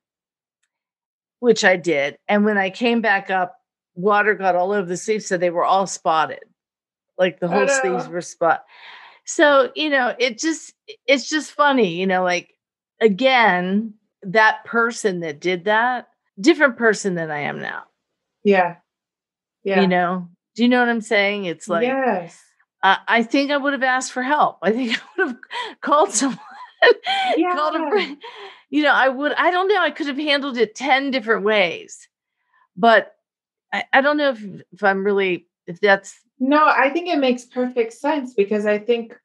which 1.39 1.63
I 1.63 1.75
did. 1.75 2.17
And 2.27 2.45
when 2.45 2.57
I 2.57 2.69
came 2.69 3.01
back 3.01 3.29
up, 3.29 3.55
water 3.95 4.33
got 4.33 4.55
all 4.55 4.71
over 4.71 4.87
the 4.87 4.97
sleeves. 4.97 5.25
So 5.25 5.37
they 5.37 5.49
were 5.49 5.65
all 5.65 5.87
spotted. 5.87 6.43
Like 7.17 7.39
the 7.39 7.47
whole 7.47 7.67
sleeves 7.67 8.03
uh-huh. 8.03 8.11
were 8.11 8.21
spot. 8.21 8.63
So, 9.25 9.71
you 9.75 9.89
know, 9.89 10.15
it 10.17 10.39
just, 10.39 10.73
it's 11.07 11.29
just 11.29 11.51
funny, 11.51 11.95
you 11.95 12.07
know, 12.07 12.23
like 12.23 12.49
again, 12.99 13.93
that 14.23 14.65
person 14.65 15.19
that 15.21 15.39
did 15.39 15.65
that, 15.65 16.07
different 16.39 16.77
person 16.77 17.15
than 17.15 17.29
I 17.29 17.41
am 17.41 17.61
now. 17.61 17.83
yeah 18.43 18.77
yeah 19.63 19.81
You 19.81 19.87
know, 19.87 20.27
do 20.55 20.63
you 20.63 20.69
know 20.69 20.79
what 20.79 20.89
I'm 20.89 21.01
saying? 21.01 21.45
It's 21.45 21.69
like, 21.69 21.85
yes 21.85 22.41
I 22.83 23.23
think 23.23 23.49
I 23.49 23.57
would 23.57 23.73
have 23.73 23.83
asked 23.83 24.11
for 24.11 24.23
help. 24.23 24.57
I 24.61 24.71
think 24.71 24.99
I 25.17 25.21
would 25.21 25.27
have 25.29 25.37
called 25.81 26.11
someone, 26.11 26.39
called 27.55 27.75
a 27.75 27.89
friend. 27.89 28.17
You 28.69 28.83
know, 28.83 28.91
I 28.91 29.09
would, 29.09 29.33
I 29.33 29.51
don't 29.51 29.67
know, 29.67 29.81
I 29.81 29.91
could 29.91 30.07
have 30.07 30.17
handled 30.17 30.57
it 30.57 30.75
10 30.75 31.11
different 31.11 31.43
ways. 31.43 32.07
But 32.75 33.15
I, 33.71 33.83
I 33.93 34.01
don't 34.01 34.17
know 34.17 34.29
if, 34.29 34.43
if 34.71 34.83
I'm 34.83 35.03
really, 35.03 35.47
if 35.67 35.79
that's, 35.79 36.15
No, 36.39 36.65
I 36.65 36.89
think 36.89 37.07
it 37.07 37.19
makes 37.19 37.45
perfect 37.45 37.93
sense 37.93 38.33
because 38.33 38.65
I 38.65 38.79
think 38.79 39.15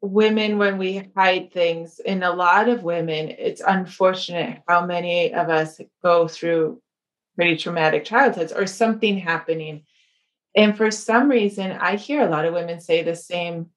women, 0.00 0.58
when 0.58 0.78
we 0.78 1.10
hide 1.16 1.52
things, 1.52 1.98
in 1.98 2.22
a 2.22 2.32
lot 2.32 2.68
of 2.68 2.82
women, 2.82 3.28
it's 3.30 3.60
unfortunate 3.60 4.62
how 4.68 4.86
many 4.86 5.34
of 5.34 5.48
us 5.48 5.80
go 6.02 6.28
through 6.28 6.80
pretty 7.34 7.56
traumatic 7.56 8.04
childhoods 8.04 8.52
or 8.52 8.66
something 8.66 9.18
happening. 9.18 9.84
And 10.54 10.76
for 10.76 10.90
some 10.90 11.28
reason, 11.28 11.72
I 11.72 11.96
hear 11.96 12.22
a 12.22 12.30
lot 12.30 12.46
of 12.46 12.54
women 12.54 12.80
say 12.80 13.02
the 13.02 13.16
same 13.16 13.70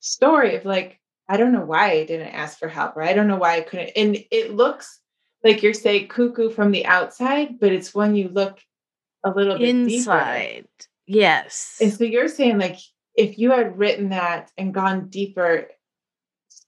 story 0.00 0.56
of 0.56 0.64
like, 0.64 0.98
I 1.28 1.36
don't 1.36 1.52
know 1.52 1.64
why 1.64 1.92
I 1.92 2.04
didn't 2.04 2.34
ask 2.34 2.58
for 2.58 2.68
help, 2.68 2.96
or 2.96 3.02
I 3.02 3.12
don't 3.12 3.28
know 3.28 3.36
why 3.36 3.56
I 3.56 3.60
couldn't. 3.62 3.90
And 3.96 4.18
it 4.30 4.54
looks 4.54 5.00
like 5.44 5.62
you're 5.62 5.74
saying 5.74 6.08
cuckoo 6.08 6.50
from 6.50 6.70
the 6.70 6.86
outside, 6.86 7.58
but 7.58 7.72
it's 7.72 7.94
when 7.94 8.14
you 8.14 8.28
look 8.28 8.58
a 9.24 9.30
little 9.30 9.58
bit 9.58 9.72
deeper. 9.72 9.94
inside. 9.94 10.68
Yes. 11.06 11.78
And 11.80 11.92
so 11.92 12.04
you're 12.04 12.28
saying 12.28 12.58
like 12.58 12.78
if 13.14 13.38
you 13.38 13.50
had 13.50 13.78
written 13.78 14.10
that 14.10 14.50
and 14.56 14.74
gone 14.74 15.08
deeper 15.08 15.68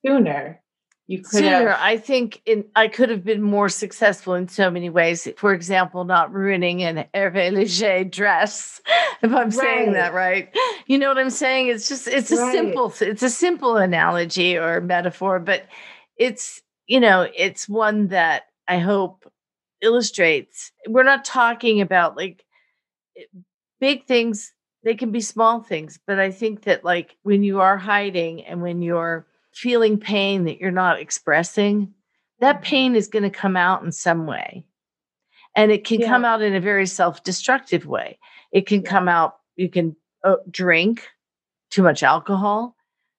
sooner, 0.04 0.62
you 1.06 1.18
could 1.22 1.44
sooner. 1.44 1.70
have. 1.70 1.78
I 1.80 1.98
think 1.98 2.40
in, 2.46 2.64
I 2.74 2.88
could 2.88 3.10
have 3.10 3.24
been 3.24 3.42
more 3.42 3.68
successful 3.68 4.34
in 4.34 4.48
so 4.48 4.70
many 4.70 4.88
ways. 4.88 5.28
For 5.36 5.52
example, 5.52 6.04
not 6.04 6.32
ruining 6.32 6.82
an 6.82 7.04
Hervé 7.14 7.52
Leger 7.52 8.04
dress, 8.04 8.80
if 9.22 9.32
I'm 9.32 9.50
saying 9.50 9.92
that 9.92 10.14
right. 10.14 10.48
You 10.86 10.98
know 10.98 11.08
what 11.08 11.18
I'm 11.18 11.30
saying? 11.30 11.68
It's 11.68 11.88
just 11.88 12.08
it's 12.08 12.30
a 12.30 12.36
Right. 12.36 12.52
simple 12.52 12.94
it's 13.00 13.22
a 13.22 13.30
simple 13.30 13.76
analogy 13.76 14.56
or 14.56 14.80
metaphor, 14.80 15.38
but 15.40 15.66
it's 16.16 16.62
you 16.86 17.00
know 17.00 17.28
it's 17.36 17.68
one 17.68 18.08
that 18.08 18.44
I 18.66 18.78
hope 18.78 19.30
illustrates. 19.82 20.72
We're 20.88 21.02
not 21.02 21.24
talking 21.24 21.80
about 21.82 22.16
like 22.16 22.44
big 23.80 24.06
things. 24.06 24.52
They 24.84 24.94
can 24.94 25.12
be 25.12 25.20
small 25.20 25.60
things, 25.62 25.98
but 26.06 26.18
I 26.18 26.30
think 26.30 26.62
that 26.64 26.84
like 26.84 27.16
when 27.22 27.42
you 27.42 27.60
are 27.60 27.76
hiding 27.78 28.44
and 28.44 28.62
when 28.62 28.82
you're 28.82 29.26
feeling 29.54 29.98
pain 29.98 30.44
that 30.44 30.58
you're 30.60 30.70
not 30.70 31.00
expressing, 31.00 31.94
that 32.40 32.58
Mhm. 32.60 32.64
pain 32.64 32.96
is 32.96 33.08
going 33.08 33.22
to 33.22 33.30
come 33.30 33.56
out 33.56 33.82
in 33.84 33.92
some 33.92 34.26
way. 34.26 34.66
And 35.56 35.70
it 35.70 35.84
can 35.84 36.00
come 36.02 36.24
out 36.24 36.42
in 36.42 36.54
a 36.54 36.60
very 36.60 36.86
self 36.86 37.22
destructive 37.22 37.86
way. 37.86 38.18
It 38.52 38.66
can 38.66 38.82
Yeah. 38.82 38.90
come 38.90 39.08
out, 39.08 39.36
you 39.56 39.68
can 39.68 39.96
uh, 40.24 40.36
drink 40.50 41.06
too 41.70 41.82
much 41.82 42.02
alcohol, 42.02 42.74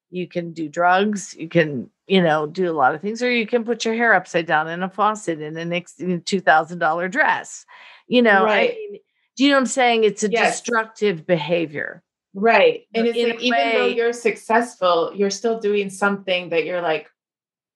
you 0.10 0.28
can 0.28 0.52
do 0.54 0.68
drugs, 0.68 1.36
you 1.36 1.48
can, 1.48 1.90
you 2.08 2.22
know, 2.22 2.48
do 2.48 2.70
a 2.70 2.74
lot 2.74 2.96
of 2.96 3.02
things, 3.02 3.22
or 3.22 3.32
you 3.32 3.46
can 3.48 3.64
put 3.64 3.86
your 3.86 3.94
hair 3.94 4.14
upside 4.14 4.48
down 4.48 4.68
in 4.68 4.82
a 4.84 4.90
faucet 4.90 5.40
in 5.40 5.56
an 5.58 5.72
ex- 5.72 6.00
in 6.00 6.12
a 6.12 6.20
$2,000 6.20 7.08
dress. 7.08 7.66
You 8.08 8.22
know, 8.24 8.44
Right. 8.44 8.72
I 8.72 8.74
mean, 8.92 9.00
do 9.38 9.44
you 9.44 9.50
know 9.52 9.56
what 9.58 9.62
I'm 9.62 9.66
saying? 9.68 10.04
It's 10.04 10.24
a 10.24 10.30
Yes. 10.32 10.60
destructive 10.62 11.26
behavior. 11.28 12.02
Right. 12.36 12.86
And 12.94 13.08
it's 13.08 13.18
in 13.18 13.30
like 13.30 13.42
even 13.42 13.60
though 13.74 13.88
you're 13.88 14.14
successful, 14.14 15.12
you're 15.16 15.30
still 15.32 15.60
doing 15.60 15.90
something 15.90 16.50
that 16.50 16.66
you're 16.66 16.82
like, 16.82 17.10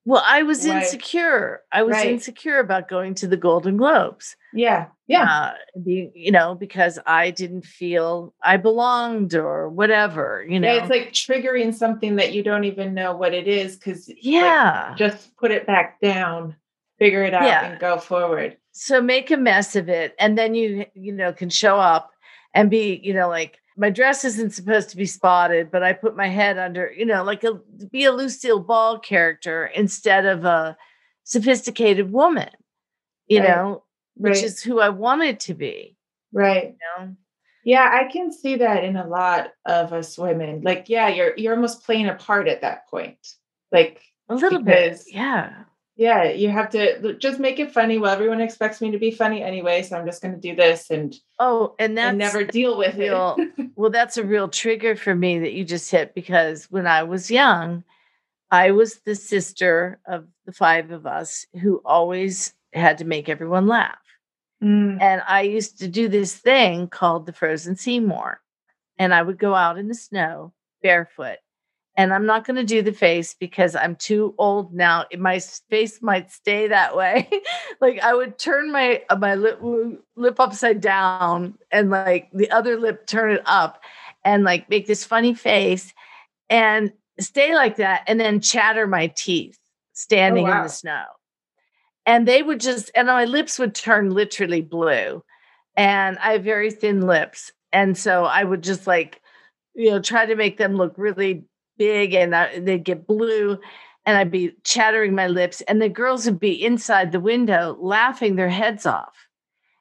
Well, 0.05 0.24
I 0.26 0.43
was 0.43 0.68
Right. 0.68 0.82
insecure. 0.84 1.62
I 1.72 1.84
was 1.84 1.93
Right. 1.95 2.07
insecure 2.10 2.60
about 2.60 2.88
going 2.89 3.14
to 3.16 3.28
the 3.28 3.38
Golden 3.38 3.78
Globes. 3.78 4.36
yeah, 4.53 4.88
yeah, 5.07 5.24
Uh, 5.24 5.53
be, 5.84 6.10
you 6.16 6.32
know, 6.32 6.55
because 6.55 6.97
I 7.05 7.32
didn't 7.32 7.66
feel 7.66 8.34
I 8.43 8.57
belonged 8.57 9.34
or 9.36 9.70
whatever, 9.70 10.45
you 10.47 10.60
know. 10.60 10.68
yeah. 10.74 10.82
It's 10.82 10.89
like 10.89 11.12
triggering 11.14 11.74
something 11.74 12.16
that 12.18 12.34
you 12.34 12.43
don't 12.43 12.64
even 12.66 12.93
know 12.93 13.16
what 13.16 13.34
it 13.34 13.47
is 13.47 13.76
because 13.76 14.10
yeah. 14.22 14.93
just 14.97 15.36
put 15.38 15.51
it 15.51 15.66
back 15.68 15.99
down, 16.01 16.55
figure 16.97 17.24
it 17.24 17.34
out, 17.34 17.43
Yeah. 17.43 17.66
and 17.72 17.80
go 17.80 17.97
forward. 17.97 18.57
so 18.72 19.01
make 19.01 19.30
a 19.32 19.38
mess 19.38 19.76
of 19.76 19.89
it 19.89 20.16
and 20.20 20.38
then 20.38 20.55
you 20.55 20.86
you 20.93 21.12
know 21.12 21.34
can 21.34 21.49
show 21.49 21.78
up 21.80 22.12
and 22.53 22.70
be 22.70 22.99
you 23.03 23.14
know 23.14 23.28
like 23.28 23.60
my 23.80 23.89
dress 23.89 24.23
isn't 24.25 24.51
supposed 24.53 24.89
to 24.89 24.97
be 24.97 25.05
spotted 25.05 25.71
but 25.71 25.82
i 25.84 25.93
put 25.93 26.15
my 26.15 26.27
head 26.27 26.57
under 26.57 26.91
you 26.91 27.05
know 27.05 27.23
like 27.23 27.43
a 27.43 27.53
be 27.91 28.03
a 28.03 28.11
lucille 28.11 28.59
ball 28.59 28.99
character 28.99 29.65
instead 29.67 30.25
of 30.25 30.45
a 30.45 30.77
sophisticated 31.23 32.11
woman 32.11 32.49
you 33.27 33.39
Right. 33.39 33.47
know 33.49 33.84
which 34.15 34.36
Right. 34.36 34.43
is 34.43 34.61
who 34.61 34.80
i 34.80 34.89
wanted 34.89 35.39
to 35.41 35.53
be 35.53 35.95
Right. 36.34 36.75
you 36.99 37.05
know 37.05 37.15
Yeah, 37.63 37.89
I 37.91 38.11
can 38.11 38.32
see 38.32 38.55
that 38.57 38.84
in 38.84 38.95
a 38.95 39.05
lot 39.07 39.51
of 39.65 39.91
us 39.93 40.17
women. 40.17 40.61
Like, 40.63 40.88
yeah, 40.89 41.07
you're 41.09 41.36
you're 41.38 41.55
almost 41.55 41.84
playing 41.86 42.07
a 42.07 42.15
part 42.15 42.47
at 42.47 42.61
that 42.61 42.88
point. 42.89 43.17
Like, 43.71 44.01
a 44.30 44.36
little 44.36 44.61
bit 44.63 45.01
yeah 45.07 45.65
yeah, 46.00 46.24
you 46.32 46.50
have 46.50 46.70
to 46.70 47.14
just 47.16 47.39
make 47.41 47.60
it 47.60 47.74
funny. 47.74 47.97
Well, 47.97 48.14
everyone 48.14 48.39
expects 48.39 48.80
me 48.80 48.89
to 48.91 48.97
be 48.97 49.12
funny 49.12 49.43
anyway, 49.43 49.84
so 49.84 49.97
I'm 49.97 50.06
just 50.06 50.22
going 50.22 50.34
to 50.34 50.39
do 50.39 50.56
this 50.56 50.89
and, 50.89 51.14
oh 51.39 51.76
and 51.78 51.97
that's 51.97 52.10
and 52.10 52.18
never 52.18 52.45
deal 52.45 52.78
with 52.78 52.95
real- 52.95 53.36
it. 53.38 53.70
Well, 53.76 53.89
that's 53.89 54.18
a 54.18 54.24
real 54.24 54.47
trigger 54.47 54.95
for 54.95 55.14
me 55.14 55.39
that 55.39 55.52
you 55.54 55.66
just 55.66 55.91
hit 55.91 56.16
because 56.16 56.66
when 56.72 56.88
I 56.88 57.04
was 57.04 57.30
young, 57.30 57.84
I 58.50 58.72
was 58.72 59.02
the 59.06 59.14
sister 59.16 60.00
of 60.08 60.26
the 60.45 60.54
five 60.54 60.91
of 60.91 61.06
us 61.06 61.45
who 61.62 61.82
always 61.84 62.54
had 62.74 62.97
to 63.00 63.06
make 63.06 63.28
everyone 63.28 63.68
laugh. 63.68 63.97
Mm, 64.64 65.02
And 65.02 65.22
I 65.28 65.41
used 65.41 65.80
to 65.80 65.88
do 65.89 66.08
this 66.08 66.34
thing 66.36 66.88
called 66.88 67.26
the 67.26 67.34
frozen 67.34 67.76
Seymour. 67.76 68.39
And 68.97 69.14
I 69.14 69.22
would 69.22 69.38
go 69.38 69.54
out 69.54 69.78
in 69.78 69.88
the 69.88 69.93
snow 69.95 70.54
barefoot. 70.82 71.38
And 72.00 72.14
I'm 72.14 72.26
not 72.26 72.47
going 72.47 72.56
to 72.56 72.64
do 72.64 72.82
the 72.82 72.93
face 72.93 73.36
because 73.38 73.76
I'm 73.76 73.97
too 73.97 74.34
old 74.38 74.74
now. 74.74 75.04
My 75.18 75.38
face 75.70 76.02
might 76.02 76.32
stay 76.32 76.70
that 76.70 76.95
way. 76.95 77.30
like 77.82 78.00
I 78.00 78.14
would 78.14 78.39
turn 78.39 78.72
my 78.72 79.04
uh, 79.10 79.18
my 79.18 79.36
lip 79.36 79.60
lip 80.16 80.39
upside 80.39 80.80
down 80.80 81.58
and 81.74 81.89
like 81.89 82.30
the 82.32 82.50
other 82.52 82.80
lip 82.80 83.06
turn 83.06 83.32
it 83.32 83.41
up 83.45 83.82
and 84.24 84.45
like 84.45 84.70
make 84.70 84.88
this 84.88 85.04
funny 85.04 85.34
face 85.34 85.93
and 86.50 86.93
stay 87.20 87.54
like 87.54 87.76
that 87.76 88.04
and 88.08 88.18
then 88.18 88.39
chatter 88.39 88.88
my 88.88 89.08
teeth 89.08 89.60
standing 89.91 90.45
in 90.45 90.52
wow. 90.52 90.64
the 90.64 90.70
snow. 90.70 91.04
And 92.06 92.26
they 92.26 92.41
would 92.41 92.62
just 92.62 92.91
and 92.95 93.08
my 93.08 93.26
lips 93.26 93.60
would 93.60 93.76
turn 93.76 94.12
literally 94.12 94.62
blue. 94.62 95.22
And 95.76 96.18
I 96.20 96.32
have 96.32 96.45
very 96.45 96.72
thin 96.72 97.06
lips. 97.06 97.52
And 97.74 97.97
so 97.97 98.24
I 98.24 98.45
would 98.45 98.64
just 98.64 98.88
like, 98.88 99.22
you 99.76 99.91
know, 99.91 100.00
try 100.00 100.26
to 100.26 100.38
make 100.38 100.56
them 100.56 100.78
look 100.78 100.93
really 100.95 101.43
big 101.80 102.13
and 102.13 102.36
I, 102.36 102.59
they'd 102.59 102.84
get 102.84 103.07
blue 103.07 103.57
and 104.05 104.17
I'd 104.17 104.30
be 104.30 104.51
chattering 104.63 105.15
my 105.15 105.27
lips 105.27 105.61
and 105.61 105.82
the 105.82 105.89
girls 105.89 106.25
would 106.25 106.39
be 106.39 106.63
inside 106.63 107.11
the 107.11 107.19
window 107.19 107.75
laughing 107.80 108.36
their 108.36 108.49
heads 108.49 108.86
off. 108.86 109.15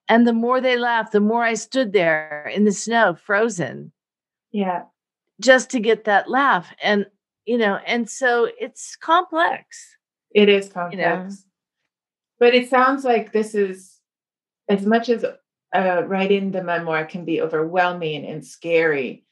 And 0.09 0.27
the 0.27 0.33
more 0.33 0.63
they 0.63 0.79
laughed, 0.79 1.13
the 1.13 1.21
more 1.21 1.45
I 1.45 1.53
stood 1.53 1.93
there 1.93 2.51
in 2.55 2.65
the 2.65 2.73
snow, 2.73 3.15
frozen, 3.15 3.93
yeah. 4.53 4.85
just 5.39 5.69
to 5.71 5.81
get 5.81 6.05
that 6.05 6.31
laugh. 6.31 6.73
And, 6.83 7.05
you 7.45 7.59
know, 7.59 7.79
and 7.87 8.09
so 8.09 8.49
it's 8.59 8.97
complex. 8.97 9.97
It 10.31 10.49
is 10.49 10.71
complex. 10.71 11.45
But 12.39 12.55
it 12.55 12.71
sounds 12.71 13.05
like 13.05 13.33
this 13.33 13.55
is 13.55 13.99
as 14.69 14.87
much 14.87 15.09
as 15.09 15.25
uh, 15.75 16.03
writing 16.07 16.51
the 16.51 16.63
memoir 16.63 17.05
can 17.05 17.25
be 17.25 17.43
overwhelming 17.43 18.25
and 18.25 18.45
scary, 18.45 19.25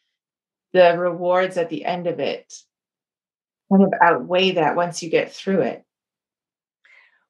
the 0.77 0.99
rewards 0.99 1.57
at 1.57 1.71
the 1.71 1.85
end 1.85 2.07
of 2.07 2.21
it 2.21 2.53
kind 3.73 3.83
of 3.83 3.93
outweigh 4.03 4.53
that 4.53 4.77
once 4.77 5.03
you 5.03 5.11
get 5.11 5.33
through 5.33 5.63
it. 5.63 5.83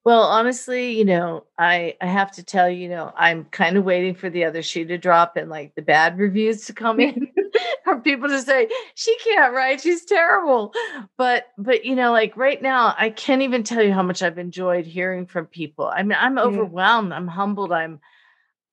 Well, 0.05 0.23
honestly, 0.23 0.97
you 0.97 1.05
know, 1.05 1.45
I 1.59 1.97
I 2.01 2.07
have 2.07 2.31
to 2.33 2.45
tell 2.45 2.69
you, 2.71 2.83
you 2.83 2.89
know, 2.89 3.13
I'm 3.17 3.45
kind 3.47 3.77
of 3.77 3.85
waiting 3.85 4.15
for 4.15 4.31
the 4.31 4.45
other 4.45 4.63
shoe 4.63 4.85
to 4.85 4.99
drop 4.99 5.37
and 5.37 5.51
like 5.51 5.75
the 5.75 5.83
bad 5.83 6.19
reviews 6.19 6.67
to 6.67 6.73
come 6.73 7.01
in 7.01 7.29
for 7.85 7.99
people 8.01 8.29
to 8.29 8.41
say 8.41 8.69
she 8.95 9.17
can't 9.19 9.53
write, 9.53 9.81
she's 9.81 10.05
terrible. 10.05 10.73
But 11.17 11.47
but 11.59 11.85
you 11.85 11.97
know, 11.97 12.13
like 12.13 12.37
right 12.37 12.61
now, 12.61 12.95
I 12.97 13.11
can't 13.11 13.43
even 13.43 13.65
tell 13.65 13.83
you 13.83 13.93
how 13.93 14.03
much 14.03 14.23
I've 14.23 14.39
enjoyed 14.39 14.87
hearing 14.87 15.27
from 15.27 15.47
people. 15.47 15.87
I 15.87 16.03
mean, 16.05 16.19
I'm 16.21 16.39
overwhelmed, 16.39 17.13
I'm 17.13 17.29
humbled, 17.29 17.73
I'm 17.73 18.01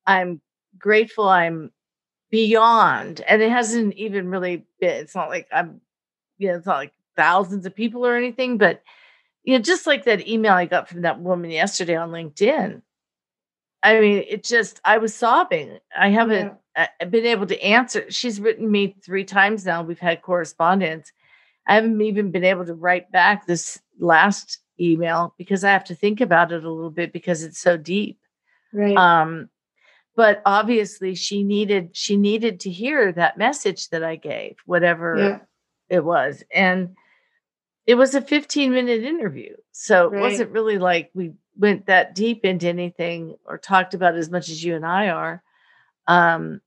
I'm 0.06 0.40
grateful, 0.78 1.30
I'm 1.30 1.72
beyond. 2.34 3.22
And 3.28 3.44
it 3.44 3.52
hasn't 3.52 3.94
even 3.94 4.28
really 4.28 4.66
been, 4.80 4.96
it's 4.96 5.14
not 5.14 5.30
like 5.30 5.48
I'm, 5.54 5.80
you 6.40 6.48
know, 6.48 6.56
it's 6.56 6.66
not 6.66 6.78
like 6.78 6.94
thousands 7.16 7.68
of 7.68 7.76
people 7.76 8.04
or 8.08 8.16
anything, 8.16 8.58
but 8.58 8.82
you 9.44 9.54
know, 9.54 9.62
just 9.62 9.86
like 9.86 10.06
that 10.06 10.28
email 10.28 10.54
I 10.54 10.66
got 10.66 10.90
from 10.90 11.04
that 11.04 11.20
woman 11.20 11.52
yesterday 11.52 11.96
on 11.96 12.10
LinkedIn. 12.10 12.82
I 13.84 14.00
mean, 14.00 14.24
it 14.28 14.44
just, 14.44 14.82
I 14.84 14.98
was 14.98 15.14
sobbing. 15.14 15.78
I 15.96 16.10
haven't 16.10 16.54
uh, 16.76 16.88
been 17.08 17.28
able 17.28 17.46
to 17.46 17.64
answer. 17.64 18.10
She's 18.10 18.42
written 18.42 18.72
me 18.72 18.96
three 19.06 19.26
times 19.26 19.64
now. 19.64 19.84
We've 19.84 20.00
had 20.00 20.24
correspondence. 20.24 21.12
I 21.68 21.76
haven't 21.76 22.02
even 22.02 22.32
been 22.32 22.46
able 22.46 22.66
to 22.66 22.74
write 22.74 23.12
back 23.12 23.46
this 23.46 23.80
last 24.00 24.58
email 24.80 25.36
because 25.38 25.64
I 25.64 25.70
have 25.70 25.84
to 25.84 25.96
think 25.96 26.20
about 26.20 26.52
it 26.52 26.64
a 26.64 26.72
little 26.72 26.90
bit 26.90 27.14
because 27.14 27.44
it's 27.44 27.60
so 27.60 27.78
deep. 27.78 28.18
Right. 28.72 28.98
Um, 28.98 29.50
but 30.16 30.42
obviously 30.46 31.16
she 31.16 31.44
needed 31.44 31.90
she 31.94 32.18
needed 32.18 32.60
to 32.62 32.70
hear 32.70 33.12
that 33.12 33.38
message 33.38 33.90
that 33.90 34.04
I 34.04 34.16
gave, 34.16 34.58
whatever 34.66 35.16
yeah. 35.18 35.40
it 35.90 36.04
was. 36.04 36.44
And 36.54 36.96
it 37.86 37.96
was 37.96 38.16
a 38.16 38.22
15 38.22 38.72
minute 38.72 39.04
interview. 39.04 39.56
So 39.72 40.14
it 40.14 40.20
wasn't 40.20 40.52
really 40.52 40.78
like 40.78 41.10
we 41.14 41.34
went 41.58 41.88
that 41.88 42.16
deep 42.16 42.46
into 42.46 42.68
anything 42.68 43.36
or 43.46 43.58
talked 43.58 43.94
about 43.94 44.16
as 44.16 44.30
much 44.30 44.50
as 44.50 44.64
you 44.64 44.76
and 44.76 44.86
I 44.86 45.10
are, 45.10 45.44
um, 46.08 46.62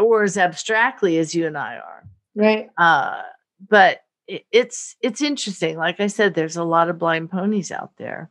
or 0.00 0.22
as 0.22 0.38
abstractly 0.38 1.18
as 1.18 1.34
you 1.34 1.46
and 1.46 1.58
I 1.58 1.76
are. 1.76 2.04
Right. 2.34 2.70
Uh, 2.76 3.22
but 3.68 4.00
it, 4.26 4.46
it's 4.50 4.96
it's 5.00 5.20
interesting. 5.20 5.76
Like 5.76 6.00
I 6.00 6.06
said, 6.06 6.34
there's 6.34 6.56
a 6.56 6.64
lot 6.64 6.88
of 6.88 6.98
blind 6.98 7.30
ponies 7.30 7.70
out 7.70 7.92
there. 7.98 8.30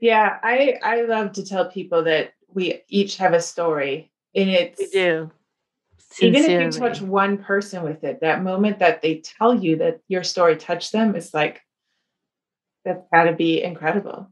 Yeah. 0.00 0.38
I 0.42 0.74
I 0.82 1.02
love 1.02 1.32
to 1.32 1.44
tell 1.44 1.70
people 1.70 2.04
that 2.04 2.34
we 2.54 2.82
each 2.88 3.16
have 3.16 3.32
a 3.32 3.40
story, 3.40 4.10
and 4.34 4.48
it's 4.48 4.78
We 4.78 4.86
do. 4.90 5.30
even 6.20 6.42
if 6.44 6.74
you 6.74 6.80
touch 6.80 7.00
one 7.00 7.38
person 7.38 7.82
with 7.82 8.04
it, 8.04 8.20
that 8.20 8.42
moment 8.42 8.78
that 8.78 9.02
they 9.02 9.18
tell 9.20 9.54
you 9.54 9.76
that 9.76 10.00
your 10.08 10.24
story 10.24 10.56
touched 10.56 10.92
them 10.92 11.14
is 11.16 11.32
like 11.34 11.62
that's 12.84 13.06
got 13.12 13.24
to 13.24 13.32
be 13.32 13.62
incredible. 13.62 14.28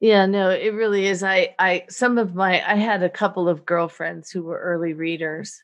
Yeah, 0.00 0.26
no, 0.26 0.50
it 0.50 0.74
really 0.74 1.06
is. 1.06 1.22
I 1.22 1.54
I 1.58 1.84
some 1.88 2.18
of 2.18 2.34
my 2.34 2.62
I 2.68 2.76
had 2.76 3.02
a 3.02 3.10
couple 3.10 3.48
of 3.48 3.66
girlfriends 3.66 4.30
who 4.30 4.42
were 4.44 4.58
early 4.58 4.94
readers. 4.94 5.62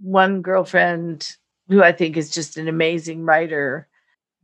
One 0.00 0.42
girlfriend 0.42 1.36
who 1.68 1.82
I 1.82 1.92
think 1.92 2.16
is 2.16 2.30
just 2.30 2.56
an 2.56 2.66
amazing 2.66 3.24
writer, 3.24 3.88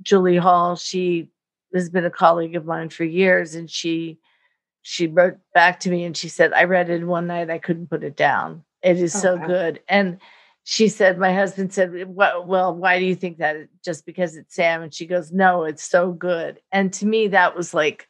Julie 0.03 0.37
Hall, 0.37 0.77
she 0.77 1.31
has 1.75 1.91
been 1.91 2.05
a 2.05 2.11
colleague 2.11 2.55
of 2.55 2.64
mine 2.64 2.89
for 2.91 3.05
years, 3.05 3.55
and 3.55 3.69
she 3.69 4.19
she 4.89 5.07
wrote 5.07 5.36
back 5.53 5.80
to 5.80 5.91
me 5.91 6.03
and 6.05 6.16
she 6.16 6.30
said, 6.30 6.55
I 6.55 6.64
read 6.64 6.89
it 6.89 7.05
one 7.05 7.26
night, 7.26 7.51
I 7.51 7.59
couldn't 7.59 7.91
put 7.91 8.03
it 8.03 8.16
down. 8.16 8.64
It 8.82 8.97
is 8.99 9.14
oh, 9.16 9.18
so 9.18 9.36
wow. 9.36 9.47
good. 9.47 9.80
And 9.86 10.18
she 10.64 10.89
said, 10.89 11.18
My 11.18 11.34
husband 11.34 11.74
said, 11.74 11.93
well, 12.09 12.43
well, 12.43 12.74
why 12.74 12.99
do 12.99 13.05
you 13.05 13.14
think 13.14 13.36
that? 13.36 13.68
Just 13.84 14.07
because 14.07 14.34
it's 14.34 14.55
Sam? 14.55 14.80
And 14.80 14.95
she 14.95 15.05
goes, 15.05 15.30
No, 15.30 15.64
it's 15.64 15.84
so 15.84 16.12
good. 16.12 16.62
And 16.72 16.91
to 16.95 17.07
me, 17.07 17.28
that 17.28 17.55
was 17.55 17.74
like, 17.74 18.09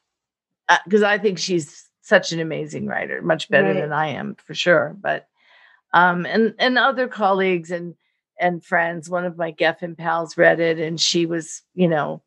because 0.84 1.02
uh, 1.02 1.08
I 1.08 1.18
think 1.18 1.38
she's 1.38 1.84
such 2.02 2.30
an 2.30 2.38
amazing 2.38 2.86
writer, 2.86 3.22
much 3.22 3.48
better 3.48 3.72
right. 3.72 3.80
than 3.80 3.92
I 3.92 4.10
am 4.10 4.36
for 4.36 4.54
sure. 4.54 4.96
But, 5.00 5.26
um, 5.92 6.26
and, 6.26 6.54
and 6.60 6.78
other 6.78 7.08
colleagues 7.08 7.72
and, 7.72 7.96
and 8.38 8.64
friends, 8.64 9.10
one 9.10 9.24
of 9.24 9.36
my 9.36 9.50
Geffen 9.50 9.98
pals 9.98 10.38
read 10.38 10.60
it 10.60 10.78
and 10.78 11.00
she 11.00 11.26
was, 11.26 11.62
you 11.74 11.88
know, 11.88 12.22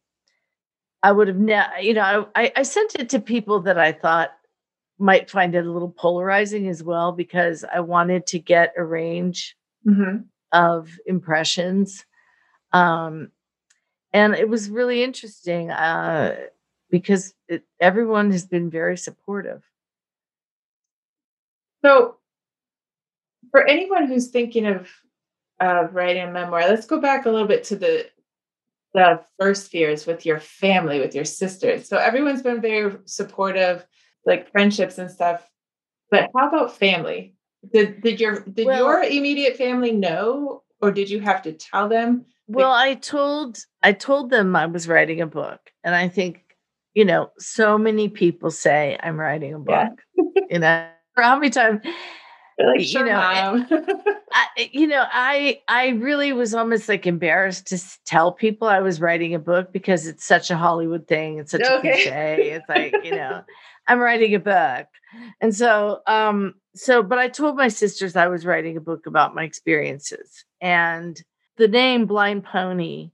I 1.03 1.13
would 1.13 1.29
have, 1.29 1.39
ne- 1.39 1.81
you 1.81 1.93
know, 1.93 2.27
I, 2.35 2.51
I 2.53 2.63
sent 2.63 2.95
it 2.95 3.09
to 3.11 3.21
people 3.21 3.61
that 3.61 3.79
I 3.79 3.93
thought 3.93 4.31
might 5.01 5.29
find 5.29 5.55
it 5.55 5.65
a 5.65 5.71
little 5.71 5.89
polarizing 5.89 6.67
as 6.67 6.83
well 6.83 7.11
because 7.11 7.65
I 7.65 7.79
wanted 7.79 8.27
to 8.27 8.39
get 8.39 8.73
a 8.77 8.83
range 8.83 9.55
mm-hmm. 9.85 10.17
of 10.51 10.89
impressions. 11.05 12.05
Um, 12.71 13.31
and 14.13 14.33
it 14.35 14.47
was 14.47 14.69
really 14.69 15.03
interesting 15.03 15.71
uh, 15.71 16.35
because 16.89 17.33
it, 17.47 17.63
everyone 17.79 18.31
has 18.31 18.45
been 18.45 18.69
very 18.69 18.97
supportive. 18.97 19.63
So, 21.83 22.17
for 23.49 23.65
anyone 23.65 24.07
who's 24.07 24.27
thinking 24.27 24.67
of 24.67 24.87
uh, 25.59 25.87
writing 25.91 26.23
a 26.23 26.31
memoir, 26.31 26.61
let's 26.67 26.85
go 26.85 27.01
back 27.01 27.25
a 27.25 27.29
little 27.29 27.47
bit 27.47 27.63
to 27.65 27.75
the 27.75 28.07
the 28.93 29.21
first 29.39 29.71
fears 29.71 30.05
with 30.05 30.25
your 30.25 30.39
family, 30.39 30.99
with 30.99 31.15
your 31.15 31.25
sisters. 31.25 31.87
So 31.87 31.97
everyone's 31.97 32.41
been 32.41 32.61
very 32.61 32.97
supportive, 33.05 33.85
like 34.25 34.51
friendships 34.51 34.97
and 34.97 35.09
stuff. 35.09 35.47
But 36.09 36.29
how 36.35 36.49
about 36.49 36.77
family? 36.77 37.35
Did 37.73 38.01
did 38.01 38.19
your 38.19 38.41
did 38.41 38.65
well, 38.65 38.79
your 38.79 39.03
immediate 39.03 39.55
family 39.55 39.91
know, 39.91 40.63
or 40.81 40.91
did 40.91 41.09
you 41.09 41.19
have 41.19 41.41
to 41.43 41.53
tell 41.53 41.87
them? 41.87 42.25
Well, 42.47 42.71
I 42.71 42.95
told 42.95 43.59
I 43.83 43.93
told 43.93 44.29
them 44.29 44.55
I 44.55 44.65
was 44.65 44.87
writing 44.87 45.21
a 45.21 45.27
book, 45.27 45.59
and 45.83 45.95
I 45.95 46.07
think 46.07 46.43
you 46.93 47.05
know 47.05 47.31
so 47.37 47.77
many 47.77 48.09
people 48.09 48.51
say 48.51 48.97
I'm 49.01 49.19
writing 49.19 49.53
a 49.53 49.59
book. 49.59 50.01
Yeah. 50.17 50.23
you 50.49 50.59
know, 50.59 50.89
how 51.17 51.35
many 51.37 51.49
times 51.49 51.81
like, 52.65 52.81
sure, 52.81 53.05
you 53.05 53.11
know, 53.11 53.65
I, 54.31 54.69
you 54.71 54.87
know, 54.87 55.05
I 55.11 55.61
I 55.67 55.89
really 55.89 56.33
was 56.33 56.53
almost 56.53 56.89
like 56.89 57.07
embarrassed 57.07 57.67
to 57.67 57.79
tell 58.05 58.31
people 58.31 58.67
I 58.67 58.79
was 58.79 59.01
writing 59.01 59.33
a 59.33 59.39
book 59.39 59.71
because 59.71 60.07
it's 60.07 60.25
such 60.25 60.51
a 60.51 60.57
Hollywood 60.57 61.07
thing. 61.07 61.39
It's 61.39 61.51
such 61.51 61.61
okay. 61.61 61.73
a 61.73 61.81
cliche. 61.81 62.49
It's 62.51 62.69
like 62.69 62.95
you 63.03 63.11
know, 63.11 63.43
I'm 63.87 63.99
writing 63.99 64.35
a 64.35 64.39
book, 64.39 64.87
and 65.41 65.55
so 65.55 65.99
um 66.07 66.55
so 66.75 67.03
but 67.03 67.19
I 67.19 67.27
told 67.27 67.55
my 67.57 67.67
sisters 67.67 68.15
I 68.15 68.27
was 68.27 68.45
writing 68.45 68.77
a 68.77 68.81
book 68.81 69.05
about 69.07 69.35
my 69.35 69.43
experiences, 69.43 70.45
and 70.61 71.21
the 71.57 71.67
name 71.67 72.05
Blind 72.05 72.43
Pony 72.45 73.11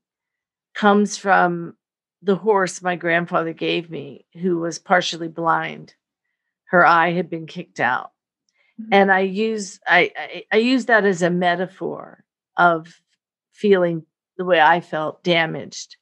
comes 0.76 1.18
from 1.18 1.76
the 2.22 2.36
horse 2.36 2.82
my 2.82 2.96
grandfather 2.96 3.54
gave 3.54 3.90
me, 3.90 4.26
who 4.42 4.58
was 4.60 4.80
partially 4.80 5.28
blind. 5.28 5.94
Her 6.66 6.86
eye 6.86 7.12
had 7.12 7.30
been 7.30 7.48
kicked 7.48 7.80
out 7.80 8.12
Mm-hmm. 8.80 8.90
and 8.94 9.12
i 9.12 9.22
use 9.22 9.80
I, 9.88 10.12
I 10.16 10.44
i 10.54 10.58
use 10.58 10.86
that 10.86 11.04
as 11.04 11.24
a 11.24 11.32
metaphor 11.32 12.24
of 12.58 13.02
feeling 13.52 14.06
the 14.38 14.46
way 14.46 14.62
i 14.62 14.82
felt 14.82 15.24
damaged 15.24 15.96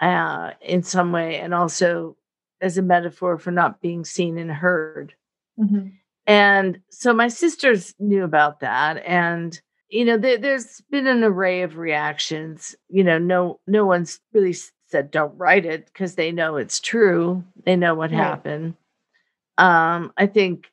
uh 0.00 0.50
in 0.60 0.82
some 0.82 1.12
way 1.12 1.38
and 1.38 1.54
also 1.54 2.16
as 2.60 2.78
a 2.78 2.82
metaphor 2.82 3.38
for 3.38 3.50
not 3.50 3.80
being 3.80 4.04
seen 4.04 4.38
and 4.38 4.50
heard 4.50 5.14
mm-hmm. 5.58 5.88
and 6.26 6.80
so 6.90 7.12
my 7.12 7.28
sisters 7.28 7.94
knew 7.98 8.24
about 8.24 8.60
that 8.60 9.02
and 9.06 9.60
you 9.88 10.04
know 10.04 10.16
there, 10.16 10.38
has 10.40 10.82
been 10.90 11.06
an 11.06 11.24
array 11.24 11.62
of 11.62 11.76
reactions 11.76 12.74
you 12.88 13.04
know 13.04 13.18
no 13.18 13.60
no 13.66 13.84
one's 13.84 14.20
really 14.32 14.54
said 14.88 15.10
don't 15.10 15.36
write 15.36 15.64
it 15.64 15.86
because 15.86 16.14
they 16.14 16.32
know 16.32 16.56
it's 16.56 16.80
true 16.80 17.44
they 17.64 17.76
know 17.76 17.94
what 17.94 18.10
right. 18.10 18.16
happened 18.16 18.74
um 19.58 20.12
i 20.16 20.26
think 20.26 20.66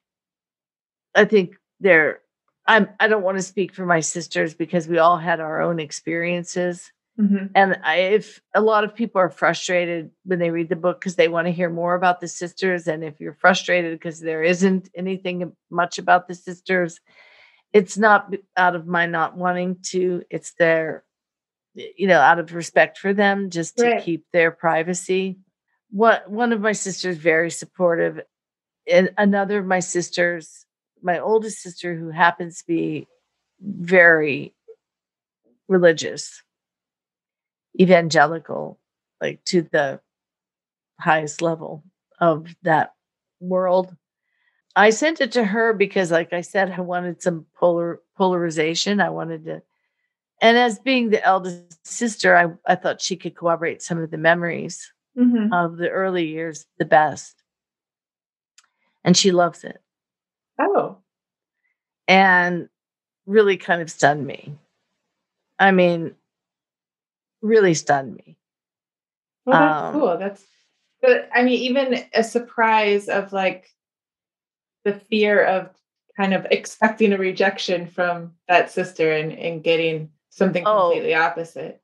I 1.17 1.25
think 1.25 1.55
they're 1.79 2.19
I'm 2.67 2.89
I 2.99 3.07
don't 3.07 3.23
want 3.23 3.37
to 3.37 3.43
speak 3.43 3.73
for 3.73 3.85
my 3.85 3.99
sisters 3.99 4.53
because 4.53 4.87
we 4.87 4.99
all 4.99 5.17
had 5.17 5.39
our 5.39 5.61
own 5.61 5.79
experiences. 5.79 6.91
Mm-hmm. 7.19 7.47
And 7.55 7.79
I, 7.83 7.95
if 7.95 8.41
a 8.53 8.61
lot 8.61 8.83
of 8.83 8.93
people 8.93 9.19
are 9.19 9.29
frustrated 9.29 10.11
when 10.23 10.39
they 10.39 10.51
read 10.51 10.69
the 10.69 10.75
book 10.75 10.99
because 10.99 11.15
they 11.15 11.27
want 11.27 11.47
to 11.47 11.51
hear 11.51 11.69
more 11.69 11.95
about 11.95 12.21
the 12.21 12.27
sisters, 12.27 12.87
and 12.87 13.03
if 13.03 13.19
you're 13.19 13.33
frustrated 13.33 13.93
because 13.93 14.19
there 14.19 14.43
isn't 14.43 14.89
anything 14.95 15.51
much 15.71 15.97
about 15.97 16.27
the 16.27 16.35
sisters, 16.35 16.99
it's 17.73 17.97
not 17.97 18.33
out 18.55 18.75
of 18.75 18.85
my 18.85 19.07
not 19.07 19.35
wanting 19.35 19.77
to. 19.87 20.23
It's 20.29 20.53
their, 20.53 21.03
you 21.73 22.07
know, 22.07 22.19
out 22.19 22.39
of 22.39 22.53
respect 22.53 22.99
for 22.99 23.13
them, 23.13 23.49
just 23.49 23.77
to 23.77 23.85
right. 23.85 24.03
keep 24.03 24.25
their 24.31 24.51
privacy. 24.51 25.39
What 25.89 26.29
one 26.29 26.53
of 26.53 26.61
my 26.61 26.73
sisters 26.73 27.17
very 27.17 27.49
supportive, 27.49 28.21
and 28.89 29.09
another 29.17 29.59
of 29.59 29.65
my 29.65 29.79
sisters 29.79 30.67
my 31.01 31.19
oldest 31.19 31.61
sister, 31.61 31.95
who 31.95 32.09
happens 32.09 32.59
to 32.59 32.67
be 32.67 33.07
very 33.61 34.53
religious, 35.67 36.41
evangelical, 37.79 38.79
like 39.21 39.43
to 39.45 39.61
the 39.61 39.99
highest 40.99 41.41
level 41.41 41.83
of 42.19 42.55
that 42.63 42.93
world. 43.39 43.95
I 44.75 44.91
sent 44.91 45.21
it 45.21 45.31
to 45.33 45.43
her 45.43 45.73
because, 45.73 46.11
like 46.11 46.33
I 46.33 46.41
said, 46.41 46.71
I 46.71 46.81
wanted 46.81 47.21
some 47.21 47.45
polar 47.55 48.01
polarization. 48.15 48.99
I 48.99 49.09
wanted 49.09 49.45
to, 49.45 49.61
and 50.41 50.57
as 50.57 50.79
being 50.79 51.09
the 51.09 51.23
eldest 51.23 51.85
sister, 51.85 52.35
I, 52.35 52.71
I 52.71 52.75
thought 52.75 53.01
she 53.01 53.15
could 53.15 53.35
corroborate 53.35 53.81
some 53.81 54.01
of 54.01 54.11
the 54.11 54.17
memories 54.17 54.91
mm-hmm. 55.17 55.51
of 55.51 55.77
the 55.77 55.89
early 55.89 56.27
years 56.27 56.65
the 56.77 56.85
best. 56.85 57.43
And 59.03 59.15
she 59.15 59.31
loves 59.31 59.63
it. 59.63 59.81
Oh. 60.59 60.97
And 62.07 62.69
really 63.25 63.57
kind 63.57 63.81
of 63.81 63.89
stunned 63.89 64.25
me. 64.25 64.53
I 65.59 65.71
mean, 65.71 66.15
really 67.47 67.73
stunned 67.73 68.15
me. 68.15 68.37
Well, 69.45 69.59
that's 69.59 69.83
um, 69.83 69.93
cool. 69.93 70.17
That's, 70.17 70.43
but 71.01 71.29
I 71.33 71.43
mean, 71.43 71.59
even 71.59 72.03
a 72.13 72.23
surprise 72.23 73.07
of 73.07 73.33
like 73.33 73.69
the 74.83 74.93
fear 74.93 75.43
of 75.43 75.69
kind 76.15 76.33
of 76.33 76.45
expecting 76.49 77.13
a 77.13 77.17
rejection 77.17 77.87
from 77.87 78.33
that 78.47 78.71
sister 78.71 79.11
and, 79.11 79.31
and 79.31 79.63
getting 79.63 80.09
something 80.29 80.63
oh, 80.65 80.89
completely 80.89 81.15
opposite. 81.15 81.81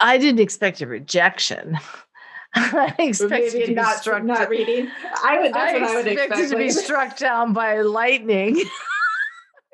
I 0.00 0.18
didn't 0.18 0.40
expect 0.40 0.80
a 0.80 0.86
rejection. 0.86 1.78
I 2.54 2.94
expected 2.98 3.66
to 3.66 3.74
not, 3.74 3.94
be 3.94 4.00
struck 4.00 4.24
not 4.24 4.48
reading. 4.48 4.88
I 5.24 5.40
would. 5.40 5.52
That's 5.52 5.74
I 5.74 5.78
what 5.78 5.90
I 5.90 5.94
would 5.96 6.06
expect. 6.06 6.50
to 6.50 6.56
be 6.56 6.70
struck 6.70 7.16
down 7.18 7.52
by 7.52 7.82
lightning. 7.82 8.62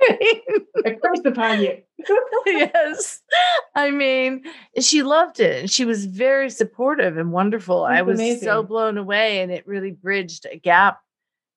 I 0.86 0.98
curse 1.02 1.20
upon 1.24 1.60
you. 1.60 1.78
yes. 2.46 3.20
I 3.74 3.90
mean, 3.90 4.44
she 4.80 5.02
loved 5.02 5.40
it 5.40 5.60
and 5.60 5.70
she 5.70 5.84
was 5.84 6.06
very 6.06 6.50
supportive 6.50 7.16
and 7.16 7.32
wonderful. 7.32 7.84
That's 7.84 7.98
I 7.98 8.02
was 8.02 8.18
amazing. 8.18 8.44
so 8.44 8.62
blown 8.62 8.98
away 8.98 9.40
and 9.40 9.52
it 9.52 9.66
really 9.66 9.92
bridged 9.92 10.46
a 10.50 10.56
gap 10.56 11.00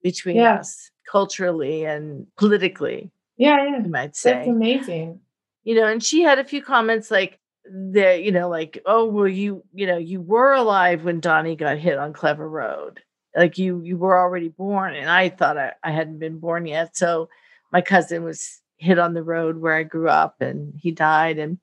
between 0.03 0.37
yeah. 0.37 0.55
us 0.55 0.91
culturally 1.09 1.85
and 1.85 2.27
politically. 2.37 3.11
Yeah, 3.37 3.57
yeah. 3.63 3.83
You 3.83 3.89
might 3.89 4.15
say. 4.15 4.33
That's 4.33 4.47
amazing. 4.47 5.19
You 5.63 5.75
know, 5.75 5.87
and 5.87 6.03
she 6.03 6.21
had 6.21 6.39
a 6.39 6.43
few 6.43 6.61
comments 6.61 7.09
like 7.09 7.39
that, 7.65 8.23
you 8.23 8.31
know, 8.31 8.49
like, 8.49 8.81
oh, 8.85 9.05
well, 9.05 9.27
you, 9.27 9.63
you 9.73 9.87
know, 9.87 9.97
you 9.97 10.21
were 10.21 10.53
alive 10.53 11.03
when 11.03 11.19
Donnie 11.19 11.55
got 11.55 11.77
hit 11.77 11.97
on 11.97 12.13
Clever 12.13 12.47
Road. 12.47 13.01
Like 13.35 13.57
you, 13.57 13.81
you 13.81 13.97
were 13.97 14.17
already 14.17 14.49
born. 14.49 14.95
And 14.95 15.09
I 15.09 15.29
thought 15.29 15.57
I, 15.57 15.73
I 15.83 15.91
hadn't 15.91 16.19
been 16.19 16.39
born 16.39 16.67
yet. 16.67 16.95
So 16.95 17.29
my 17.75 17.81
cousin 17.81 18.23
was 18.23 18.61
hit 18.77 18.97
on 18.97 19.13
the 19.13 19.21
road 19.21 19.57
where 19.57 19.75
I 19.75 19.83
grew 19.83 20.07
up 20.07 20.39
and 20.39 20.73
he 20.77 20.91
died. 20.91 21.37
And 21.37 21.57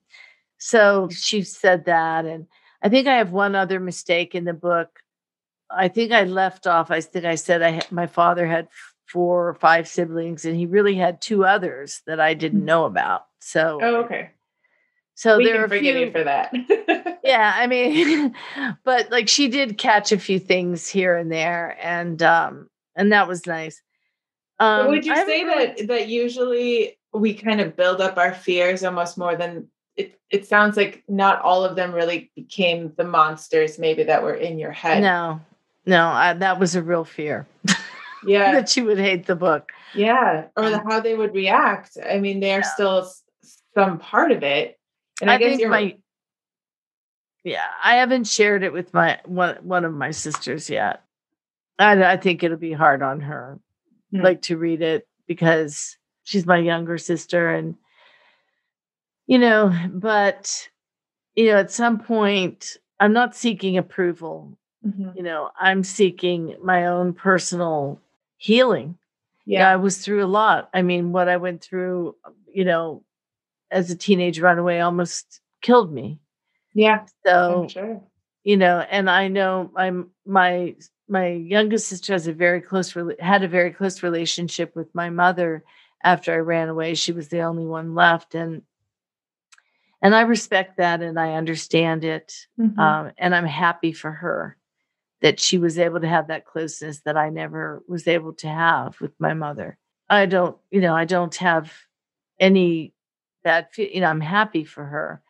so 0.59 1.09
she 1.09 1.41
said 1.41 1.85
that. 1.85 2.25
And 2.25 2.45
I 2.83 2.89
think 2.89 3.07
I 3.07 3.17
have 3.17 3.31
one 3.31 3.55
other 3.55 3.79
mistake 3.79 4.35
in 4.35 4.43
the 4.43 4.53
book. 4.53 4.99
I 5.71 5.87
think 5.87 6.11
I 6.11 6.25
left 6.25 6.67
off. 6.67 6.91
I 6.91 7.01
think 7.01 7.25
I 7.25 7.33
said 7.33 7.63
I 7.63 7.71
had, 7.71 7.91
my 7.91 8.05
father 8.05 8.45
had 8.45 8.67
four 9.07 9.49
or 9.49 9.55
five 9.55 9.87
siblings, 9.87 10.45
and 10.45 10.55
he 10.55 10.67
really 10.67 10.93
had 10.93 11.19
two 11.19 11.45
others 11.45 12.03
that 12.05 12.19
I 12.19 12.35
didn't 12.35 12.61
mm. 12.61 12.65
know 12.65 12.85
about. 12.85 13.25
So, 13.39 13.79
oh, 13.81 13.95
okay. 14.03 14.29
So 15.15 15.37
we 15.37 15.45
there 15.45 15.63
are 15.63 15.65
a 15.65 15.79
few 15.79 16.11
for 16.11 16.23
that. 16.23 16.53
yeah, 17.23 17.53
I 17.55 17.65
mean, 17.65 18.35
but 18.83 19.09
like 19.09 19.29
she 19.29 19.47
did 19.47 19.79
catch 19.79 20.11
a 20.11 20.19
few 20.19 20.37
things 20.37 20.87
here 20.87 21.17
and 21.17 21.31
there, 21.31 21.75
and 21.81 22.21
um, 22.21 22.69
and 22.95 23.11
that 23.11 23.27
was 23.27 23.47
nice. 23.47 23.81
Um, 24.63 24.87
would 24.87 25.05
you 25.05 25.15
say 25.15 25.43
that 25.45 25.87
that 25.87 26.07
usually 26.07 26.97
we 27.13 27.33
kind 27.33 27.61
of 27.61 27.75
build 27.75 28.01
up 28.01 28.17
our 28.17 28.33
fears 28.33 28.83
almost 28.83 29.17
more 29.17 29.35
than 29.35 29.67
it 29.95 30.19
it 30.29 30.47
sounds 30.47 30.77
like 30.77 31.03
not 31.07 31.41
all 31.41 31.63
of 31.63 31.75
them 31.75 31.91
really 31.91 32.31
became 32.35 32.93
the 32.97 33.03
monsters 33.03 33.77
maybe 33.77 34.03
that 34.03 34.23
were 34.23 34.33
in 34.35 34.59
your 34.59 34.71
head. 34.71 35.01
No, 35.01 35.41
no, 35.85 36.07
I, 36.07 36.33
that 36.33 36.59
was 36.59 36.75
a 36.75 36.81
real 36.81 37.05
fear. 37.05 37.47
Yeah. 38.25 38.53
that 38.53 38.77
you 38.77 38.85
would 38.85 38.99
hate 38.99 39.25
the 39.25 39.35
book. 39.35 39.73
Yeah. 39.93 40.45
Or 40.55 40.69
the, 40.69 40.79
Um, 40.79 40.89
how 40.89 41.01
they 41.01 41.13
would 41.13 41.33
react. 41.33 41.97
I 42.09 42.19
mean, 42.19 42.39
they're 42.39 42.59
Yeah. 42.59 42.73
still 42.73 43.11
some 43.75 43.99
part 43.99 44.31
of 44.31 44.43
it. 44.43 44.79
And 45.21 45.29
I, 45.29 45.33
I, 45.33 45.37
guess 45.37 45.49
think 45.49 45.61
you're 45.61 45.69
my 45.69 45.97
yeah, 47.43 47.65
I 47.83 47.95
haven't 47.95 48.27
shared 48.27 48.63
it 48.63 48.71
with 48.71 48.93
my 48.93 49.19
one 49.25 49.55
one 49.63 49.83
of 49.83 49.93
my 49.93 50.11
sisters 50.11 50.69
yet. 50.69 51.03
I, 51.77 52.13
I 52.13 52.17
think 52.17 52.43
it'll 52.43 52.57
be 52.57 52.71
hard 52.71 53.01
on 53.01 53.19
her, 53.19 53.59
Hmm. 54.13 54.21
like 54.21 54.41
to 54.43 54.57
read 54.57 54.81
it 54.81 55.07
because 55.27 55.97
she's 56.23 56.45
my 56.45 56.57
younger 56.57 56.97
sister, 56.97 57.49
and 57.49 57.75
you 59.27 59.39
know. 59.39 59.73
But 59.91 60.69
you 61.35 61.47
know, 61.47 61.57
at 61.57 61.71
some 61.71 61.99
point, 61.99 62.77
I'm 62.99 63.13
not 63.13 63.35
seeking 63.35 63.77
approval. 63.77 64.57
Mhm. 64.85 65.15
You 65.15 65.23
know, 65.23 65.51
I'm 65.59 65.83
seeking 65.83 66.55
my 66.63 66.87
own 66.87 67.13
personal 67.13 67.99
healing. 68.37 68.97
Yeah, 69.45 69.69
I 69.69 69.77
was 69.77 69.97
through 70.03 70.23
a 70.23 70.27
lot. 70.27 70.69
I 70.73 70.81
mean, 70.81 71.11
what 71.11 71.29
I 71.29 71.37
went 71.37 71.61
through, 71.63 72.15
you 72.53 72.65
know, 72.65 73.03
as 73.71 73.91
a 73.91 73.95
teenage 73.95 74.39
runaway 74.39 74.79
almost 74.79 75.41
killed 75.61 75.91
me. 75.93 76.19
Yeah. 76.73 77.05
So, 77.25 77.67
sure. 77.69 78.01
you 78.43 78.57
know, 78.57 78.79
and 78.89 79.09
I 79.09 79.27
know 79.27 79.71
I'm 79.75 80.11
my 80.25 80.75
my 81.07 81.27
youngest 81.29 81.87
sister 81.87 82.13
has 82.13 82.27
a 82.27 82.33
very 82.33 82.61
close 82.61 82.95
had 83.19 83.43
a 83.43 83.47
very 83.47 83.71
close 83.71 84.03
relationship 84.03 84.75
with 84.75 84.93
my 84.95 85.09
mother 85.09 85.63
after 86.03 86.33
I 86.33 86.37
ran 86.37 86.69
away. 86.69 86.93
She 86.95 87.11
was 87.11 87.29
the 87.29 87.41
only 87.41 87.65
one 87.65 87.95
left 87.95 88.35
and 88.35 88.63
and 90.01 90.13
I 90.13 90.21
respect 90.21 90.77
that 90.77 91.01
and 91.01 91.19
I 91.19 91.33
understand 91.33 92.03
it. 92.03 92.47
Mhm. 92.59 92.77
Um, 92.77 93.11
and 93.17 93.33
I'm 93.33 93.45
happy 93.45 93.93
for 93.93 94.11
her 94.11 94.57
that 95.21 95.39
she 95.39 95.57
was 95.57 95.79
able 95.79 96.01
to 96.01 96.07
have 96.07 96.27
that 96.27 96.45
closeness 96.45 97.01
that 97.01 97.17
I 97.17 97.29
never 97.29 97.83
was 97.87 98.07
able 98.07 98.33
to 98.35 98.49
have 98.49 98.99
with 99.01 99.13
my 99.19 99.33
mother. 99.33 99.77
I 100.09 100.25
don't, 100.25 100.57
you 100.71 100.81
know, 100.81 100.95
I 100.95 101.05
don't 101.05 101.35
have 101.35 101.71
any 102.39 102.93
bad, 103.43 103.69
fe- 103.71 103.93
you 103.93 104.01
know, 104.01 104.07
I'm 104.07 104.21
happy 104.21 104.65
for 104.65 104.83
her. 104.85 105.21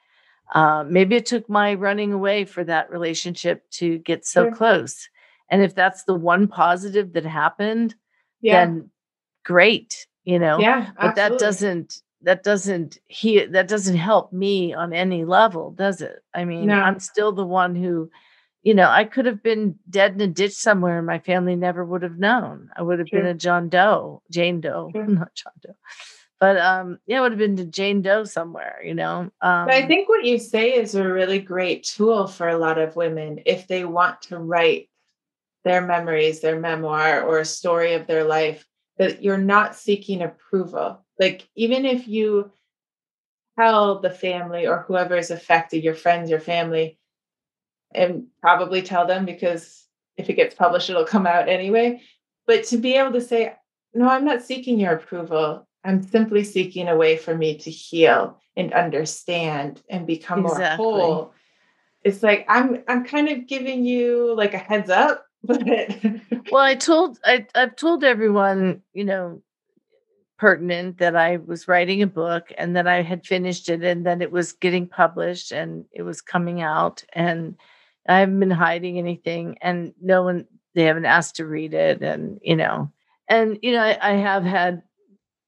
Uh, 0.54 0.84
maybe 0.88 1.16
it 1.16 1.26
took 1.28 1.50
my 1.50 1.74
running 1.76 2.14
away 2.14 2.46
for 2.46 2.64
that 2.64 2.92
relationship 2.92 3.70
to 3.72 4.00
get 4.00 4.26
so 4.26 4.46
Sure. 4.46 4.52
close. 4.56 5.10
And 5.50 5.62
if 5.62 5.76
that's 5.76 6.04
the 6.04 6.16
one 6.16 6.48
positive 6.48 7.14
that 7.14 7.26
happened, 7.26 7.96
yeah. 8.42 8.66
then 8.66 8.90
great, 9.44 10.08
you 10.24 10.40
know 10.40 10.60
yeah. 10.60 10.90
but 11.00 11.16
that 11.16 11.38
doesn't 11.38 12.02
that 12.22 12.44
doesn't 12.44 12.98
he 13.08 13.46
that 13.46 13.68
doesn't 13.68 13.98
help 13.98 14.32
me 14.32 14.74
on 14.74 14.94
any 14.94 15.26
level 15.26 15.72
does 15.72 16.02
it 16.02 16.24
i 16.34 16.46
mean 16.46 16.68
No. 16.68 16.76
i'm 16.76 17.00
still 17.00 17.32
the 17.32 17.46
one 17.46 17.76
who 17.76 18.10
you 18.62 18.74
know 18.74 18.90
i 18.90 19.04
could 19.04 19.26
have 19.26 19.44
been 19.44 19.76
dead 19.90 20.14
in 20.14 20.22
a 20.22 20.28
ditch 20.28 20.54
somewhere 20.54 20.98
and 20.98 21.08
my 21.08 21.20
family 21.20 21.56
never 21.56 21.84
would 21.84 22.04
have 22.04 22.18
known 22.18 22.70
i 22.76 22.82
would 22.82 23.00
have 23.00 23.10
been 23.10 23.26
a 23.26 23.34
john 23.34 23.70
doe 23.70 24.22
jane 24.32 24.62
doe 24.62 24.90
Sure. 24.94 25.06
not 25.06 25.34
john 25.36 25.54
doe 25.62 25.76
but 26.40 26.58
um 26.58 27.00
yeah 27.06 27.18
it 27.18 27.22
would 27.22 27.32
have 27.34 27.40
been 27.40 27.58
to 27.58 27.66
jane 27.66 28.02
doe 28.02 28.24
somewhere 28.24 28.82
you 28.84 28.94
know 28.94 29.30
um 29.42 29.66
But 29.66 29.74
I 29.76 29.88
think 29.88 30.08
what 30.08 30.24
you 30.24 30.40
say 30.40 30.74
is 30.74 30.96
a 30.96 31.08
really 31.08 31.40
great 31.40 31.84
tool 31.84 32.28
for 32.28 32.48
a 32.48 32.58
lot 32.58 32.78
of 32.78 32.96
women 32.96 33.42
if 33.46 33.68
they 33.68 33.84
want 33.84 34.22
to 34.24 34.38
write 34.40 34.90
their 35.64 35.82
memories, 35.82 36.42
their 36.42 36.60
memoir, 36.60 37.24
or 37.24 37.40
a 37.40 37.46
story 37.46 37.94
of 37.94 38.08
their 38.08 38.24
life, 38.24 38.66
that 38.98 39.24
you're 39.24 39.38
not 39.38 39.76
seeking 39.76 40.22
approval. 40.22 41.04
Like, 41.20 41.48
even 41.56 41.86
if 41.86 42.08
you 42.08 42.52
tell 43.58 44.00
the 44.00 44.10
family 44.10 44.68
or 44.68 44.80
whoever 44.88 45.16
is 45.16 45.32
affected, 45.32 45.84
your 45.84 45.96
friends, 45.96 46.30
your 46.30 46.40
family, 46.40 46.98
and 47.94 48.28
probably 48.42 48.82
tell 48.82 49.06
them 49.06 49.26
because 49.26 49.86
if 50.18 50.30
it 50.30 50.34
gets 50.34 50.56
published, 50.56 50.90
it'll 50.90 51.06
come 51.06 51.28
out 51.28 51.48
anyway. 51.48 52.02
But 52.46 52.66
to 52.66 52.78
be 52.78 52.96
able 52.96 53.14
to 53.14 53.22
say, 53.22 53.56
no, 53.94 54.08
I'm 54.10 54.26
not 54.26 54.42
seeking 54.42 54.80
your 54.80 54.94
approval. 54.94 55.68
I'm 55.84 56.02
simply 56.02 56.44
seeking 56.44 56.88
a 56.88 56.96
way 56.96 57.18
for 57.18 57.36
me 57.36 57.58
to 57.60 57.70
heal 57.70 58.40
and 58.56 58.74
understand 58.74 59.82
and 59.90 60.08
become 60.08 60.42
more 60.42 60.62
whole. 60.62 61.34
It's 62.04 62.24
like 62.24 62.46
I'm 62.48 62.84
I'm 62.88 63.06
kind 63.06 63.30
of 63.30 63.48
giving 63.48 63.86
you 63.86 64.34
like 64.36 64.54
a 64.54 64.58
heads 64.58 64.90
up, 64.90 65.26
but 65.48 65.62
well 66.52 66.64
i 66.64 66.76
told 66.76 67.20
i 67.26 67.46
i've 67.56 67.76
told 67.76 68.04
everyone 68.04 68.82
you 68.94 69.04
know 69.04 69.42
pertinent 70.38 70.98
that 70.98 71.16
i 71.16 71.38
was 71.38 71.68
writing 71.68 72.02
a 72.02 72.08
book 72.08 72.52
and 72.58 72.76
that 72.76 72.88
i 72.88 73.02
had 73.02 73.26
finished 73.26 73.70
it 73.70 73.84
and 73.84 74.06
that 74.06 74.22
it 74.22 74.32
was 74.32 74.54
getting 74.54 74.88
published 74.88 75.52
and 75.52 75.86
it 75.92 76.02
was 76.02 76.22
coming 76.22 76.62
out 76.62 77.04
and 77.14 77.56
i 78.08 78.20
haven't 78.20 78.40
been 78.40 78.52
hiding 78.52 78.98
anything 78.98 79.58
and 79.62 79.94
no 80.02 80.24
one 80.24 80.46
they 80.76 80.84
haven't 80.84 81.06
asked 81.06 81.36
to 81.36 81.46
read 81.46 81.74
it 81.74 82.02
and 82.02 82.40
you 82.42 82.56
know 82.56 82.92
and 83.30 83.60
you 83.62 83.72
know 83.72 83.82
i, 83.82 83.98
I 84.02 84.14
have 84.16 84.44
had 84.44 84.82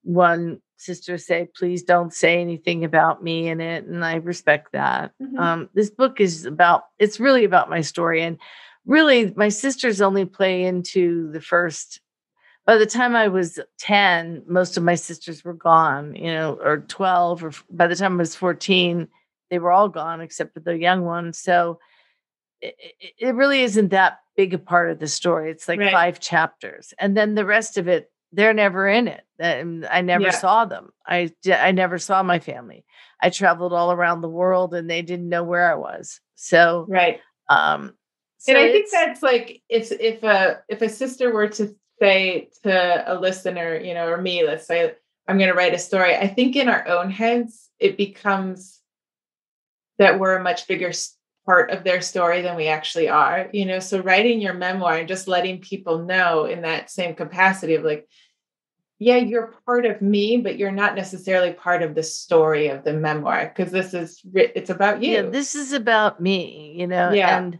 one 0.03 0.61
sister 0.77 1.17
say 1.17 1.47
please 1.57 1.83
don't 1.83 2.13
say 2.13 2.39
anything 2.39 2.83
about 2.85 3.23
me 3.23 3.47
in 3.47 3.59
it 3.59 3.85
and 3.85 4.05
i 4.05 4.15
respect 4.15 4.71
that 4.73 5.11
Mhm. 5.21 5.39
um, 5.39 5.69
this 5.73 5.89
book 5.89 6.21
is 6.21 6.45
about 6.45 6.83
it's 6.99 7.19
really 7.19 7.43
about 7.43 7.69
my 7.69 7.81
story 7.81 8.21
and 8.21 8.37
really 8.85 9.33
my 9.35 9.49
sisters 9.49 10.01
only 10.01 10.25
play 10.25 10.63
into 10.63 11.31
the 11.31 11.41
first 11.41 12.01
by 12.65 12.77
the 12.77 12.85
time 12.85 13.15
i 13.15 13.27
was 13.27 13.59
10 13.79 14.43
most 14.47 14.77
of 14.77 14.83
my 14.83 14.95
sisters 14.95 15.43
were 15.43 15.53
gone 15.53 16.15
you 16.15 16.31
know 16.33 16.57
or 16.63 16.77
12 16.79 17.43
or 17.43 17.51
by 17.69 17.87
the 17.87 17.95
time 17.95 18.13
i 18.13 18.17
was 18.17 18.35
14 18.35 19.07
they 19.49 19.59
were 19.59 19.71
all 19.71 19.89
gone 19.89 20.21
except 20.21 20.53
for 20.53 20.59
the 20.59 20.77
young 20.77 21.03
one 21.03 21.33
so 21.33 21.79
it, 22.61 22.75
it- 23.19 23.35
really 23.35 23.61
isn't 23.61 23.89
that 23.89 24.19
big 24.35 24.53
a 24.53 24.57
part 24.57 24.89
of 24.91 24.99
the 24.99 25.07
story 25.07 25.49
it's 25.51 25.67
like 25.67 25.79
Right. 25.79 25.91
five 25.91 26.19
chapters 26.19 26.93
and 26.99 27.15
then 27.15 27.35
the 27.35 27.45
rest 27.45 27.77
of 27.77 27.87
it 27.87 28.11
they're 28.33 28.53
never 28.53 28.87
in 28.87 29.07
it 29.07 29.23
and 29.39 29.85
i 29.85 30.01
never 30.01 30.25
Yeah. 30.25 30.31
saw 30.31 30.65
them 30.65 30.89
i 31.07 31.31
i 31.51 31.71
never 31.71 31.97
saw 31.97 32.21
my 32.23 32.39
family 32.39 32.83
i 33.21 33.29
traveled 33.29 33.73
all 33.73 33.91
around 33.91 34.21
the 34.21 34.29
world 34.29 34.73
and 34.73 34.89
they 34.89 35.01
didn't 35.01 35.29
know 35.29 35.43
where 35.43 35.71
i 35.71 35.75
was 35.75 36.19
so 36.35 36.85
right. 36.89 37.19
um 37.49 37.93
so 38.45 38.51
and 38.53 38.59
I 38.61 38.71
think 38.71 38.87
that's 38.91 39.23
like 39.23 39.63
it's 39.69 39.91
if 39.91 40.21
a 40.23 40.61
if 40.69 40.81
a 40.81 40.89
sister 40.89 41.33
were 41.33 41.47
to 41.49 41.75
say 41.99 42.49
to 42.63 43.03
a 43.11 43.17
listener, 43.19 43.75
you 43.77 43.93
know, 43.95 44.07
or 44.07 44.21
me, 44.21 44.45
let's 44.45 44.67
say 44.67 44.93
I'm 45.27 45.37
going 45.39 45.49
to 45.49 45.55
write 45.55 45.73
a 45.73 45.79
story. 45.79 46.15
I 46.15 46.27
think 46.27 46.55
in 46.55 46.69
our 46.69 46.87
own 46.87 47.09
heads 47.09 47.69
it 47.79 47.97
becomes 47.97 48.79
that 49.97 50.19
we're 50.19 50.35
a 50.37 50.43
much 50.43 50.67
bigger 50.67 50.91
part 51.47 51.71
of 51.71 51.83
their 51.83 52.01
story 52.01 52.41
than 52.41 52.55
we 52.55 52.67
actually 52.67 53.09
are. 53.09 53.49
You 53.51 53.65
know, 53.65 53.79
so 53.79 53.99
writing 53.99 54.39
your 54.41 54.53
memoir 54.53 54.97
and 54.97 55.07
just 55.07 55.27
letting 55.27 55.59
people 55.61 56.05
know 56.05 56.45
in 56.45 56.61
that 56.61 56.91
same 56.91 57.15
capacity 57.15 57.73
of 57.73 57.83
like, 57.83 58.07
yeah, 58.99 59.17
you're 59.17 59.53
part 59.65 59.87
of 59.87 60.01
me, 60.03 60.37
but 60.37 60.57
you're 60.59 60.71
not 60.71 60.95
necessarily 60.95 61.51
part 61.53 61.81
of 61.81 61.95
the 61.95 62.03
story 62.03 62.67
of 62.67 62.83
the 62.83 62.93
memoir 62.93 63.51
because 63.55 63.71
this 63.71 63.95
is 63.95 64.21
it's 64.35 64.69
about 64.69 65.01
you. 65.01 65.13
yeah 65.13 65.21
this 65.23 65.55
is 65.55 65.73
about 65.73 66.21
me 66.21 66.75
you 66.77 66.85
know 66.87 67.11
Yeah. 67.11 67.37
and 67.39 67.59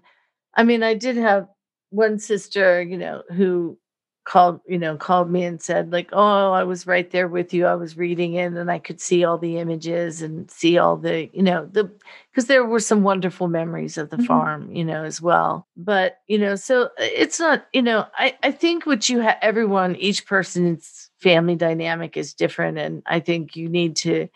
i 0.56 0.64
mean 0.64 0.84
i 0.84 0.94
did 0.94 1.18
have 1.18 1.48
one 1.90 2.20
sister 2.20 2.82
you 2.82 2.98
know 2.98 3.24
who 3.32 3.78
called 4.26 4.60
you 4.68 4.80
know 4.80 4.98
called 4.98 5.30
me 5.30 5.44
and 5.44 5.62
said 5.62 5.92
like 5.92 6.10
oh 6.12 6.52
i 6.52 6.64
was 6.64 6.88
right 6.88 7.12
there 7.12 7.28
with 7.28 7.54
you. 7.54 7.68
I 7.68 7.76
was 7.76 7.96
reading 7.96 8.34
it 8.34 8.54
and 8.54 8.72
i 8.72 8.80
could 8.80 9.00
see 9.00 9.24
all 9.24 9.38
the 9.38 9.60
images 9.60 10.24
and 10.24 10.50
see 10.50 10.80
all 10.80 10.98
the 10.98 11.30
you 11.32 11.44
know 11.44 11.68
the 11.72 11.92
because 12.32 12.48
there 12.48 12.66
were 12.66 12.80
some 12.80 13.04
wonderful 13.04 13.48
memories 13.48 14.00
of 14.00 14.10
the 14.10 14.18
Mhm. 14.18 14.26
farm 14.26 14.72
you 14.76 14.84
know 14.84 15.04
as 15.04 15.22
well. 15.22 15.68
But 15.78 16.18
you 16.28 16.40
know 16.40 16.56
so 16.56 16.86
uh, 16.86 16.90
it's 16.98 17.40
not 17.40 17.68
you 17.72 17.84
know 17.84 18.08
i 18.18 18.36
i 18.42 18.52
think 18.52 18.88
what 18.88 19.10
you 19.10 19.20
have 19.20 19.38
everyone 19.44 19.96
each 19.98 20.26
person's 20.26 21.12
family 21.20 21.56
dynamic 21.56 22.18
is 22.18 22.34
different 22.34 22.80
and 22.80 23.04
i 23.06 23.20
think 23.20 23.56
you 23.56 23.70
need 23.70 23.96
to 23.98 24.28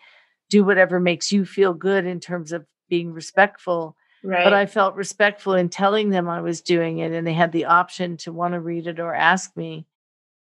do 0.49 0.63
whatever 0.63 0.99
makes 0.99 1.31
you 1.31 1.45
feel 1.45 1.73
good 1.73 2.05
in 2.05 2.19
terms 2.19 2.51
of 2.51 2.65
being 2.89 3.13
respectful 3.13 3.95
right. 4.23 4.43
but 4.43 4.53
I 4.53 4.65
felt 4.65 4.95
respectful 4.95 5.53
in 5.53 5.69
telling 5.69 6.09
them 6.09 6.29
I 6.29 6.41
was 6.41 6.61
doing 6.61 6.99
it 6.99 7.11
and 7.11 7.25
they 7.25 7.33
had 7.33 7.51
the 7.51 7.65
option 7.65 8.17
to 8.17 8.31
want 8.31 8.53
to 8.53 8.59
read 8.59 8.87
it 8.87 8.99
or 8.99 9.13
ask 9.13 9.55
me. 9.55 9.85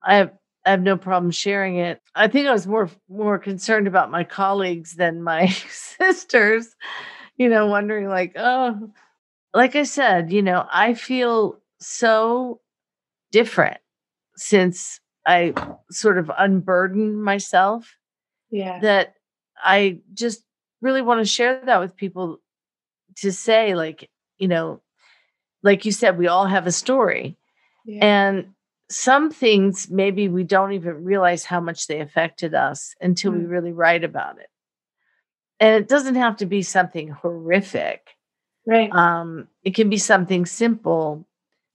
I 0.02 0.16
have 0.16 0.32
I 0.64 0.70
have 0.70 0.82
no 0.82 0.96
problem 0.96 1.30
sharing 1.30 1.76
it. 1.76 2.02
I 2.14 2.28
think 2.28 2.46
I 2.46 2.52
was 2.52 2.66
more 2.66 2.90
more 3.08 3.38
concerned 3.38 3.86
about 3.86 4.10
my 4.10 4.24
colleagues 4.24 4.94
than 4.94 5.22
my 5.22 5.46
sisters, 5.70 6.74
you 7.36 7.48
know, 7.48 7.66
wondering 7.66 8.08
like, 8.08 8.32
oh, 8.36 8.90
like 9.54 9.76
I 9.76 9.84
said, 9.84 10.32
you 10.32 10.42
know, 10.42 10.66
I 10.70 10.94
feel 10.94 11.58
so 11.80 12.60
different 13.32 13.78
since 14.36 15.00
I 15.26 15.54
sort 15.90 16.18
of 16.18 16.30
unburdened 16.36 17.22
myself 17.22 17.96
yeah. 18.50 18.80
that 18.80 19.14
I 19.62 20.00
just 20.14 20.42
really 20.80 21.02
want 21.02 21.20
to 21.20 21.24
share 21.24 21.60
that 21.64 21.80
with 21.80 21.96
people 21.96 22.40
to 23.16 23.32
say, 23.32 23.74
like, 23.74 24.08
you 24.38 24.48
know, 24.48 24.80
like 25.62 25.84
you 25.84 25.92
said, 25.92 26.16
we 26.18 26.26
all 26.28 26.46
have 26.46 26.66
a 26.66 26.72
story. 26.72 27.36
yeah. 27.84 28.04
And 28.04 28.54
some 28.88 29.30
things 29.30 29.88
maybe 29.90 30.28
we 30.28 30.42
don't 30.42 30.72
even 30.72 31.04
realize 31.04 31.44
how 31.44 31.60
much 31.60 31.86
they 31.86 32.00
affected 32.00 32.54
us 32.54 32.94
until 33.00 33.30
we 33.32 33.38
Mm. 33.40 33.50
really 33.50 33.72
write 33.72 34.04
about 34.04 34.38
it. 34.38 34.48
and 35.62 35.74
it 35.76 35.88
doesn't 35.88 36.14
have 36.14 36.38
to 36.38 36.46
be 36.46 36.62
something 36.62 37.08
horrific. 37.08 38.16
Right. 38.66 38.90
Um, 38.92 39.46
it 39.62 39.74
can 39.74 39.90
be 39.90 39.98
something 39.98 40.46
simple, 40.46 41.26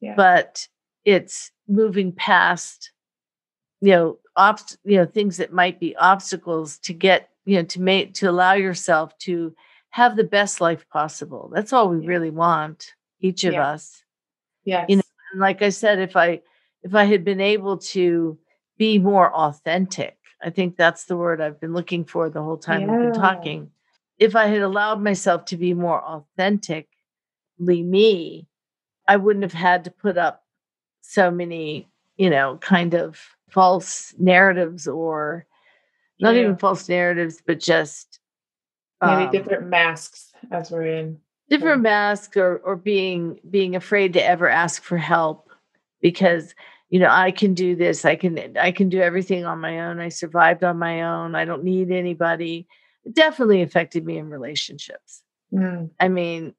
Yeah. 0.01 0.15
but 0.15 0.67
it's 1.03 1.51
moving 1.67 2.11
past, 2.11 2.91
you 3.81 3.91
know, 3.91 4.17
obst- 4.35 4.77
you 4.83 4.97
know, 4.97 5.05
things 5.05 5.37
that 5.37 5.53
might 5.53 5.79
be 5.79 5.95
obstacles 5.97 6.79
to 6.79 6.93
get, 6.93 7.29
you 7.45 7.57
know, 7.57 7.63
to 7.65 7.79
make 7.79 8.15
to 8.15 8.27
allow 8.29 8.53
yourself 8.53 9.15
to 9.19 9.55
have 9.95 10.17
the 10.17 10.23
best 10.25 10.59
life 10.59 10.85
possible. 10.89 11.49
That's 11.55 11.71
all 11.71 11.87
we 11.89 12.01
Yeah. 12.01 12.09
really 12.09 12.29
want, 12.29 12.93
each 13.21 13.45
of 13.45 13.53
Yeah. 13.53 13.69
us. 13.73 14.03
yes. 14.65 14.85
you 14.89 14.97
know, 14.97 15.01
And 15.31 15.39
like 15.41 15.61
I 15.61 15.69
said, 15.69 15.99
if 15.99 16.15
I 16.17 16.41
if 16.83 16.93
I 16.95 17.05
had 17.05 17.23
been 17.23 17.41
able 17.41 17.77
to 17.95 18.37
be 18.77 18.99
more 18.99 19.33
authentic, 19.33 20.17
I 20.43 20.49
think 20.49 20.75
that's 20.75 21.05
the 21.05 21.15
word 21.17 21.39
I've 21.41 21.59
been 21.61 21.73
looking 21.73 22.03
for 22.05 22.29
the 22.29 22.43
whole 22.43 22.57
time 22.57 22.81
we've 22.87 23.01
been 23.01 23.13
talking. 23.13 23.71
If 24.19 24.35
I 24.35 24.47
had 24.47 24.61
allowed 24.61 25.01
myself 25.01 25.45
to 25.45 25.57
be 25.57 25.73
more 25.73 26.01
authentically 26.03 26.87
me, 27.83 28.47
I 29.07 29.15
wouldn't 29.17 29.43
have 29.43 29.53
had 29.53 29.83
to 29.85 29.91
put 29.91 30.17
up 30.17 30.43
so 31.01 31.31
many, 31.31 31.87
you 32.17 32.29
know, 32.29 32.57
kind 32.57 32.93
of 32.95 33.19
false 33.49 34.13
narratives 34.19 34.87
or 34.87 35.45
not 36.19 36.35
Yeah. 36.35 36.41
even 36.41 36.57
false 36.57 36.87
narratives, 36.89 37.41
but 37.45 37.59
just 37.59 38.14
Maybe 39.01 39.23
um, 39.25 39.31
different 39.31 39.67
masks 39.67 40.31
as 40.51 40.71
we're 40.71 40.85
in. 40.87 41.19
different 41.49 41.81
masks 41.81 42.35
or 42.37 42.57
or 42.59 42.75
being 42.75 43.39
being 43.49 43.75
afraid 43.75 44.13
to 44.13 44.23
ever 44.25 44.49
ask 44.49 44.81
for 44.83 44.97
help 44.97 45.49
because 46.01 46.55
you 46.89 46.99
know 46.99 47.09
i 47.09 47.29
can 47.31 47.53
do 47.53 47.75
this 47.75 48.05
i 48.05 48.15
can 48.15 48.55
i 48.57 48.71
can 48.71 48.89
do 48.89 49.01
everything 49.01 49.45
on 49.45 49.59
my 49.59 49.79
own 49.81 49.99
i 49.99 50.09
survived 50.09 50.63
on 50.63 50.77
my 50.79 51.01
own 51.03 51.35
i 51.35 51.43
don't 51.45 51.63
need 51.63 51.91
anybody 51.91 52.67
it 53.05 53.13
definitely 53.13 53.61
affected 53.61 54.05
me 54.05 54.17
in 54.17 54.29
relationships 54.29 55.21
Mm. 55.53 55.91
i 55.99 56.07
mean 56.07 56.53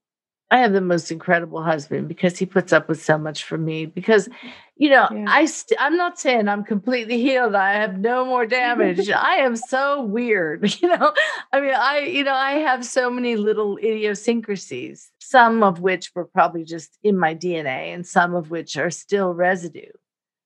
i 0.50 0.58
have 0.58 0.72
the 0.72 0.80
most 0.80 1.10
incredible 1.10 1.62
husband 1.62 2.08
because 2.08 2.38
he 2.38 2.46
puts 2.46 2.72
up 2.72 2.88
with 2.88 3.02
so 3.02 3.18
much 3.18 3.44
for 3.44 3.58
me 3.58 3.86
because 3.86 4.28
you 4.76 4.90
know 4.90 5.08
Yeah. 5.12 5.24
i 5.28 5.46
st- 5.46 5.80
i'm 5.80 5.96
not 5.96 6.18
saying 6.18 6.48
i'm 6.48 6.64
completely 6.64 7.20
healed 7.20 7.54
i 7.54 7.72
have 7.74 7.98
no 7.98 8.24
more 8.24 8.46
damage 8.46 9.08
i 9.32 9.36
am 9.36 9.56
so 9.56 10.02
weird 10.02 10.80
you 10.82 10.88
know 10.88 11.12
i 11.52 11.60
mean 11.60 11.74
i 11.74 11.98
you 12.00 12.24
know 12.24 12.34
i 12.34 12.52
have 12.52 12.84
so 12.84 13.10
many 13.10 13.36
little 13.36 13.76
idiosyncrasies 13.78 15.10
some 15.20 15.62
of 15.62 15.80
which 15.80 16.12
were 16.14 16.24
probably 16.26 16.64
just 16.64 16.98
in 17.02 17.18
my 17.18 17.34
dna 17.34 17.94
and 17.94 18.06
some 18.06 18.34
of 18.34 18.50
which 18.50 18.76
are 18.76 18.90
still 18.90 19.32
residue 19.34 19.90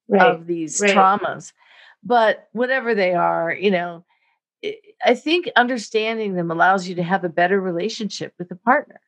Right. 0.09 0.22
of 0.22 0.46
these 0.48 0.80
right. 0.80 0.90
traumas 0.96 1.53
but 2.03 2.48
whatever 2.53 2.96
they 2.96 3.14
are 3.14 3.53
you 3.53 3.70
know 3.70 4.05
i 4.64 4.74
I 5.05 5.14
think 5.14 5.48
understanding 5.57 6.34
them 6.34 6.51
allows 6.51 6.86
you 6.88 6.94
to 6.96 7.03
have 7.03 7.24
a 7.24 7.28
better 7.40 7.59
relationship 7.61 8.34
with 8.38 8.51
a 8.51 8.57
partner 8.57 9.01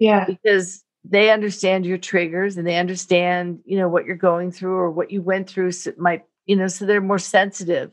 yeah. 0.00 0.24
because 0.24 0.82
they 1.04 1.30
understand 1.30 1.86
your 1.86 1.98
triggers 1.98 2.56
and 2.56 2.66
they 2.66 2.76
understand 2.76 3.60
you 3.64 3.78
know 3.78 3.88
what 3.88 4.04
you're 4.04 4.16
going 4.16 4.50
through 4.50 4.74
or 4.74 4.90
what 4.90 5.12
you 5.12 5.22
went 5.22 5.48
through 5.48 5.70
so 5.70 5.90
it 5.90 5.98
might 5.98 6.24
you 6.46 6.56
know 6.56 6.66
so 6.66 6.84
they're 6.84 7.00
more 7.00 7.18
sensitive 7.18 7.92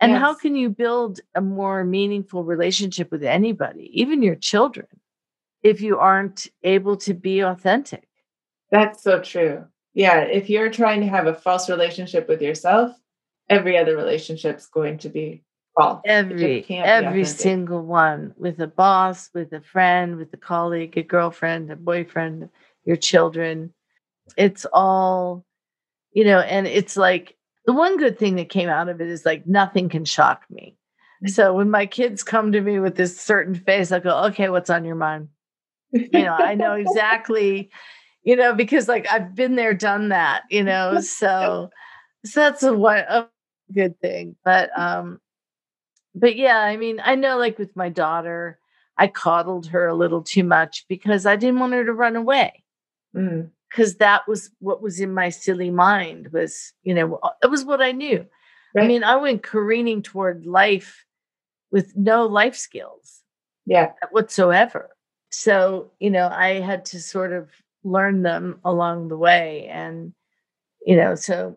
and 0.00 0.12
how 0.12 0.34
can 0.34 0.56
you 0.56 0.68
build 0.68 1.20
a 1.34 1.40
more 1.40 1.84
meaningful 1.84 2.44
relationship 2.44 3.10
with 3.12 3.22
anybody 3.22 3.88
even 3.94 4.22
your 4.22 4.34
children 4.34 4.88
if 5.62 5.80
you 5.80 5.96
aren't 5.98 6.48
able 6.64 6.96
to 6.96 7.14
be 7.14 7.40
authentic 7.40 8.08
That's 8.70 9.02
so 9.04 9.20
true. 9.20 9.64
Yeah. 9.94 10.22
If 10.22 10.50
you're 10.50 10.70
trying 10.70 11.00
to 11.02 11.06
have 11.06 11.28
a 11.28 11.34
false 11.34 11.70
relationship 11.70 12.28
with 12.28 12.42
yourself, 12.42 12.90
every 13.48 13.78
other 13.78 13.96
relationship's 13.96 14.66
going 14.66 14.98
to 14.98 15.08
be 15.08 15.44
just 15.78 16.00
every 16.04 16.64
every 16.70 17.24
single 17.24 17.82
one 17.82 18.34
with 18.36 18.60
a 18.60 18.66
boss 18.66 19.30
with 19.34 19.52
a 19.52 19.60
friend 19.60 20.16
with 20.16 20.32
a 20.32 20.36
colleague 20.36 20.96
a 20.96 21.02
girlfriend 21.02 21.70
a 21.70 21.76
boyfriend 21.76 22.48
your 22.84 22.96
children. 22.96 23.72
It's 24.36 24.66
all 24.72 25.44
you 26.12 26.24
know 26.24 26.40
and 26.40 26.66
it's 26.66 26.96
like 26.96 27.36
the 27.66 27.72
one 27.72 27.96
good 27.96 28.18
thing 28.18 28.36
that 28.36 28.50
came 28.50 28.68
out 28.68 28.88
of 28.88 29.00
it 29.00 29.08
is 29.08 29.24
like 29.24 29.46
nothing 29.46 29.88
can 29.88 30.04
shock 30.04 30.44
me. 30.50 30.76
So 31.26 31.54
when 31.54 31.70
my 31.70 31.86
kids 31.86 32.22
come 32.22 32.52
to 32.52 32.60
me 32.60 32.78
with 32.78 32.96
this 32.96 33.18
certain 33.18 33.54
face 33.54 33.90
i 33.90 33.98
go 33.98 34.24
okay 34.24 34.48
what's 34.50 34.70
on 34.70 34.84
your 34.84 34.96
mind? 34.96 35.28
You 35.92 36.24
know 36.24 36.34
i 36.34 36.54
know 36.54 36.74
exactly 36.74 37.70
you 38.22 38.36
know 38.36 38.54
because 38.54 38.88
like 38.88 39.10
i've 39.10 39.34
been 39.34 39.56
there 39.56 39.74
done 39.74 40.10
that 40.10 40.42
you 40.50 40.62
know? 40.62 40.98
So 41.00 41.70
so 42.24 42.40
that's 42.40 42.62
a 42.62 42.72
one 42.72 42.98
a 43.08 43.28
good 43.72 43.98
thing. 44.00 44.36
But 44.44 44.70
um 44.78 45.20
but 46.14 46.36
yeah 46.36 46.58
i 46.60 46.76
mean 46.76 47.00
i 47.04 47.14
know 47.14 47.36
like 47.38 47.58
with 47.58 47.74
my 47.76 47.88
daughter 47.88 48.58
i 48.98 49.06
coddled 49.06 49.66
her 49.66 49.86
a 49.86 49.94
little 49.94 50.22
too 50.22 50.44
much 50.44 50.84
because 50.88 51.26
i 51.26 51.36
didn't 51.36 51.60
want 51.60 51.72
her 51.72 51.84
to 51.84 51.92
run 51.92 52.16
away 52.16 52.62
Mm. 53.16 53.50
because 53.70 53.96
that 53.96 54.26
was 54.26 54.50
what 54.58 54.82
was 54.82 54.98
in 54.98 55.14
my 55.14 55.28
silly 55.28 55.70
mind 55.70 56.32
was 56.32 56.72
you 56.82 56.92
know 56.94 57.20
it 57.42 57.46
was 57.50 57.64
what 57.64 57.80
i 57.80 57.92
knew 57.92 58.26
i 58.76 58.86
mean 58.88 59.04
i 59.04 59.14
went 59.16 59.42
careening 59.44 60.02
toward 60.02 60.46
life 60.46 61.04
with 61.70 61.96
no 61.96 62.26
life 62.26 62.56
skills 62.56 63.22
Yeah. 63.66 63.92
whatsoever. 64.10 64.90
So, 65.30 65.90
you 65.98 66.10
know, 66.10 66.28
I 66.28 66.60
had 66.60 66.84
to 66.86 67.00
sort 67.00 67.32
of 67.32 67.50
learn 67.82 68.22
them 68.22 68.60
along 68.64 69.08
the 69.08 69.16
way. 69.16 69.66
And, 69.66 70.12
you 70.86 70.94
know, 70.96 71.14
so 71.16 71.56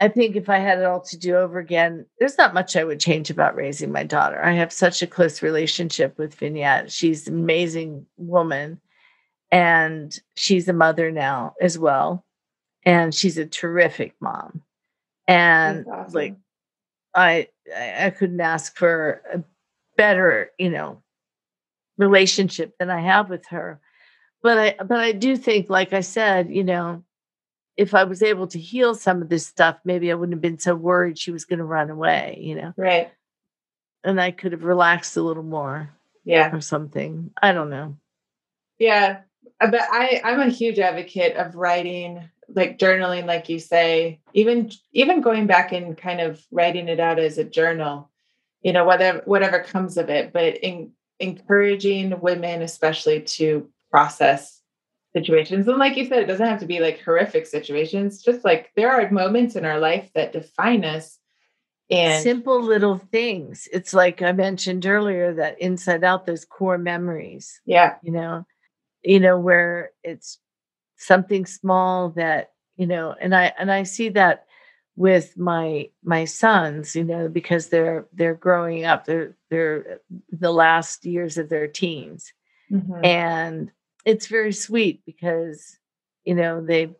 I 0.00 0.08
think 0.08 0.34
if 0.34 0.48
I 0.48 0.58
had 0.58 0.78
it 0.78 0.84
all 0.84 1.00
to 1.00 1.16
do 1.16 1.36
over 1.36 1.58
again, 1.58 2.06
there's 2.18 2.36
not 2.36 2.54
much 2.54 2.76
I 2.76 2.84
would 2.84 3.00
change 3.00 3.30
about 3.30 3.54
raising 3.54 3.92
my 3.92 4.02
daughter. 4.02 4.44
I 4.44 4.52
have 4.52 4.72
such 4.72 5.02
a 5.02 5.06
close 5.06 5.40
relationship 5.42 6.18
with 6.18 6.34
Vignette. 6.34 6.90
She's 6.90 7.28
an 7.28 7.34
amazing 7.34 8.06
woman. 8.16 8.80
And 9.52 10.16
she's 10.34 10.66
a 10.68 10.72
mother 10.72 11.12
now 11.12 11.54
as 11.60 11.78
well. 11.78 12.24
And 12.84 13.14
she's 13.14 13.38
a 13.38 13.46
terrific 13.46 14.14
mom. 14.20 14.62
And 15.28 15.86
awesome. 15.86 16.12
like 16.12 16.36
I 17.14 17.48
I 17.74 18.06
I 18.06 18.10
couldn't 18.10 18.40
ask 18.40 18.76
for 18.76 19.22
a 19.32 19.44
better, 19.96 20.50
you 20.58 20.70
know, 20.70 21.02
relationship 21.98 22.74
than 22.78 22.90
I 22.90 23.00
have 23.00 23.30
with 23.30 23.46
her. 23.46 23.80
But 24.42 24.58
I 24.58 24.74
but 24.82 24.98
I 24.98 25.12
do 25.12 25.36
think, 25.36 25.70
like 25.70 25.92
I 25.92 26.00
said, 26.00 26.50
you 26.50 26.64
know, 26.64 27.04
if 27.76 27.94
I 27.94 28.04
was 28.04 28.22
able 28.22 28.46
to 28.48 28.58
heal 28.58 28.94
some 28.94 29.20
of 29.22 29.28
this 29.28 29.46
stuff, 29.46 29.78
maybe 29.84 30.10
I 30.10 30.14
wouldn't 30.14 30.34
have 30.34 30.42
been 30.42 30.58
so 30.58 30.74
worried 30.74 31.18
she 31.18 31.30
was 31.32 31.44
going 31.44 31.58
to 31.58 31.64
run 31.64 31.90
away, 31.90 32.38
you 32.40 32.54
know, 32.54 32.72
right. 32.76 33.10
and 34.04 34.20
I 34.20 34.30
could 34.30 34.52
have 34.52 34.64
relaxed 34.64 35.16
a 35.16 35.22
little 35.22 35.42
more 35.42 35.90
Yeah. 36.24 36.54
or 36.54 36.60
something. 36.60 37.32
I 37.42 37.52
don't 37.52 37.70
know. 37.70 37.96
Yeah. 38.78 39.20
Uh, 39.60 39.70
But 39.70 39.82
I, 39.90 40.20
I'm 40.24 40.40
a 40.40 40.48
huge 40.50 40.78
advocate 40.78 41.36
of 41.36 41.54
writing, 41.56 42.28
like 42.48 42.78
journaling, 42.78 43.26
like 43.26 43.48
you 43.48 43.58
say, 43.58 44.20
even 44.34 44.70
even 44.92 45.20
going 45.20 45.46
back 45.46 45.72
and 45.72 45.96
kind 45.96 46.20
of 46.20 46.44
writing 46.50 46.88
it 46.88 47.00
out 47.00 47.18
as 47.18 47.38
a 47.38 47.44
journal, 47.44 48.10
you 48.62 48.72
know, 48.72 48.84
whatever 48.84 49.22
whatever 49.24 49.60
comes 49.60 49.96
of 49.96 50.10
it, 50.10 50.32
but 50.32 50.56
in, 50.58 50.92
encouraging 51.20 52.20
women 52.20 52.62
especially 52.62 53.22
to 53.22 53.68
process 53.90 54.60
situations. 55.14 55.68
And 55.68 55.78
like 55.78 55.96
you 55.96 56.04
said, 56.06 56.18
it 56.22 56.26
doesn't 56.26 56.46
have 56.46 56.60
to 56.60 56.66
be 56.66 56.80
like 56.80 57.00
horrific 57.00 57.46
situations, 57.46 58.22
just 58.22 58.44
like 58.44 58.70
there 58.76 58.90
are 58.90 59.10
moments 59.10 59.56
in 59.56 59.64
our 59.64 59.78
life 59.78 60.10
that 60.14 60.32
define 60.32 60.84
us. 60.84 61.18
And 61.90 62.22
Simple 62.22 62.62
little 62.62 62.98
things. 62.98 63.68
It's 63.72 63.94
like 63.94 64.22
I 64.22 64.32
mentioned 64.32 64.86
earlier 64.86 65.34
that 65.34 65.60
inside 65.60 66.02
out, 66.02 66.26
those 66.26 66.44
core 66.44 66.78
memories. 66.78 67.60
yeah, 67.64 67.96
you 68.02 68.12
know 68.12 68.44
you 69.06 69.20
know 69.20 69.38
where 69.38 69.90
it's 70.02 70.38
something 70.96 71.44
small 71.44 72.08
that 72.10 72.52
you 72.76 72.86
know 72.86 73.14
and 73.20 73.34
i 73.36 73.52
and 73.58 73.70
i 73.70 73.82
see 73.82 74.08
that 74.08 74.46
with 74.96 75.36
my 75.36 75.90
my 76.02 76.24
sons 76.24 76.96
you 76.96 77.04
know 77.04 77.28
because 77.28 77.68
they're 77.68 78.06
they're 78.14 78.34
growing 78.34 78.86
up 78.86 79.04
they're 79.04 79.36
they're 79.50 80.00
the 80.30 80.50
last 80.52 81.04
years 81.04 81.36
of 81.36 81.50
their 81.50 81.68
teens 81.68 82.32
Mhm. 82.72 83.04
and 83.04 83.70
it's 84.04 84.26
very 84.26 84.52
sweet 84.52 85.02
because 85.06 85.78
you 86.24 86.34
know 86.34 86.64
they 86.64 86.90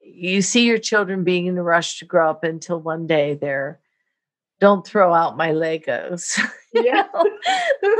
you 0.00 0.40
see 0.40 0.64
your 0.64 0.78
children 0.78 1.24
being 1.24 1.46
in 1.46 1.58
a 1.58 1.62
rush 1.62 1.98
to 1.98 2.04
grow 2.04 2.30
up 2.30 2.44
until 2.44 2.80
one 2.80 3.06
day 3.06 3.34
they're 3.34 3.80
don't 4.60 4.86
throw 4.86 5.12
out 5.12 5.36
my 5.36 5.50
legos 5.50 6.38
Yeah. 6.72 7.06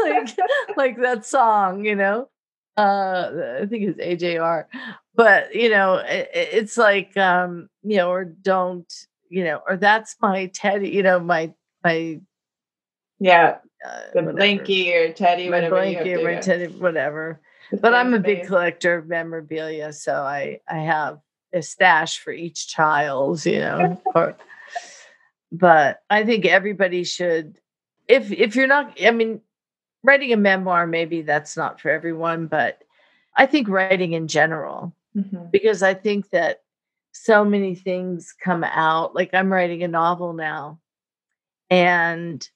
like 0.05 0.37
like 0.77 1.01
that 1.01 1.25
song 1.25 1.85
you 1.85 1.95
know 1.95 2.29
uh 2.77 3.31
i 3.63 3.67
think 3.67 3.97
it's 3.99 4.23
ajr 4.23 4.65
but 5.15 5.55
you 5.55 5.69
know 5.69 5.97
it, 5.97 6.31
it's 6.33 6.77
like 6.79 7.17
um 7.17 7.69
you 7.83 7.97
know 7.97 8.11
or 8.11 8.25
don't 8.25 8.93
you 9.29 9.45
know 9.45 9.61
or 9.69 9.77
that's 9.77 10.17
my 10.21 10.47
teddy 10.47 10.91
you 10.91 11.03
know 11.03 11.19
my 11.21 11.53
my 11.85 12.21
yeah, 13.21 13.59
uh, 13.85 14.01
the 14.15 14.23
whatever. 14.23 14.39
blankie 14.39 14.95
or 14.95 15.13
teddy, 15.13 15.49
my 15.49 15.57
whatever 15.57 15.77
blanket, 15.77 16.19
to 16.19 16.25
my 16.25 16.37
teddy, 16.37 16.67
whatever. 16.67 17.41
But 17.73 17.95
I'm 17.95 18.15
a 18.15 18.19
big 18.19 18.47
collector 18.47 18.97
of 18.97 19.09
memorabilia, 19.09 19.93
so 19.93 20.15
I 20.15 20.61
I 20.69 20.79
have 20.79 21.21
a 21.53 21.63
stash 21.63 22.19
for 22.19 22.33
each 22.33 22.69
child, 22.69 23.45
you 23.45 23.61
know. 23.61 24.01
or, 24.15 24.37
but 25.51 26.03
I 26.11 26.25
think 26.25 26.47
everybody 26.47 27.05
should, 27.05 27.59
if 28.07 28.31
if 28.33 28.57
you're 28.57 28.67
not, 28.67 28.97
I 29.03 29.11
mean, 29.11 29.41
writing 30.03 30.33
a 30.33 30.37
memoir, 30.37 30.87
maybe 30.87 31.23
that's 31.23 31.57
not 31.57 31.81
for 31.81 31.91
everyone, 31.91 32.47
but 32.47 32.83
I 33.37 33.47
think 33.47 33.69
writing 33.69 34.13
in 34.13 34.29
general, 34.29 34.95
mm-hmm. 35.17 35.47
because 35.51 35.83
I 35.83 35.95
think 35.95 36.31
that 36.31 36.63
so 37.13 37.45
many 37.45 37.75
things 37.75 38.35
come 38.43 38.65
out. 38.65 39.15
Like 39.15 39.35
I'm 39.35 39.53
writing 39.53 39.83
a 39.83 39.89
novel 39.89 40.33
now, 40.33 40.81
and 41.71 42.47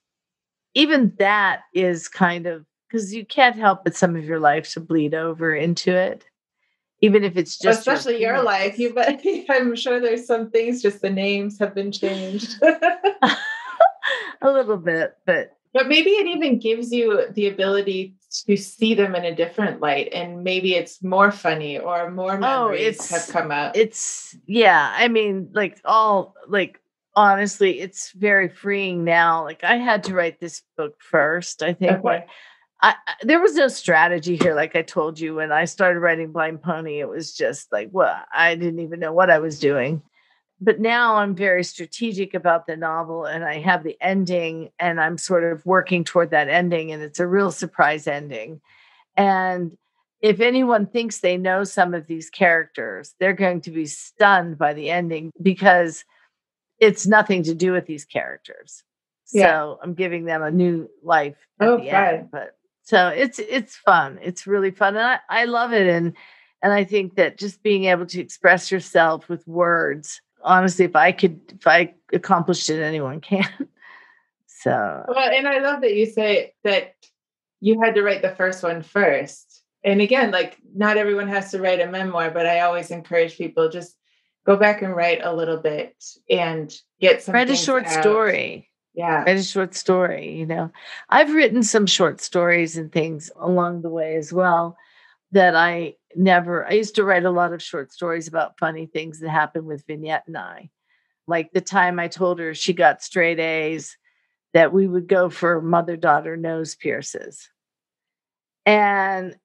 even 0.74 1.14
that 1.18 1.62
is 1.74 2.08
kind 2.08 2.46
of 2.46 2.64
because 2.92 3.14
you 3.14 3.24
can't 3.24 3.56
help 3.56 3.84
but 3.84 3.96
some 3.96 4.14
of 4.14 4.24
your 4.24 4.38
life 4.38 4.70
to 4.72 4.80
bleed 4.80 5.14
over 5.14 5.54
into 5.54 5.94
it 5.94 6.24
even 7.00 7.24
if 7.24 7.36
it's 7.36 7.58
just 7.58 7.80
especially 7.80 8.20
your, 8.20 8.34
your 8.34 8.44
life 8.44 8.78
you 8.78 8.92
but 8.92 9.20
i'm 9.48 9.74
sure 9.74 10.00
there's 10.00 10.26
some 10.26 10.50
things 10.50 10.82
just 10.82 11.00
the 11.00 11.10
names 11.10 11.58
have 11.58 11.74
been 11.74 11.92
changed. 11.92 12.62
A 14.42 14.50
little 14.50 14.76
bit 14.76 15.16
but 15.24 15.56
but 15.72 15.88
maybe 15.88 16.10
it 16.10 16.26
even 16.26 16.58
gives 16.58 16.92
you 16.92 17.26
the 17.30 17.46
ability 17.46 18.14
to 18.46 18.56
see 18.56 18.94
them 18.94 19.14
in 19.14 19.24
a 19.24 19.34
different 19.34 19.80
light 19.80 20.08
and 20.12 20.42
maybe 20.42 20.74
it's 20.74 21.02
more 21.02 21.30
funny 21.30 21.78
or 21.78 22.10
more 22.10 22.34
oh, 22.34 22.38
memories 22.38 23.12
oh, 23.12 23.16
have 23.16 23.28
come 23.28 23.52
out 23.52 23.76
it's 23.76 24.36
yeah 24.46 24.92
i 24.96 25.06
mean 25.06 25.48
like 25.52 25.80
all 25.84 26.34
like 26.48 26.80
honestly 27.14 27.78
it's 27.78 28.10
very 28.12 28.48
freeing 28.48 29.04
now 29.04 29.44
like 29.44 29.62
i 29.62 29.76
had 29.76 30.02
to 30.02 30.14
write 30.14 30.40
this 30.40 30.62
book 30.76 30.96
first 30.98 31.62
i 31.62 31.72
think 31.72 31.92
okay. 31.92 32.26
I, 32.82 32.94
there 33.22 33.40
was 33.40 33.54
no 33.54 33.68
strategy 33.68 34.36
here 34.36 34.54
like 34.54 34.74
i 34.74 34.82
told 34.82 35.18
you 35.18 35.36
when 35.36 35.52
i 35.52 35.64
started 35.64 36.00
writing 36.00 36.32
blind 36.32 36.62
pony 36.62 37.00
it 37.00 37.08
was 37.08 37.32
just 37.32 37.70
like 37.72 37.88
well 37.92 38.20
i 38.32 38.54
didn't 38.54 38.80
even 38.80 39.00
know 39.00 39.12
what 39.12 39.30
i 39.30 39.38
was 39.38 39.58
doing 39.58 40.02
but 40.60 40.80
now 40.80 41.16
i'm 41.16 41.34
very 41.34 41.64
strategic 41.64 42.34
about 42.34 42.66
the 42.66 42.76
novel 42.76 43.24
and 43.24 43.44
i 43.44 43.58
have 43.58 43.84
the 43.84 43.96
ending 44.00 44.70
and 44.78 45.00
i'm 45.00 45.16
sort 45.16 45.44
of 45.44 45.64
working 45.64 46.02
toward 46.02 46.30
that 46.30 46.48
ending 46.48 46.90
and 46.90 47.02
it's 47.02 47.20
a 47.20 47.26
real 47.26 47.50
surprise 47.50 48.06
ending 48.06 48.60
and 49.16 49.76
if 50.20 50.40
anyone 50.40 50.86
thinks 50.86 51.18
they 51.18 51.36
know 51.36 51.64
some 51.64 51.94
of 51.94 52.06
these 52.06 52.30
characters 52.30 53.14
they're 53.20 53.32
going 53.32 53.60
to 53.60 53.70
be 53.70 53.86
stunned 53.86 54.58
by 54.58 54.72
the 54.72 54.90
ending 54.90 55.30
because 55.40 56.04
it's 56.82 57.06
nothing 57.06 57.44
to 57.44 57.54
do 57.54 57.70
with 57.70 57.86
these 57.86 58.04
characters. 58.04 58.82
Yeah. 59.32 59.46
So 59.46 59.78
I'm 59.80 59.94
giving 59.94 60.24
them 60.24 60.42
a 60.42 60.50
new 60.50 60.90
life 61.04 61.36
at 61.60 61.68
oh, 61.68 61.76
the 61.76 61.88
end. 61.88 62.28
But 62.32 62.56
so 62.92 63.08
it's 63.08 63.38
it's 63.38 63.74
fun. 63.74 64.18
It's 64.20 64.46
really 64.46 64.70
fun. 64.70 64.96
And 64.96 65.06
I, 65.06 65.18
I 65.30 65.44
love 65.46 65.72
it. 65.72 65.86
And 65.86 66.12
and 66.62 66.74
I 66.74 66.84
think 66.84 67.14
that 67.14 67.38
just 67.38 67.62
being 67.62 67.84
able 67.84 68.04
to 68.04 68.20
express 68.20 68.70
yourself 68.70 69.30
with 69.30 69.48
words, 69.48 70.20
honestly, 70.44 70.84
if 70.84 70.94
I 70.94 71.10
could 71.12 71.40
if 71.54 71.66
I 71.66 71.94
accomplished 72.12 72.68
it, 72.68 72.82
anyone 72.82 73.20
can. 73.22 73.48
so 74.46 75.06
well, 75.08 75.30
and 75.30 75.48
I 75.48 75.60
love 75.60 75.80
that 75.80 75.94
you 75.94 76.04
say 76.04 76.52
that 76.64 76.94
you 77.60 77.80
had 77.80 77.94
to 77.94 78.02
write 78.02 78.20
the 78.20 78.34
first 78.34 78.62
one 78.62 78.82
first. 78.82 79.62
And 79.82 80.02
again, 80.02 80.30
like 80.30 80.58
not 80.74 80.98
everyone 80.98 81.28
has 81.28 81.50
to 81.52 81.62
write 81.62 81.80
a 81.80 81.86
memoir, 81.86 82.30
but 82.30 82.44
I 82.44 82.60
always 82.60 82.90
encourage 82.90 83.38
people 83.38 83.70
just 83.70 83.96
go 84.44 84.58
back 84.58 84.82
and 84.82 84.94
write 84.94 85.20
a 85.22 85.34
little 85.34 85.56
bit 85.56 85.96
and 86.28 86.70
get 87.00 87.22
some 87.22 87.34
write 87.34 87.48
a 87.48 87.56
short 87.56 87.86
out. 87.86 88.02
story 88.02 88.68
yeah. 88.94 89.22
Write 89.24 89.36
a 89.36 89.42
short 89.42 89.74
story 89.74 90.34
you 90.36 90.46
know. 90.46 90.70
I've 91.08 91.32
written 91.32 91.62
some 91.62 91.86
short 91.86 92.20
stories 92.20 92.76
and 92.76 92.92
things 92.92 93.30
along 93.36 93.82
the 93.82 93.90
way 93.90 94.16
as 94.16 94.32
well 94.32 94.76
that 95.32 95.56
i 95.56 95.94
never 96.14 96.66
i 96.66 96.72
used 96.72 96.94
to 96.96 97.04
write 97.04 97.24
a 97.24 97.30
lot 97.30 97.52
of 97.52 97.62
short 97.62 97.90
stories 97.90 98.28
about 98.28 98.58
funny 98.58 98.86
things 98.86 99.20
that 99.20 99.30
happened 99.30 99.66
with 99.66 99.86
vignette 99.86 100.24
and 100.26 100.36
i. 100.36 100.70
Like 101.26 101.52
the 101.52 101.60
time 101.60 101.98
i 101.98 102.08
told 102.08 102.38
her 102.38 102.54
she 102.54 102.72
got 102.72 103.02
straight 103.02 103.40
a's 103.40 103.96
that 104.54 104.72
we 104.72 104.86
would 104.86 105.08
go 105.08 105.30
for 105.30 105.62
mother 105.62 105.96
daughter 105.96 106.36
nose 106.36 106.74
pierces. 106.74 107.48
And 108.66 109.36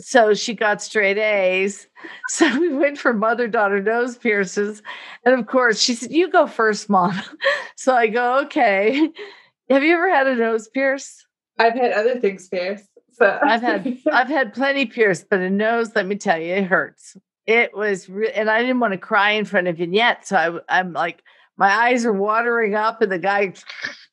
so 0.00 0.34
she 0.34 0.54
got 0.54 0.82
straight 0.82 1.18
A's. 1.18 1.86
So 2.28 2.58
we 2.58 2.72
went 2.72 2.96
for 2.96 3.12
mother 3.12 3.46
daughter 3.46 3.82
nose 3.82 4.16
pierces. 4.16 4.82
And 5.26 5.38
of 5.38 5.46
course, 5.46 5.78
she 5.78 5.92
said, 5.92 6.10
You 6.12 6.30
go 6.30 6.46
first, 6.46 6.88
mom. 6.88 7.20
So 7.76 7.94
I 7.94 8.06
go, 8.06 8.40
Okay. 8.44 9.10
Have 9.70 9.84
you 9.84 9.94
ever 9.94 10.10
had 10.10 10.26
a 10.26 10.34
nose 10.34 10.68
pierce? 10.68 11.26
I've 11.58 11.74
had 11.74 11.92
other 11.92 12.18
things 12.18 12.48
pierced. 12.48 12.88
So 13.12 13.38
I've 13.42 13.60
had 13.60 13.98
I've 14.10 14.28
had 14.28 14.54
plenty 14.54 14.86
pierced, 14.86 15.28
but 15.28 15.40
a 15.40 15.50
nose, 15.50 15.94
let 15.94 16.06
me 16.06 16.16
tell 16.16 16.40
you, 16.40 16.54
it 16.54 16.64
hurts. 16.64 17.16
It 17.46 17.76
was, 17.76 18.08
re- 18.08 18.32
and 18.32 18.50
I 18.50 18.62
didn't 18.62 18.80
want 18.80 18.92
to 18.92 18.98
cry 18.98 19.32
in 19.32 19.44
front 19.44 19.68
of 19.68 19.76
Vignette, 19.76 20.26
so 20.26 20.62
I, 20.68 20.78
I'm 20.78 20.92
like, 20.92 21.22
my 21.56 21.70
eyes 21.70 22.06
are 22.06 22.12
watering 22.12 22.74
up, 22.74 23.02
and 23.02 23.12
the 23.12 23.18
guy, 23.18 23.52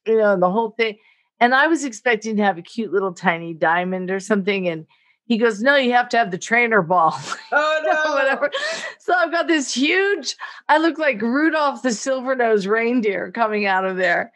you 0.06 0.18
know, 0.18 0.38
the 0.38 0.52
whole 0.52 0.72
thing. 0.72 0.98
And 1.40 1.56
I 1.56 1.68
was 1.68 1.86
expecting 1.86 2.36
to 2.38 2.44
have 2.44 2.58
a 2.58 2.62
cute 2.62 2.92
little 2.92 3.14
tiny 3.14 3.54
diamond 3.54 4.12
or 4.12 4.20
something, 4.20 4.68
and 4.68 4.86
he 5.28 5.38
goes, 5.38 5.62
No, 5.62 5.76
you 5.76 5.92
have 5.92 6.10
to 6.10 6.18
have 6.18 6.32
the 6.32 6.38
trainer 6.38 6.82
ball. 6.82 7.18
Oh, 7.52 7.82
no. 7.86 8.14
Whatever. 8.14 8.52
So 9.00 9.14
I've 9.14 9.32
got 9.32 9.48
this 9.48 9.74
huge, 9.74 10.36
I 10.68 10.80
look 10.80 10.98
like 10.98 11.22
Rudolph 11.22 11.82
the 11.82 11.92
silver-nosed 11.92 12.66
reindeer 12.66 13.32
coming 13.32 13.66
out 13.66 13.86
of 13.86 13.96
there. 13.96 14.34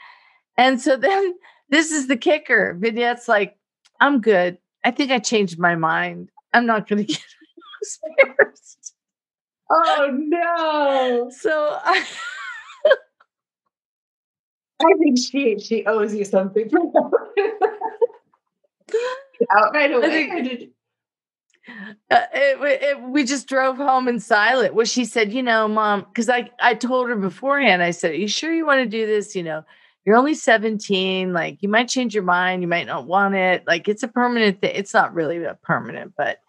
And 0.58 0.80
so 0.80 0.96
then 0.96 1.36
this 1.70 1.92
is 1.92 2.08
the 2.08 2.16
kicker. 2.16 2.78
Vignette's 2.80 3.28
like, 3.28 3.58
I'm 4.00 4.22
good. 4.22 4.58
I 4.86 4.92
think 4.92 5.12
I 5.12 5.20
changed 5.20 5.60
my 5.60 5.76
mind. 5.76 6.30
I'm 6.54 6.66
not 6.66 6.88
going 6.88 7.06
to 7.06 7.14
get 7.14 7.22
first. 8.38 8.94
Oh, 9.70 10.10
no. 10.12 11.30
So 11.38 11.78
I. 11.84 12.06
I 14.84 14.94
think 14.98 15.18
she 15.20 15.60
she 15.60 15.86
owes 15.86 16.16
you 16.16 16.26
something 16.26 16.68
for 16.70 16.80
out 19.56 19.74
right 19.74 19.92
away. 19.92 20.30
Think, 20.30 20.72
uh, 21.70 22.26
it, 22.34 22.82
it, 22.82 23.02
we 23.02 23.24
just 23.24 23.48
drove 23.48 23.78
home 23.78 24.08
in 24.08 24.20
silent. 24.20 24.74
Well, 24.74 24.86
she 24.86 25.06
said, 25.06 25.32
you 25.32 25.44
know, 25.44 25.68
mom, 25.68 26.06
because 26.10 26.30
I, 26.30 26.50
I 26.60 26.74
told 26.74 27.10
her 27.10 27.16
beforehand, 27.16 27.84
I 27.84 27.92
said, 27.92 28.12
Are 28.12 28.16
you 28.16 28.28
sure 28.28 28.54
you 28.54 28.66
want 28.66 28.80
to 28.80 28.86
do 28.86 29.06
this? 29.06 29.36
You 29.36 29.44
know, 29.44 29.64
you're 30.06 30.16
only 30.16 30.34
17. 30.34 31.34
Like, 31.34 31.62
you 31.62 31.70
might 31.70 31.88
change 31.88 32.14
your 32.14 32.24
mind. 32.24 32.62
You 32.62 32.68
might 32.68 32.88
not 32.88 33.06
want 33.06 33.36
it. 33.36 33.64
Like, 33.68 33.88
it's 33.88 34.04
a 34.04 34.08
permanent 34.08 34.62
thing. 34.62 34.72
It's 34.74 34.94
not 34.94 35.14
really 35.14 35.44
a 35.44 35.58
permanent, 35.62 36.14
but 36.18 36.40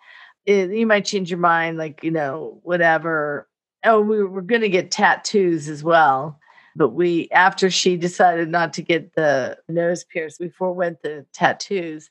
it, 0.46 0.70
you 0.70 0.86
might 0.86 1.04
change 1.04 1.30
your 1.30 1.38
mind. 1.38 1.76
Like, 1.76 2.02
you 2.02 2.10
know, 2.10 2.60
whatever. 2.62 3.48
Oh, 3.84 4.00
we 4.00 4.22
were 4.22 4.42
going 4.42 4.62
to 4.62 4.68
get 4.68 4.90
tattoos 4.90 5.68
as 5.68 5.84
well. 5.84 6.38
But 6.74 6.90
we, 6.90 7.28
after 7.32 7.70
she 7.70 7.96
decided 7.96 8.48
not 8.48 8.72
to 8.74 8.82
get 8.82 9.14
the 9.14 9.58
nose 9.68 10.04
pierced, 10.04 10.40
we 10.40 10.48
forewent 10.48 11.02
the 11.02 11.26
tattoos. 11.34 12.10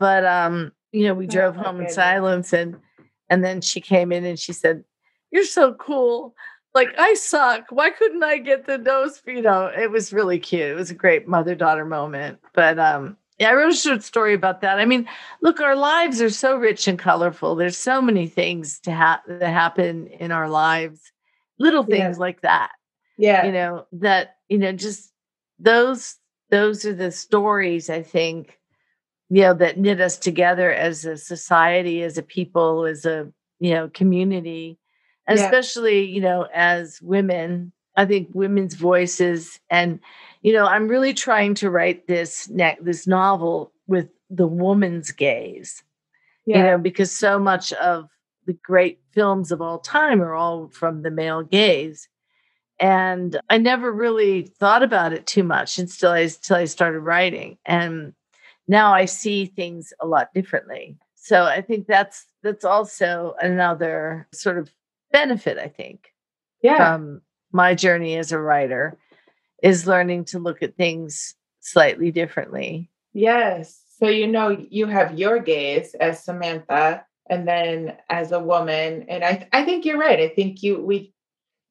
But 0.00 0.24
um, 0.24 0.72
you 0.92 1.06
know, 1.06 1.14
we 1.14 1.26
drove 1.26 1.56
oh, 1.58 1.62
home 1.62 1.80
in 1.80 1.90
silence 1.90 2.52
and 2.52 2.76
and 3.28 3.42
then 3.42 3.62
she 3.62 3.80
came 3.80 4.12
in 4.12 4.24
and 4.24 4.38
she 4.38 4.52
said, 4.52 4.84
You're 5.30 5.44
so 5.44 5.74
cool. 5.74 6.34
Like 6.74 6.88
I 6.98 7.14
suck. 7.14 7.66
Why 7.70 7.90
couldn't 7.90 8.22
I 8.22 8.38
get 8.38 8.66
the 8.66 8.78
nose? 8.78 9.22
You 9.26 9.42
know, 9.42 9.66
it 9.66 9.90
was 9.90 10.12
really 10.12 10.38
cute. 10.38 10.70
It 10.70 10.74
was 10.74 10.90
a 10.90 10.94
great 10.94 11.26
mother-daughter 11.26 11.84
moment. 11.84 12.38
But 12.54 12.78
um, 12.78 13.16
yeah, 13.38 13.50
I 13.50 13.54
wrote 13.54 13.72
a 13.72 13.76
short 13.76 14.02
story 14.02 14.34
about 14.34 14.60
that. 14.60 14.78
I 14.78 14.84
mean, 14.84 15.08
look, 15.40 15.60
our 15.60 15.76
lives 15.76 16.20
are 16.20 16.30
so 16.30 16.56
rich 16.56 16.86
and 16.86 16.98
colorful. 16.98 17.56
There's 17.56 17.76
so 17.76 18.00
many 18.00 18.26
things 18.26 18.78
to 18.80 18.94
ha- 18.94 19.22
that 19.26 19.42
happen 19.42 20.06
in 20.06 20.30
our 20.30 20.48
lives, 20.48 21.00
little 21.58 21.84
things 21.84 22.16
yeah. 22.16 22.20
like 22.20 22.42
that. 22.42 22.72
Yeah, 23.18 23.44
you 23.46 23.52
know 23.52 23.86
that 23.92 24.36
you 24.48 24.58
know 24.58 24.72
just 24.72 25.12
those 25.58 26.16
those 26.50 26.84
are 26.84 26.94
the 26.94 27.10
stories 27.10 27.88
I 27.88 28.02
think 28.02 28.58
you 29.32 29.40
know 29.40 29.54
that 29.54 29.78
knit 29.78 29.98
us 29.98 30.18
together 30.18 30.70
as 30.70 31.06
a 31.06 31.16
society 31.16 32.02
as 32.02 32.18
a 32.18 32.22
people 32.22 32.84
as 32.84 33.06
a 33.06 33.32
you 33.60 33.72
know 33.72 33.88
community. 33.88 34.78
Yeah. 35.28 35.34
especially 35.34 36.04
you 36.04 36.20
know 36.20 36.48
as 36.52 37.00
women 37.00 37.72
i 37.96 38.04
think 38.04 38.28
women's 38.34 38.74
voices. 38.74 39.58
And 39.70 40.00
you 40.42 40.52
know 40.52 40.66
i'm 40.66 40.86
really 40.86 41.14
trying 41.14 41.54
to 41.54 41.70
write 41.70 42.06
this 42.06 42.48
ne- 42.50 42.76
this 42.82 43.06
novel 43.06 43.72
with 43.86 44.08
the 44.28 44.46
woman's 44.46 45.10
gaze. 45.12 45.82
Yeah. 46.44 46.56
you 46.58 46.62
know 46.64 46.78
because 46.78 47.10
so 47.10 47.38
much 47.38 47.72
of 47.74 48.08
the 48.44 48.52
great 48.52 49.00
films 49.12 49.50
of 49.50 49.62
all 49.62 49.78
time 49.78 50.20
are 50.20 50.34
all 50.34 50.68
from 50.68 51.02
the 51.02 51.10
male 51.10 51.42
gaze. 51.42 52.06
And 52.78 53.40
i 53.48 53.56
never 53.56 53.90
really 53.90 54.42
thought 54.42 54.82
about 54.82 55.14
it 55.14 55.26
too 55.26 55.44
much 55.44 55.78
until 55.78 56.10
i 56.10 56.20
until 56.20 56.56
i 56.56 56.66
started 56.66 57.00
writing. 57.00 57.56
And 57.64 58.12
now 58.72 58.94
I 58.94 59.04
see 59.04 59.46
things 59.46 59.92
a 60.00 60.06
lot 60.06 60.32
differently. 60.34 60.96
So 61.14 61.44
I 61.44 61.60
think 61.60 61.86
that's 61.86 62.26
that's 62.42 62.64
also 62.64 63.34
another 63.40 64.26
sort 64.32 64.58
of 64.58 64.70
benefit, 65.12 65.58
I 65.58 65.68
think, 65.68 66.12
yeah. 66.62 66.76
from 66.78 67.20
my 67.52 67.74
journey 67.74 68.16
as 68.16 68.32
a 68.32 68.40
writer 68.40 68.98
is 69.62 69.86
learning 69.86 70.24
to 70.24 70.38
look 70.38 70.62
at 70.62 70.76
things 70.76 71.34
slightly 71.60 72.10
differently. 72.10 72.90
Yes. 73.12 73.80
So 74.00 74.08
you 74.08 74.26
know 74.26 74.48
you 74.70 74.86
have 74.86 75.18
your 75.18 75.38
gaze 75.38 75.94
as 75.94 76.24
Samantha 76.24 77.04
and 77.28 77.46
then 77.46 77.96
as 78.08 78.32
a 78.32 78.40
woman 78.40 79.04
and 79.08 79.22
I 79.22 79.46
I 79.52 79.64
think 79.64 79.84
you're 79.84 79.98
right. 79.98 80.18
I 80.18 80.28
think 80.28 80.62
you 80.62 80.82
we 80.82 81.12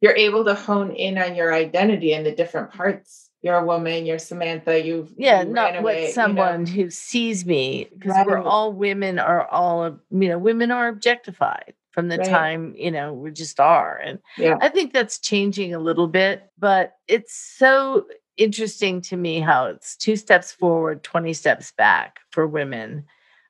you're 0.02 0.16
able 0.16 0.45
to 0.45 0.54
hone 0.54 0.91
in 0.91 1.18
on 1.18 1.36
your 1.36 1.52
identity 1.52 2.14
and 2.14 2.26
the 2.26 2.32
different 2.32 2.72
parts 2.72 3.31
you're 3.42 3.56
a 3.58 3.66
woman, 3.66 4.06
you're 4.06 4.20
Samantha, 4.20 4.82
you've 4.84 5.12
yeah, 5.18 5.44
you 5.44 5.50
not 5.54 5.74
what 5.82 5.94
away, 5.94 6.02
you 6.02 6.08
know. 6.08 6.12
someone 6.14 6.66
who 6.66 6.89
sees 6.89 7.46
me 7.46 7.88
because 7.94 8.14
we're 8.26 8.39
all 8.39 8.74
women 8.74 9.20
are 9.20 9.48
all 9.48 10.00
you 10.12 10.30
know 10.30 10.38
women 10.38 10.72
are 10.72 10.88
objectified 10.88 11.74
from 11.92 12.08
the 12.08 12.18
Right. 12.18 12.30
time 12.30 12.74
you 12.78 12.92
know 12.92 13.14
we 13.14 13.32
just 13.32 13.60
are 13.60 13.98
and 13.98 14.20
Yeah. 14.38 14.58
I 14.62 14.70
think 14.70 14.94
that's 14.94 15.20
changing 15.20 15.74
a 15.74 15.80
little 15.80 16.08
bit, 16.08 16.50
but 16.60 16.94
it's 17.08 17.34
so 17.36 18.06
interesting 18.38 19.02
to 19.02 19.18
me 19.18 19.39
how 19.39 19.66
it's 19.68 19.96
two 19.98 20.16
steps 20.16 20.52
forward, 20.52 21.04
20 21.04 21.34
steps 21.34 21.72
back 21.78 22.20
for 22.32 22.48
women. 22.48 23.06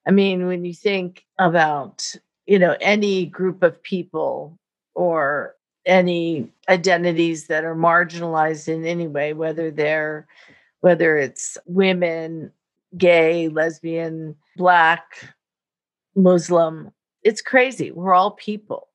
I 0.07 0.11
mean, 0.11 0.47
when 0.47 0.65
you 0.65 0.73
think 0.73 1.23
about, 1.37 2.15
you 2.47 2.57
know, 2.59 2.75
any 2.81 3.25
group 3.27 3.61
of 3.63 3.81
people 3.83 4.57
or 4.95 5.55
any 5.85 6.47
identities 6.69 7.47
that 7.47 7.63
are 7.63 7.75
marginalized 7.75 8.67
in 8.67 8.85
any 8.85 9.07
way, 9.07 9.33
whether 9.33 9.71
they're 9.71 10.27
whether 10.81 11.15
it's 11.17 11.57
women, 11.67 12.51
gay, 12.97 13.47
lesbian, 13.49 14.35
black, 14.57 15.03
Muslim, 16.15 16.91
it's 17.23 17.41
crazy. 17.41 17.91
We're 17.91 18.13
all 18.13 18.31
people 18.31 18.87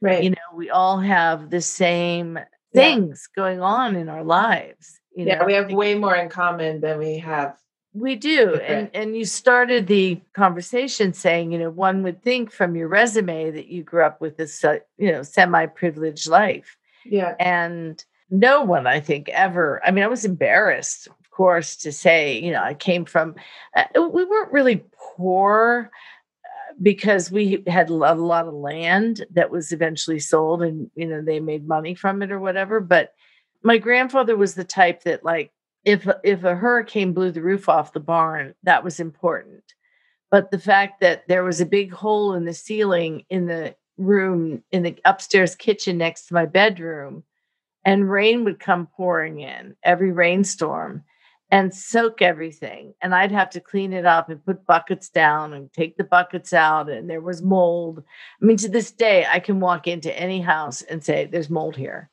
Right. 0.00 0.22
you 0.22 0.30
know 0.30 0.36
we 0.54 0.68
all 0.70 0.98
have 1.00 1.48
the 1.50 1.60
same 1.62 2.36
Yeah. 2.72 2.82
things 2.94 3.26
going 3.34 3.60
on 3.62 3.96
in 3.96 4.08
our 4.10 4.24
lives 4.24 5.00
you 5.16 5.24
yeah, 5.24 5.38
know 5.38 5.46
we 5.46 5.54
have 5.54 5.70
way 5.72 5.94
more 5.94 6.14
in 6.16 6.28
common 6.28 6.80
than 6.80 6.98
we 6.98 7.16
have. 7.18 7.56
We 7.94 8.16
do 8.16 8.50
Okay. 8.56 8.66
and 8.66 8.90
and 8.92 9.16
you 9.16 9.24
started 9.24 9.86
the 9.86 10.20
conversation 10.34 11.12
saying 11.12 11.52
you 11.52 11.58
know 11.58 11.70
one 11.70 12.02
would 12.02 12.22
think 12.22 12.50
from 12.52 12.74
your 12.76 12.88
resume 12.88 13.50
that 13.52 13.68
you 13.68 13.82
grew 13.84 14.04
up 14.04 14.20
with 14.20 14.36
this 14.36 14.64
uh, 14.64 14.78
you 14.98 15.10
know 15.12 15.22
semi 15.22 15.66
privileged 15.66 16.28
life 16.28 16.76
Yeah. 17.04 17.34
and 17.38 18.04
no 18.30 18.62
one 18.62 18.86
i 18.86 18.98
think 19.00 19.28
ever 19.28 19.80
i 19.86 19.90
mean 19.92 20.02
i 20.02 20.08
was 20.08 20.24
embarrassed 20.24 21.06
of 21.06 21.30
course 21.30 21.76
to 21.76 21.92
say 21.92 22.38
you 22.40 22.50
know 22.50 22.62
i 22.62 22.74
came 22.74 23.04
from 23.04 23.36
uh, 23.76 23.84
we 23.94 24.24
weren't 24.24 24.52
really 24.52 24.84
poor 24.92 25.90
uh, 26.44 26.72
because 26.82 27.30
we 27.30 27.62
had 27.68 27.90
a 27.90 27.94
lot 27.94 28.48
of 28.48 28.54
land 28.54 29.24
that 29.32 29.50
was 29.50 29.70
eventually 29.70 30.18
sold 30.18 30.62
and 30.62 30.90
you 30.96 31.06
know 31.06 31.22
they 31.22 31.38
made 31.38 31.68
money 31.68 31.94
from 31.94 32.22
it 32.22 32.32
or 32.32 32.40
whatever 32.40 32.80
but 32.80 33.14
my 33.62 33.78
grandfather 33.78 34.36
was 34.36 34.54
the 34.54 34.64
type 34.64 35.04
that 35.04 35.24
like 35.24 35.52
if 35.84 36.08
if 36.22 36.44
a 36.44 36.54
hurricane 36.54 37.12
blew 37.12 37.30
the 37.30 37.42
roof 37.42 37.68
off 37.68 37.92
the 37.92 38.00
barn 38.00 38.54
that 38.62 38.84
was 38.84 39.00
important. 39.00 39.74
But 40.30 40.50
the 40.50 40.58
fact 40.58 41.00
that 41.00 41.28
there 41.28 41.44
was 41.44 41.60
a 41.60 41.66
big 41.66 41.92
hole 41.92 42.34
in 42.34 42.44
the 42.44 42.54
ceiling 42.54 43.24
in 43.30 43.46
the 43.46 43.76
room 43.96 44.62
in 44.72 44.82
the 44.82 44.98
upstairs 45.04 45.54
kitchen 45.54 45.98
next 45.98 46.26
to 46.26 46.34
my 46.34 46.46
bedroom 46.46 47.22
and 47.84 48.10
rain 48.10 48.44
would 48.44 48.58
come 48.58 48.88
pouring 48.96 49.40
in 49.40 49.76
every 49.84 50.10
rainstorm 50.10 51.04
and 51.50 51.72
soak 51.72 52.22
everything. 52.22 52.94
And 53.02 53.14
i'd 53.14 53.30
have 53.30 53.50
to 53.50 53.60
clean 53.60 53.92
it 53.92 54.06
up 54.06 54.30
and 54.30 54.44
put 54.44 54.66
buckets 54.66 55.10
down 55.10 55.52
and 55.52 55.72
take 55.72 55.96
the 55.96 56.04
buckets 56.04 56.52
out 56.52 56.88
and 56.88 57.08
there 57.08 57.20
was 57.20 57.42
mold. 57.42 58.02
I 58.40 58.44
mean 58.44 58.56
to 58.58 58.68
this 58.68 58.90
day 58.90 59.26
i 59.30 59.38
can 59.38 59.60
walk 59.60 59.86
into 59.86 60.18
any 60.18 60.40
house 60.40 60.82
and 60.82 61.04
say 61.04 61.26
there's 61.26 61.50
mold 61.50 61.76
here 61.76 62.10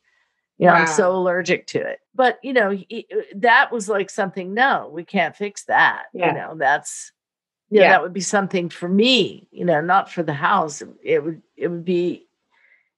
you 0.62 0.68
know 0.68 0.74
i'm 0.74 0.86
so 0.86 1.14
allergic 1.14 1.66
to 1.66 1.78
it 1.80 1.98
but 2.14 2.38
you 2.42 2.52
know 2.52 2.70
he- 2.70 3.06
uh, 3.14 3.20
that 3.34 3.70
was 3.72 3.88
like 3.88 4.10
something 4.10 4.54
no 4.54 4.90
we 4.92 5.04
can't 5.04 5.36
fix 5.36 5.64
that 5.64 6.04
Yeah. 6.12 6.26
you 6.28 6.32
know 6.34 6.54
that's 6.56 7.12
you 7.70 7.78
know, 7.80 7.84
Yeah. 7.86 7.92
that 7.92 8.02
would 8.02 8.12
be 8.12 8.20
something 8.20 8.68
for 8.68 8.88
me 8.88 9.48
you 9.50 9.64
know 9.64 9.80
not 9.80 10.10
for 10.10 10.22
the 10.22 10.34
house 10.34 10.82
it 11.02 11.24
would 11.24 11.42
it 11.56 11.68
would 11.68 11.84
be 11.84 12.26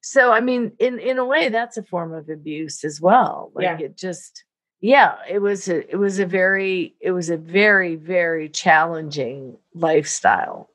so 0.01 0.33
i 0.33 0.41
mean 0.41 0.73
in 0.79 0.99
in 0.99 1.19
a 1.19 1.25
way 1.25 1.49
that's 1.49 1.77
a 1.77 1.83
form 1.83 2.13
of 2.13 2.29
abuse 2.29 2.85
as 2.85 3.01
well 3.01 3.51
like 3.55 3.65
Yeah. 3.65 3.79
it 3.87 3.97
just 3.97 4.45
yeah 4.81 5.15
it 5.29 5.39
was 5.39 5.69
a 5.69 5.91
it 5.91 5.97
was 5.97 6.19
a 6.19 6.27
very 6.27 6.95
it 7.01 7.13
was 7.13 7.31
a 7.31 7.37
very 7.39 7.95
very 7.97 8.49
challenging 8.49 9.57
lifestyle 9.75 10.69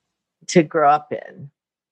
to 0.48 0.64
grow 0.64 0.90
up 0.90 1.12
in 1.12 1.52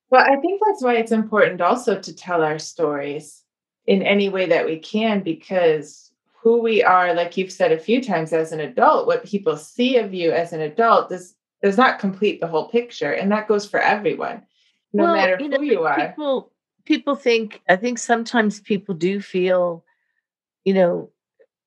Well, 0.10 0.24
I 0.24 0.38
think 0.38 0.62
that's 0.66 0.82
why 0.82 0.96
it's 0.96 1.12
important 1.12 1.60
also 1.62 2.00
to 2.00 2.16
tell 2.16 2.42
our 2.42 2.58
stories 2.60 3.44
in 3.88 4.04
any 4.04 4.30
way 4.30 4.46
that 4.46 4.66
we 4.66 4.78
can, 4.78 5.22
because 5.22 6.12
who 6.42 6.62
we 6.62 6.84
are, 6.84 7.14
like 7.14 7.36
you've 7.38 7.52
said 7.52 7.72
a 7.72 7.80
few 7.80 8.04
times 8.04 8.32
as 8.34 8.52
an 8.52 8.60
adult, 8.60 9.08
what 9.08 9.26
people 9.26 9.58
see 9.58 9.98
of 9.98 10.14
you 10.14 10.32
as 10.32 10.54
an 10.54 10.62
adult 10.62 11.10
does 11.10 11.34
does 11.64 11.78
not 11.78 11.98
complete 12.00 12.40
the 12.40 12.48
whole 12.48 12.70
picture. 12.70 13.12
And 13.14 13.32
that 13.32 13.48
goes 13.48 13.68
for 13.68 13.80
everyone, 13.80 14.44
no 14.94 15.04
Well, 15.04 15.16
matter 15.16 15.38
you 15.38 15.50
who 15.50 15.56
know, 15.58 15.62
you 15.62 15.84
are. 15.86 15.98
people 15.98 16.52
people 16.86 17.16
think 17.16 17.62
i 17.68 17.76
think 17.76 17.98
sometimes 18.00 18.62
people 18.62 18.96
do 18.96 19.20
feel 19.20 19.84
you 20.64 20.74
know 20.74 21.10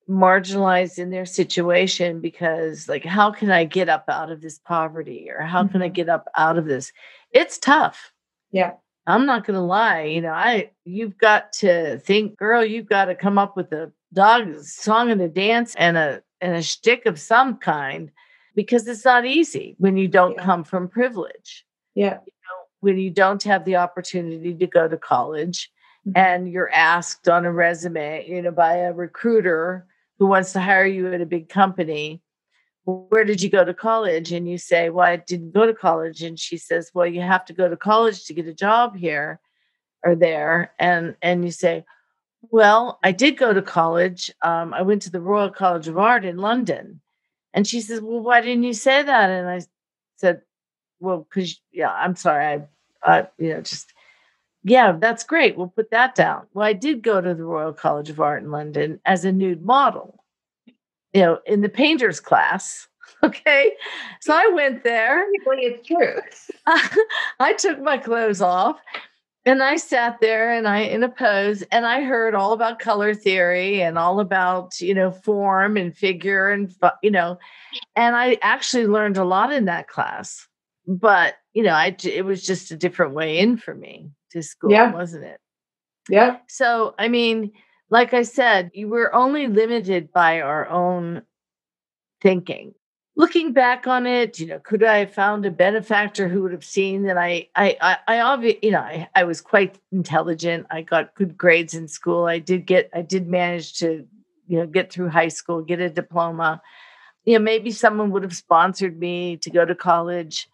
marginalized 0.08 0.98
in 0.98 1.10
their 1.10 1.26
situation 1.26 2.20
because 2.20 2.88
like 2.88 3.04
how 3.04 3.30
can 3.30 3.50
i 3.50 3.64
get 3.64 3.88
up 3.88 4.04
out 4.08 4.30
of 4.30 4.40
this 4.40 4.58
poverty 4.58 5.28
or 5.30 5.42
how 5.42 5.62
can 5.64 5.82
i 5.82 5.88
Mhm. 5.88 5.94
get 5.94 6.08
up 6.08 6.26
out 6.36 6.56
of 6.58 6.64
this 6.64 6.90
it's 7.32 7.58
tough 7.58 8.12
Yeah. 8.50 8.72
I'm 9.06 9.26
not 9.26 9.46
going 9.46 9.54
to 9.54 9.60
lie 9.60 10.02
you 10.02 10.20
know 10.20 10.32
i 10.32 10.70
you've 10.84 11.16
got 11.18 11.52
to 11.52 11.98
think 12.00 12.36
girl 12.36 12.64
you've 12.64 12.88
got 12.88 13.06
to 13.06 13.14
come 13.14 13.38
up 13.38 13.56
with 13.56 13.72
a 13.72 13.90
dog 14.12 14.54
song 14.62 15.10
and 15.10 15.20
a 15.20 15.28
dance 15.28 15.74
and 15.76 15.96
a 15.96 16.22
and 16.40 16.54
a 16.56 16.62
shtick 16.62 17.06
of 17.06 17.18
some 17.18 17.56
kind 17.56 18.10
because 18.54 18.86
it's 18.88 19.04
not 19.04 19.24
easy 19.24 19.76
when 19.78 19.96
you 19.96 20.08
don't 20.08 20.34
Yeah. 20.36 20.44
come 20.44 20.64
from 20.64 20.88
privilege 20.88 21.64
Yeah. 21.94 22.18
You 22.26 22.32
know, 22.32 22.58
when 22.80 22.98
you 22.98 23.10
don't 23.10 23.42
have 23.44 23.64
the 23.64 23.76
opportunity 23.76 24.54
to 24.54 24.66
go 24.66 24.88
to 24.88 24.96
college 24.96 25.70
Mhm. 26.06 26.12
and 26.16 26.50
you're 26.50 26.70
asked 26.72 27.28
on 27.28 27.44
a 27.44 27.52
resume, 27.52 28.26
you 28.26 28.40
know, 28.42 28.50
by 28.50 28.76
a 28.76 28.92
recruiter 28.92 29.86
who 30.18 30.26
wants 30.26 30.52
to 30.54 30.60
hire 30.60 30.86
you 30.86 31.12
at 31.12 31.20
a 31.20 31.26
big 31.26 31.48
company, 31.50 32.22
where 32.84 33.24
did 33.24 33.42
you 33.42 33.50
go 33.50 33.64
to 33.64 33.74
college? 33.74 34.32
And 34.32 34.48
you 34.48 34.58
say, 34.58 34.90
well, 34.90 35.06
I 35.06 35.16
didn't 35.16 35.52
go 35.52 35.66
to 35.66 35.74
college. 35.74 36.22
And 36.22 36.38
she 36.38 36.56
says, 36.56 36.90
well, 36.94 37.06
you 37.06 37.20
have 37.20 37.44
to 37.46 37.52
go 37.52 37.68
to 37.68 37.76
college 37.76 38.24
to 38.24 38.34
get 38.34 38.46
a 38.46 38.54
job 38.54 38.96
here 38.96 39.40
or 40.02 40.14
there. 40.14 40.72
And 40.78 41.14
and 41.22 41.44
you 41.44 41.50
say, 41.50 41.84
well, 42.42 42.98
I 43.02 43.12
did 43.12 43.36
go 43.36 43.52
to 43.52 43.62
college. 43.62 44.30
Um, 44.42 44.72
I 44.72 44.82
went 44.82 45.02
to 45.02 45.10
the 45.10 45.20
Royal 45.20 45.50
College 45.50 45.88
of 45.88 45.98
Art 45.98 46.24
in 46.24 46.38
London. 46.38 47.00
And 47.52 47.66
she 47.66 47.80
says, 47.80 48.00
well, 48.00 48.20
why 48.20 48.40
didn't 48.40 48.62
you 48.62 48.72
say 48.72 49.02
that? 49.02 49.30
And 49.30 49.48
I 49.48 49.60
said, 50.16 50.42
well, 51.00 51.26
because 51.28 51.60
yeah, 51.72 51.90
I'm 51.90 52.16
sorry, 52.16 52.46
I, 52.46 52.62
I, 53.02 53.26
you 53.38 53.54
know, 53.54 53.60
just 53.60 53.92
yeah, 54.62 54.92
that's 54.92 55.24
great. 55.24 55.56
We'll 55.56 55.68
put 55.68 55.90
that 55.90 56.14
down. 56.14 56.46
Well, 56.52 56.66
I 56.66 56.74
did 56.74 57.02
go 57.02 57.20
to 57.20 57.34
the 57.34 57.44
Royal 57.44 57.72
College 57.72 58.10
of 58.10 58.20
Art 58.20 58.42
in 58.42 58.50
London 58.50 59.00
as 59.06 59.24
a 59.24 59.32
nude 59.32 59.62
model, 59.62 60.19
you 61.12 61.20
know, 61.22 61.38
in 61.46 61.60
the 61.60 61.68
painters 61.68 62.20
class. 62.20 62.86
Okay, 63.22 63.72
so 64.22 64.32
I 64.32 64.48
went 64.54 64.82
there. 64.82 65.26
It's 65.44 65.86
true. 65.86 66.20
I 67.38 67.52
took 67.52 67.78
my 67.78 67.98
clothes 67.98 68.40
off 68.40 68.78
and 69.44 69.62
I 69.62 69.76
sat 69.76 70.20
there 70.22 70.50
and 70.50 70.66
I 70.66 70.78
in 70.78 71.02
a 71.02 71.08
pose 71.10 71.60
and 71.70 71.84
I 71.84 72.00
heard 72.02 72.34
all 72.34 72.52
about 72.54 72.78
color 72.78 73.12
theory 73.14 73.82
and 73.82 73.98
all 73.98 74.20
about, 74.20 74.80
you 74.80 74.94
know, 74.94 75.10
form 75.10 75.76
and 75.76 75.94
figure 75.94 76.48
and 76.48 76.74
you 77.02 77.10
know, 77.10 77.38
and 77.94 78.16
I 78.16 78.38
actually 78.40 78.86
learned 78.86 79.18
a 79.18 79.24
lot 79.24 79.52
in 79.52 79.66
that 79.66 79.88
class. 79.88 80.46
But, 80.86 81.34
you 81.52 81.62
know, 81.62 81.74
I, 81.74 81.94
it 82.02 82.24
was 82.24 82.42
just 82.42 82.70
a 82.70 82.76
different 82.76 83.12
way 83.12 83.38
in 83.38 83.58
for 83.58 83.74
me 83.74 84.08
to 84.30 84.42
school, 84.42 84.70
Yeah. 84.70 84.92
wasn't 84.92 85.24
it? 85.24 85.40
Yeah. 86.08 86.38
So, 86.48 86.94
I 86.98 87.08
mean, 87.08 87.52
like 87.90 88.14
I 88.14 88.22
said, 88.22 88.70
you 88.72 88.88
were 88.88 89.14
only 89.14 89.48
limited 89.48 90.12
by 90.12 90.40
our 90.40 90.68
own 90.68 91.22
thinking. 92.22 92.74
Looking 93.16 93.52
back 93.52 93.86
on 93.86 94.06
it, 94.06 94.38
you 94.38 94.46
know, 94.46 94.60
could 94.60 94.84
I 94.84 94.98
have 94.98 95.12
found 95.12 95.44
a 95.44 95.50
benefactor 95.50 96.28
who 96.28 96.42
would 96.42 96.52
have 96.52 96.64
seen 96.64 97.02
that 97.02 97.18
I, 97.18 97.48
I, 97.56 97.76
I, 97.80 97.96
I 98.06 98.14
obvi- 98.16 98.60
you 98.62 98.70
know, 98.70 98.80
I, 98.80 99.08
I 99.14 99.24
was 99.24 99.40
quite 99.40 99.78
intelligent. 99.92 100.66
I 100.70 100.82
got 100.82 101.14
good 101.16 101.36
grades 101.36 101.74
in 101.74 101.88
school. 101.88 102.24
I 102.24 102.38
did 102.38 102.64
get, 102.64 102.88
I 102.94 103.02
did 103.02 103.28
manage 103.28 103.78
to, 103.80 104.06
you 104.46 104.58
know, 104.58 104.66
get 104.66 104.92
through 104.92 105.08
high 105.08 105.28
school, 105.28 105.60
get 105.60 105.80
a 105.80 105.90
diploma. 105.90 106.62
You 107.24 107.34
know, 107.34 107.44
maybe 107.44 107.72
someone 107.72 108.12
would 108.12 108.22
have 108.22 108.36
sponsored 108.36 108.98
me 108.98 109.36
to 109.38 109.50
go 109.50 109.64
to 109.64 109.74
college, 109.74 110.48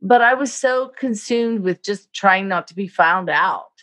but 0.00 0.22
I 0.22 0.34
was 0.34 0.54
so 0.54 0.92
consumed 0.96 1.60
with 1.60 1.82
just 1.82 2.12
trying 2.14 2.48
not 2.48 2.68
to 2.68 2.74
be 2.74 2.86
found 2.86 3.28
out 3.28 3.77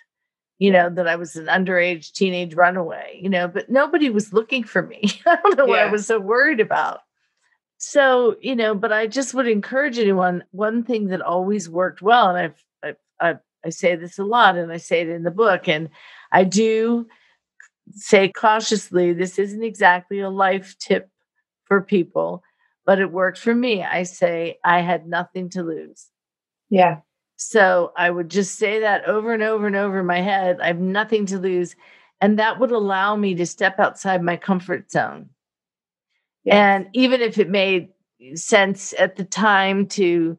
you 0.58 0.72
know, 0.72 0.90
that 0.90 1.08
I 1.08 1.16
was 1.16 1.36
an 1.36 1.48
underage 1.48 2.14
teenage 2.14 2.54
runaway, 2.56 3.20
you 3.22 3.30
know, 3.30 3.48
but 3.48 3.70
nobody 3.70 4.10
was 4.10 4.34
looking 4.34 4.64
for 4.64 4.82
me. 4.82 5.02
I 5.26 5.36
don't 5.36 5.58
know 5.58 5.66
what 5.66 5.80
I 5.80 5.92
was 5.92 6.08
so 6.08 6.20
worried 6.20 6.60
about. 6.60 7.02
So, 7.78 8.38
you 8.42 8.56
know, 8.56 8.74
but 8.74 8.94
I 8.94 9.08
just 9.08 9.34
would 9.34 9.48
encourage 9.48 10.00
anyone. 10.00 10.44
One 10.52 10.84
thing 10.84 11.08
that 11.08 11.22
always 11.22 11.70
worked 11.70 12.02
well, 12.02 12.30
and 12.30 12.38
I've, 12.38 12.96
I, 13.22 13.30
I, 13.30 13.36
I 13.66 13.70
say 13.70 13.96
this 13.96 14.18
a 14.18 14.24
lot, 14.24 14.58
and 14.58 14.72
I 14.72 14.78
say 14.78 15.02
it 15.02 15.10
in 15.10 15.24
the 15.24 15.32
book, 15.32 15.68
and 15.68 15.90
I 16.32 16.46
do 16.46 17.08
say 17.92 18.30
cautiously, 18.30 19.14
this 19.14 19.38
isn't 19.38 19.64
exactly 19.64 20.20
a 20.20 20.30
life 20.30 20.76
tip 20.80 21.10
for 21.66 21.82
people, 21.82 22.44
but 22.86 23.00
it 23.00 23.12
worked 23.12 23.38
for 23.38 23.54
me. 23.54 23.84
I 23.84 24.04
say 24.04 24.58
I 24.64 24.82
had 24.82 25.08
nothing 25.08 25.50
to 25.50 25.64
lose. 25.64 26.08
Yeah. 26.70 27.00
So 27.38 27.92
I 27.98 28.10
would 28.10 28.30
just 28.30 28.58
say 28.58 28.80
that 28.80 29.06
over 29.06 29.34
and 29.34 29.44
over 29.44 29.68
and 29.68 29.76
over 29.76 30.00
in 30.00 30.06
my 30.06 30.22
head. 30.22 30.60
I 30.62 30.68
have 30.68 30.80
nothing 30.80 31.26
to 31.28 31.40
lose. 31.40 31.76
And 32.22 32.40
that 32.40 32.60
would 32.60 32.72
allow 32.72 33.16
me 33.16 33.36
to 33.36 33.46
step 33.46 33.80
outside 33.80 34.24
my 34.24 34.38
comfort 34.38 34.90
zone. 34.92 35.30
Yes. 36.44 36.56
And 36.56 36.88
even 36.94 37.22
if 37.22 37.38
it 37.38 37.50
made 37.50 37.90
sense 38.36 38.94
at 38.98 39.16
the 39.16 39.26
time 39.26 39.88
to 39.88 40.38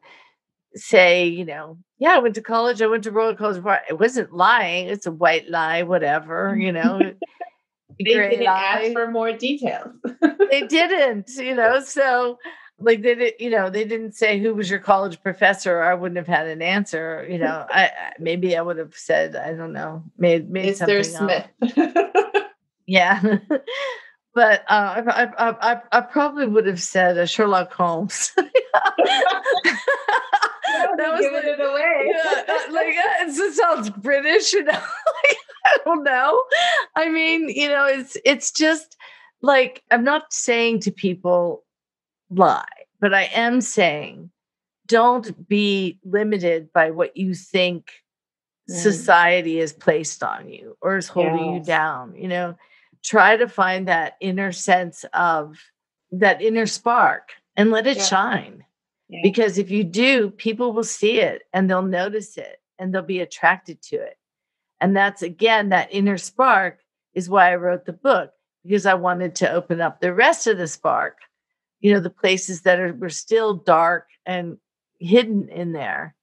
say, 0.73 1.27
you 1.27 1.45
know, 1.45 1.77
yeah, 1.99 2.11
I 2.11 2.19
went 2.19 2.35
to 2.35 2.41
college, 2.41 2.81
I 2.81 2.87
went 2.87 3.03
to 3.03 3.11
Royal 3.11 3.35
College. 3.35 3.63
It 3.89 3.99
wasn't 3.99 4.33
lying, 4.33 4.87
it's 4.87 5.05
a 5.05 5.11
white 5.11 5.49
lie, 5.49 5.83
whatever, 5.83 6.55
you 6.57 6.71
know. 6.71 6.99
they 7.99 8.13
didn't 8.13 8.45
lie. 8.45 8.81
ask 8.83 8.93
for 8.93 9.09
more 9.09 9.33
details. 9.33 9.93
they 10.49 10.61
didn't, 10.67 11.29
you 11.37 11.55
know, 11.55 11.79
so 11.79 12.37
like 12.79 13.01
they 13.01 13.15
did, 13.15 13.33
you 13.39 13.49
know, 13.49 13.69
they 13.69 13.85
didn't 13.85 14.13
say 14.13 14.39
who 14.39 14.53
was 14.53 14.69
your 14.69 14.79
college 14.79 15.21
professor. 15.21 15.81
I 15.81 15.95
wouldn't 15.95 16.17
have 16.17 16.27
had 16.27 16.47
an 16.47 16.61
answer. 16.61 17.25
You 17.29 17.39
know, 17.39 17.65
I, 17.71 17.91
maybe 18.19 18.55
I 18.55 18.61
would 18.61 18.77
have 18.77 18.95
said, 18.95 19.35
I 19.35 19.53
don't 19.53 19.73
know, 19.73 20.03
made 20.17 20.49
made 20.49 20.69
Is 20.69 20.77
something 20.79 21.03
Smith. 21.03 21.47
yeah, 22.85 23.21
but 24.35 24.61
uh, 24.67 25.03
I, 25.07 25.25
I, 25.37 25.73
I, 25.73 25.81
I 25.91 26.01
probably 26.01 26.47
would 26.47 26.67
have 26.67 26.81
said 26.81 27.17
a 27.17 27.25
Sherlock 27.25 27.73
Holmes. 27.73 28.31
that 28.35 28.51
was 30.97 31.19
giving 31.19 31.33
like, 31.33 31.45
it 31.45 31.59
away. 31.59 32.11
Yeah, 32.13 32.43
uh, 32.47 32.73
like 32.73 32.87
it 32.89 33.35
just 33.35 33.57
sounds 33.57 33.89
British, 33.89 34.53
you 34.53 34.63
know. 34.63 34.81
I 35.65 35.77
don't 35.83 36.03
know. 36.03 36.43
I 36.95 37.09
mean, 37.09 37.49
you 37.49 37.67
know, 37.69 37.85
it's 37.85 38.17
it's 38.23 38.51
just 38.51 38.95
like 39.41 39.83
I'm 39.91 40.03
not 40.03 40.31
saying 40.31 40.81
to 40.81 40.91
people 40.91 41.63
lie, 42.29 42.65
but 42.99 43.13
I 43.13 43.23
am 43.33 43.61
saying 43.61 44.31
don't 44.87 45.47
be 45.47 45.99
limited 46.03 46.71
by 46.71 46.91
what 46.91 47.17
you 47.17 47.33
think 47.33 47.91
mm. 48.69 48.75
society 48.75 49.59
has 49.59 49.73
placed 49.73 50.23
on 50.23 50.49
you 50.49 50.77
or 50.81 50.97
is 50.97 51.07
holding 51.07 51.53
yes. 51.53 51.59
you 51.59 51.63
down. 51.63 52.15
You 52.15 52.27
know, 52.27 52.55
try 53.03 53.37
to 53.37 53.47
find 53.47 53.87
that 53.87 54.15
inner 54.21 54.51
sense 54.51 55.05
of 55.13 55.57
that 56.11 56.41
inner 56.41 56.65
spark 56.65 57.31
and 57.55 57.71
let 57.71 57.87
it 57.87 57.97
yeah. 57.97 58.03
shine. 58.03 58.63
Yeah. 59.09 59.19
Because 59.23 59.57
if 59.57 59.69
you 59.69 59.83
do, 59.83 60.31
people 60.31 60.73
will 60.73 60.83
see 60.83 61.19
it 61.19 61.43
and 61.53 61.69
they'll 61.69 61.81
notice 61.81 62.37
it 62.37 62.61
and 62.77 62.93
they'll 62.93 63.01
be 63.01 63.21
attracted 63.21 63.81
to 63.83 63.95
it. 63.95 64.17
And 64.79 64.95
that's 64.95 65.21
again, 65.21 65.69
that 65.69 65.89
inner 65.91 66.17
spark 66.17 66.79
is 67.13 67.29
why 67.29 67.51
I 67.51 67.55
wrote 67.55 67.85
the 67.85 67.93
book 67.93 68.31
because 68.63 68.85
I 68.85 68.93
wanted 68.93 69.35
to 69.35 69.51
open 69.51 69.81
up 69.81 70.01
the 70.01 70.13
rest 70.13 70.45
of 70.45 70.57
the 70.57 70.67
spark, 70.67 71.19
you 71.87 71.93
know, 71.93 72.01
the 72.01 72.09
places 72.09 72.61
that 72.63 72.79
are, 72.79 72.93
were 72.93 73.09
still 73.09 73.53
dark 73.53 74.09
and 74.25 74.57
hidden 74.99 75.47
in 75.47 75.71
there, 75.71 76.15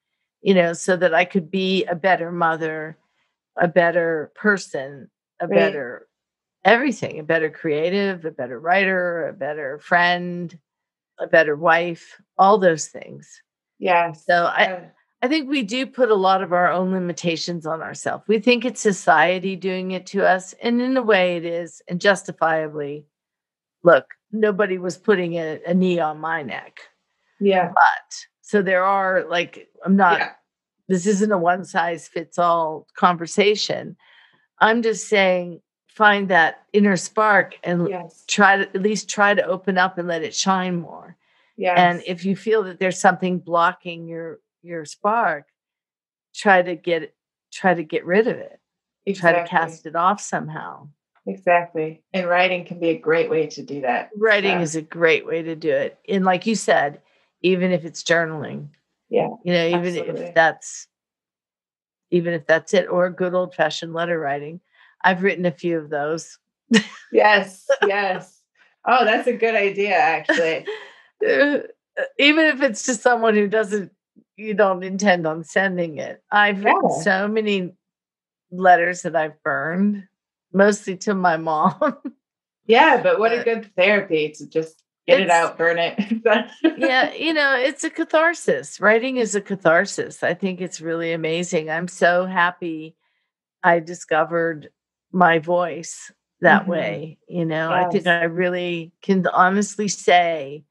you 0.42 0.52
know, 0.52 0.74
so 0.74 0.94
that 0.94 1.14
I 1.14 1.24
could 1.24 1.50
be 1.50 1.84
a 1.86 1.94
better 1.94 2.30
mother, 2.30 2.98
a 3.56 3.66
better 3.66 4.30
person, 4.34 5.10
a 5.40 5.48
right. 5.48 5.56
better 5.56 6.06
everything 6.64 7.18
a 7.18 7.22
better 7.22 7.50
creative, 7.50 8.24
a 8.24 8.30
better 8.30 8.58
writer, 8.58 9.28
a 9.28 9.32
better 9.32 9.78
friend, 9.78 10.58
a 11.18 11.26
better 11.26 11.56
wife, 11.56 12.20
all 12.38 12.58
those 12.58 12.88
things. 12.88 13.42
yeah 13.78 14.12
So 14.12 14.44
I, 14.46 14.90
I 15.22 15.28
think 15.28 15.48
we 15.48 15.62
do 15.62 15.86
put 15.86 16.10
a 16.10 16.14
lot 16.14 16.42
of 16.42 16.52
our 16.52 16.70
own 16.70 16.92
limitations 16.92 17.66
on 17.66 17.80
ourselves. 17.80 18.24
We 18.28 18.38
think 18.38 18.64
it's 18.64 18.80
society 18.80 19.56
doing 19.56 19.92
it 19.92 20.06
to 20.06 20.26
us. 20.26 20.54
And 20.62 20.80
in 20.82 20.96
a 20.96 21.02
way, 21.02 21.36
it 21.36 21.44
is, 21.44 21.80
and 21.88 22.00
justifiably. 22.00 23.06
Look, 23.82 24.06
nobody 24.34 24.78
was 24.78 24.98
putting 24.98 25.34
a, 25.34 25.60
a 25.66 25.74
knee 25.74 25.98
on 25.98 26.18
my 26.18 26.42
neck. 26.42 26.80
Yeah. 27.40 27.68
But 27.68 28.16
so 28.42 28.62
there 28.62 28.84
are 28.84 29.24
like, 29.28 29.68
I'm 29.84 29.96
not, 29.96 30.18
yeah. 30.18 30.30
this 30.88 31.06
isn't 31.06 31.32
a 31.32 31.38
one 31.38 31.64
size 31.64 32.08
fits 32.08 32.38
all 32.38 32.86
conversation. 32.96 33.96
I'm 34.58 34.82
just 34.82 35.08
saying 35.08 35.60
find 35.88 36.28
that 36.28 36.64
inner 36.72 36.96
spark 36.96 37.56
and 37.62 37.88
yes. 37.88 38.24
try 38.26 38.56
to 38.56 38.62
at 38.62 38.82
least 38.82 39.08
try 39.08 39.32
to 39.32 39.46
open 39.46 39.78
up 39.78 39.96
and 39.96 40.08
let 40.08 40.22
it 40.22 40.34
shine 40.34 40.76
more. 40.76 41.16
Yes. 41.56 41.78
And 41.78 42.02
if 42.04 42.24
you 42.24 42.34
feel 42.34 42.64
that 42.64 42.80
there's 42.80 42.98
something 42.98 43.38
blocking 43.38 44.08
your 44.08 44.40
your 44.62 44.84
spark, 44.84 45.46
try 46.34 46.62
to 46.62 46.74
get 46.74 47.14
try 47.52 47.74
to 47.74 47.84
get 47.84 48.04
rid 48.04 48.26
of 48.26 48.36
it. 48.36 48.58
Exactly. 49.06 49.32
Try 49.32 49.42
to 49.42 49.48
cast 49.48 49.86
it 49.86 49.94
off 49.94 50.20
somehow. 50.20 50.88
Exactly. 51.26 52.02
And 52.12 52.28
writing 52.28 52.64
can 52.64 52.78
be 52.78 52.90
a 52.90 52.98
great 52.98 53.30
way 53.30 53.46
to 53.48 53.62
do 53.62 53.80
that. 53.80 54.10
Writing 54.16 54.60
is 54.60 54.76
a 54.76 54.82
great 54.82 55.26
way 55.26 55.42
to 55.42 55.56
do 55.56 55.70
it. 55.70 55.98
And 56.08 56.24
like 56.24 56.46
you 56.46 56.54
said, 56.54 57.00
even 57.42 57.72
if 57.72 57.84
it's 57.84 58.02
journaling. 58.02 58.68
Yeah. 59.08 59.28
You 59.44 59.52
know, 59.52 59.66
even 59.66 59.86
absolutely. 59.86 60.24
if 60.24 60.34
that's 60.34 60.88
even 62.10 62.32
if 62.32 62.46
that's 62.46 62.72
it, 62.74 62.88
or 62.88 63.10
good 63.10 63.34
old 63.34 63.54
fashioned 63.54 63.92
letter 63.92 64.18
writing. 64.18 64.60
I've 65.02 65.22
written 65.22 65.46
a 65.46 65.50
few 65.50 65.78
of 65.78 65.90
those. 65.90 66.38
yes, 67.12 67.66
yes. 67.86 68.40
Oh, 68.86 69.04
that's 69.04 69.26
a 69.26 69.32
good 69.32 69.56
idea, 69.56 69.96
actually. 69.96 70.64
Even 72.18 72.44
if 72.46 72.62
it's 72.62 72.84
to 72.84 72.94
someone 72.94 73.34
who 73.34 73.48
doesn't, 73.48 73.90
you 74.36 74.54
don't 74.54 74.84
intend 74.84 75.26
on 75.26 75.42
sending 75.42 75.98
it. 75.98 76.22
I've 76.30 76.62
yeah. 76.62 76.68
written 76.68 77.02
so 77.02 77.26
many 77.26 77.72
letters 78.52 79.02
that 79.02 79.16
I've 79.16 79.42
burned, 79.42 80.06
mostly 80.54 80.96
to 80.98 81.14
my 81.14 81.36
mom. 81.36 81.98
yeah, 82.66 83.02
but 83.02 83.18
what 83.18 83.30
but 83.30 83.40
a 83.40 83.44
good 83.44 83.70
therapy 83.76 84.30
to 84.38 84.48
just 84.48 84.82
get 85.06 85.20
it 85.20 85.30
out, 85.30 85.58
burn 85.58 85.78
it. 85.78 85.98
yeah, 86.78 87.12
you 87.12 87.34
know, 87.34 87.56
it's 87.56 87.84
a 87.84 87.90
catharsis. 87.90 88.80
Writing 88.80 89.18
is 89.18 89.34
a 89.34 89.40
catharsis. 89.40 90.22
I 90.22 90.34
think 90.34 90.60
it's 90.60 90.80
really 90.80 91.12
amazing. 91.12 91.68
I'm 91.68 91.88
so 91.88 92.24
happy 92.24 92.96
I 93.62 93.80
discovered 93.80 94.70
my 95.12 95.38
voice 95.38 96.10
that 96.40 96.62
mm-hmm. 96.62 96.70
way. 96.70 97.18
You 97.28 97.44
know, 97.44 97.70
yes. 97.70 97.84
I 97.86 97.90
think 97.90 98.06
I 98.06 98.24
really 98.24 98.92
can 99.02 99.26
honestly 99.26 99.88
say, 99.88 100.64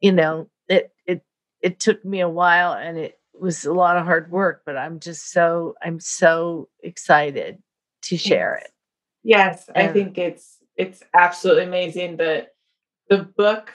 you 0.00 0.12
know, 0.12 0.48
it 0.68 0.92
it 1.06 1.22
it 1.62 1.80
took 1.80 2.04
me 2.04 2.20
a 2.20 2.28
while 2.28 2.72
and 2.72 2.98
it 2.98 3.18
was 3.38 3.64
a 3.64 3.72
lot 3.72 3.96
of 3.96 4.04
hard 4.04 4.30
work, 4.30 4.62
but 4.66 4.76
I'm 4.76 5.00
just 5.00 5.30
so 5.30 5.74
I'm 5.82 6.00
so 6.00 6.68
excited 6.82 7.62
to 8.02 8.16
share 8.16 8.58
yes. 8.60 8.68
it. 8.68 8.74
Yes, 9.22 9.68
I 9.74 9.88
think 9.88 10.18
it's 10.18 10.58
it's 10.76 11.02
absolutely 11.14 11.64
amazing 11.64 12.16
that 12.18 12.54
the 13.08 13.18
book 13.18 13.72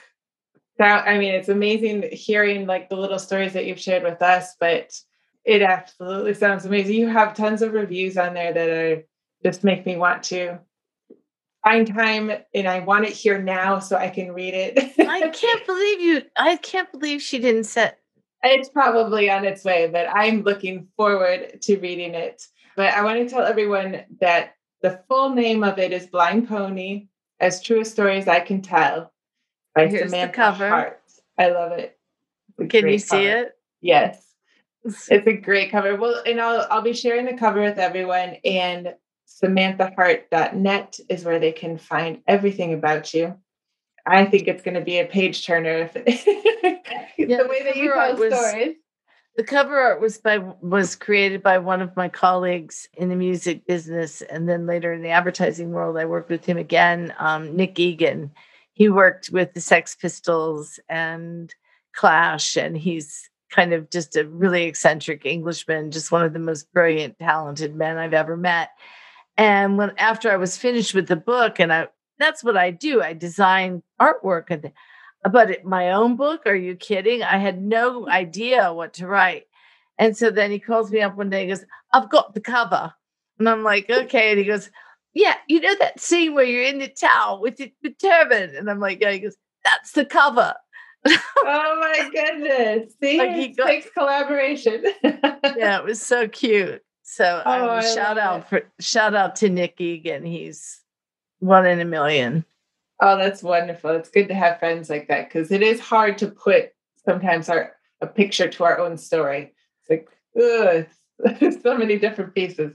I 0.78 1.18
mean, 1.18 1.34
it's 1.34 1.48
amazing 1.48 2.08
hearing 2.12 2.66
like 2.66 2.88
the 2.88 2.96
little 2.96 3.18
stories 3.18 3.54
that 3.54 3.66
you've 3.66 3.80
shared 3.80 4.02
with 4.02 4.20
us, 4.20 4.56
but 4.60 4.92
it 5.44 5.62
absolutely 5.62 6.34
sounds 6.34 6.66
amazing. 6.66 6.96
You 6.96 7.08
have 7.08 7.34
tons 7.34 7.62
of 7.62 7.72
reviews 7.72 8.18
on 8.18 8.34
there 8.34 8.52
that 8.52 8.68
are 8.68 9.02
just 9.42 9.64
make 9.64 9.86
me 9.86 9.96
want 9.96 10.22
to 10.24 10.58
find 11.64 11.86
time 11.86 12.30
and 12.54 12.68
I 12.68 12.80
want 12.80 13.06
it 13.06 13.12
here 13.12 13.40
now 13.40 13.78
so 13.78 13.96
I 13.96 14.08
can 14.08 14.32
read 14.32 14.54
it. 14.54 14.78
I 14.98 15.28
can't 15.32 15.66
believe 15.66 16.00
you. 16.00 16.22
I 16.36 16.56
can't 16.56 16.90
believe 16.92 17.22
she 17.22 17.38
didn't 17.38 17.64
set. 17.64 17.98
It's 18.42 18.68
probably 18.68 19.30
on 19.30 19.44
its 19.44 19.64
way, 19.64 19.88
but 19.90 20.08
I'm 20.12 20.42
looking 20.42 20.88
forward 20.96 21.60
to 21.62 21.78
reading 21.78 22.14
it. 22.14 22.46
But 22.76 22.92
I 22.92 23.02
want 23.02 23.18
to 23.18 23.28
tell 23.28 23.42
everyone 23.42 24.04
that 24.20 24.55
the 24.82 25.00
full 25.08 25.30
name 25.30 25.64
of 25.64 25.78
it 25.78 25.92
is 25.92 26.06
Blind 26.06 26.48
Pony, 26.48 27.08
as 27.40 27.62
true 27.62 27.80
a 27.80 27.84
story 27.84 28.18
as 28.18 28.28
I 28.28 28.40
can 28.40 28.62
tell. 28.62 29.12
By 29.74 29.88
Here's 29.88 30.10
Samantha 30.10 30.32
the 30.32 30.36
cover. 30.36 30.68
Hart. 30.68 31.02
I 31.38 31.48
love 31.48 31.72
it. 31.72 31.98
Can 32.70 32.88
you 32.88 32.98
see 32.98 33.08
cover. 33.08 33.42
it? 33.42 33.52
Yes. 33.80 34.26
it's 34.84 35.26
a 35.26 35.32
great 35.32 35.70
cover. 35.70 35.96
Well, 35.96 36.22
and 36.24 36.40
I'll 36.40 36.66
I'll 36.70 36.82
be 36.82 36.92
sharing 36.92 37.26
the 37.26 37.36
cover 37.36 37.60
with 37.60 37.78
everyone. 37.78 38.36
And 38.44 38.94
samanthahart.net 39.26 41.00
is 41.08 41.24
where 41.24 41.38
they 41.38 41.52
can 41.52 41.78
find 41.78 42.22
everything 42.26 42.72
about 42.72 43.12
you. 43.12 43.36
I 44.06 44.24
think 44.24 44.46
it's 44.46 44.62
going 44.62 44.74
to 44.74 44.80
be 44.80 45.00
a 45.00 45.04
page 45.04 45.44
turner. 45.44 45.90
yeah, 45.96 46.04
the 47.18 47.48
way 47.48 47.64
that 47.64 47.76
you 47.76 47.92
tell 47.92 48.16
was, 48.16 48.32
stories. 48.32 48.76
The 49.36 49.44
cover 49.44 49.78
art 49.78 50.00
was 50.00 50.16
by 50.16 50.38
was 50.38 50.96
created 50.96 51.42
by 51.42 51.58
one 51.58 51.82
of 51.82 51.94
my 51.94 52.08
colleagues 52.08 52.88
in 52.94 53.10
the 53.10 53.16
music 53.16 53.66
business, 53.66 54.22
and 54.22 54.48
then 54.48 54.66
later 54.66 54.94
in 54.94 55.02
the 55.02 55.10
advertising 55.10 55.72
world, 55.72 55.98
I 55.98 56.06
worked 56.06 56.30
with 56.30 56.46
him 56.46 56.56
again. 56.56 57.12
Um, 57.18 57.54
Nick 57.54 57.78
Egan, 57.78 58.30
he 58.72 58.88
worked 58.88 59.28
with 59.30 59.52
the 59.52 59.60
Sex 59.60 59.94
Pistols 59.94 60.80
and 60.88 61.54
Clash, 61.94 62.56
and 62.56 62.78
he's 62.78 63.28
kind 63.50 63.74
of 63.74 63.90
just 63.90 64.16
a 64.16 64.26
really 64.26 64.64
eccentric 64.64 65.26
Englishman, 65.26 65.90
just 65.90 66.10
one 66.10 66.24
of 66.24 66.32
the 66.32 66.38
most 66.38 66.72
brilliant, 66.72 67.18
talented 67.18 67.74
men 67.74 67.98
I've 67.98 68.14
ever 68.14 68.38
met. 68.38 68.70
And 69.36 69.76
when 69.76 69.92
after 69.98 70.30
I 70.30 70.36
was 70.36 70.56
finished 70.56 70.94
with 70.94 71.08
the 71.08 71.16
book, 71.16 71.60
and 71.60 71.70
I 71.70 71.88
that's 72.18 72.42
what 72.42 72.56
I 72.56 72.70
do, 72.70 73.02
I 73.02 73.12
design 73.12 73.82
artwork. 74.00 74.44
And 74.48 74.72
but 75.28 75.64
my 75.64 75.92
own 75.92 76.16
book? 76.16 76.42
Are 76.46 76.54
you 76.54 76.76
kidding? 76.76 77.22
I 77.22 77.38
had 77.38 77.60
no 77.60 78.08
idea 78.10 78.72
what 78.72 78.94
to 78.94 79.06
write. 79.06 79.46
And 79.98 80.16
so 80.16 80.30
then 80.30 80.50
he 80.50 80.58
calls 80.58 80.90
me 80.90 81.00
up 81.00 81.16
one 81.16 81.30
day 81.30 81.42
and 81.42 81.50
goes, 81.50 81.64
I've 81.92 82.10
got 82.10 82.34
the 82.34 82.40
cover. 82.40 82.92
And 83.38 83.48
I'm 83.48 83.62
like, 83.62 83.88
okay. 83.88 84.30
And 84.30 84.38
he 84.38 84.44
goes, 84.44 84.70
Yeah, 85.14 85.34
you 85.48 85.60
know 85.60 85.74
that 85.80 86.00
scene 86.00 86.34
where 86.34 86.44
you're 86.44 86.64
in 86.64 86.78
the 86.78 86.88
tower 86.88 87.40
with 87.40 87.56
the, 87.56 87.72
the 87.82 87.90
turban? 87.90 88.54
And 88.54 88.70
I'm 88.70 88.80
like, 88.80 89.00
Yeah, 89.00 89.12
he 89.12 89.20
goes, 89.20 89.36
That's 89.64 89.92
the 89.92 90.04
cover. 90.04 90.54
oh 91.06 91.16
my 91.80 92.10
goodness. 92.12 92.92
See, 93.00 93.18
like 93.18 93.36
he 93.36 93.48
got, 93.48 93.66
takes 93.66 93.90
collaboration. 93.90 94.84
yeah, 95.02 95.78
it 95.78 95.84
was 95.84 96.02
so 96.02 96.28
cute. 96.28 96.82
So 97.02 97.42
oh, 97.46 97.76
um, 97.76 97.82
shout 97.82 98.18
out 98.18 98.40
it. 98.40 98.48
for 98.48 98.62
shout 98.80 99.14
out 99.14 99.36
to 99.36 99.48
Nick 99.48 99.80
Egan. 99.80 100.24
He's 100.24 100.80
one 101.38 101.66
in 101.66 101.80
a 101.80 101.84
million. 101.84 102.44
Oh, 103.00 103.16
that's 103.16 103.42
wonderful. 103.42 103.90
It's 103.90 104.08
good 104.08 104.28
to 104.28 104.34
have 104.34 104.58
friends 104.58 104.88
like 104.88 105.08
that 105.08 105.28
because 105.28 105.50
it 105.50 105.62
is 105.62 105.80
hard 105.80 106.18
to 106.18 106.28
put 106.28 106.70
sometimes 107.04 107.48
our 107.48 107.76
a 108.00 108.06
picture 108.06 108.48
to 108.48 108.64
our 108.64 108.78
own 108.78 108.96
story. 108.96 109.54
It's 109.80 109.90
like, 109.90 110.08
ugh, 110.38 110.86
so 111.62 111.76
many 111.76 111.98
different 111.98 112.34
pieces. 112.34 112.72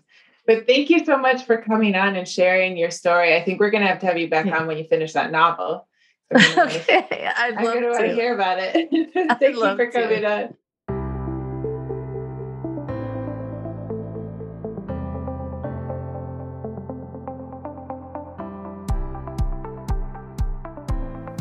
But 0.48 0.65
thank 0.68 0.89
you 0.89 1.06
so 1.06 1.18
much 1.18 1.45
for 1.45 1.61
coming 1.61 1.95
on 1.95 2.15
and 2.15 2.27
sharing 2.27 2.76
your 2.76 2.91
story. 2.91 3.35
I 3.35 3.43
think 3.43 3.60
we're 3.60 3.69
going 3.69 3.84
to 3.84 3.88
have 3.88 3.99
to 3.99 4.07
have 4.07 4.18
you 4.18 4.30
back 4.30 4.48
on 4.48 4.65
when 4.68 4.77
you 4.77 4.85
finish 4.85 5.14
that 5.14 5.31
novel. 5.31 5.88
So 6.39 6.64
okay, 6.64 7.30
I'd 7.35 7.56
I'm 7.56 7.61
going 7.61 7.81
to 7.81 7.89
want 7.89 8.06
to 8.06 8.14
hear 8.14 8.34
about 8.34 8.57
it. 8.57 8.89
thank 9.39 9.53
you 9.53 9.76
for 9.76 9.91
coming 9.91 10.22
to. 10.22 10.43
on. 10.43 10.53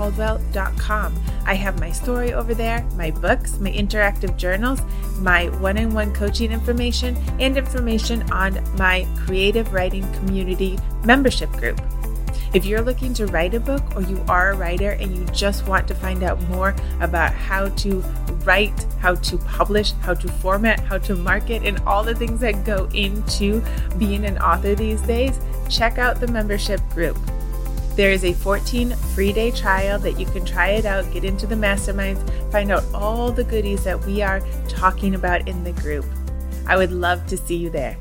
katcaldwell.com. 0.00 1.14
I 1.46 1.54
have 1.54 1.80
my 1.80 1.92
story 1.92 2.32
over 2.32 2.54
there, 2.54 2.82
my 2.96 3.10
books, 3.10 3.58
my 3.58 3.70
interactive 3.70 4.36
journals, 4.36 4.80
my 5.18 5.48
one 5.58 5.78
on 5.78 5.92
one 5.92 6.12
coaching 6.14 6.52
information, 6.52 7.16
and 7.38 7.56
information 7.56 8.22
on 8.32 8.62
my 8.76 9.06
creative 9.16 9.72
writing 9.72 10.10
community 10.14 10.78
membership 11.04 11.50
group. 11.52 11.80
If 12.52 12.64
you're 12.64 12.82
looking 12.82 13.14
to 13.14 13.26
write 13.26 13.54
a 13.54 13.60
book 13.60 13.82
or 13.94 14.02
you 14.02 14.24
are 14.28 14.50
a 14.50 14.56
writer 14.56 14.90
and 14.92 15.16
you 15.16 15.24
just 15.26 15.68
want 15.68 15.86
to 15.86 15.94
find 15.94 16.24
out 16.24 16.40
more 16.48 16.74
about 17.00 17.32
how 17.32 17.68
to 17.68 18.00
write, 18.44 18.86
how 18.98 19.14
to 19.14 19.38
publish, 19.38 19.92
how 19.92 20.14
to 20.14 20.28
format, 20.28 20.80
how 20.80 20.98
to 20.98 21.14
market, 21.14 21.62
and 21.62 21.78
all 21.80 22.02
the 22.02 22.14
things 22.14 22.40
that 22.40 22.64
go 22.64 22.88
into 22.92 23.62
being 23.98 24.24
an 24.26 24.36
author 24.38 24.74
these 24.74 25.00
days, 25.02 25.38
check 25.68 25.98
out 25.98 26.18
the 26.18 26.26
membership 26.26 26.80
group. 26.90 27.16
There 27.96 28.12
is 28.12 28.24
a 28.24 28.32
14 28.32 28.90
free 29.14 29.32
day 29.32 29.50
trial 29.50 29.98
that 29.98 30.18
you 30.18 30.26
can 30.26 30.44
try 30.44 30.70
it 30.70 30.84
out, 30.84 31.10
get 31.12 31.24
into 31.24 31.46
the 31.46 31.54
masterminds, 31.54 32.22
find 32.50 32.70
out 32.70 32.84
all 32.94 33.30
the 33.32 33.44
goodies 33.44 33.84
that 33.84 34.04
we 34.06 34.22
are 34.22 34.40
talking 34.68 35.14
about 35.14 35.48
in 35.48 35.64
the 35.64 35.72
group. 35.72 36.06
I 36.66 36.76
would 36.76 36.92
love 36.92 37.26
to 37.26 37.36
see 37.36 37.56
you 37.56 37.68
there. 37.68 37.98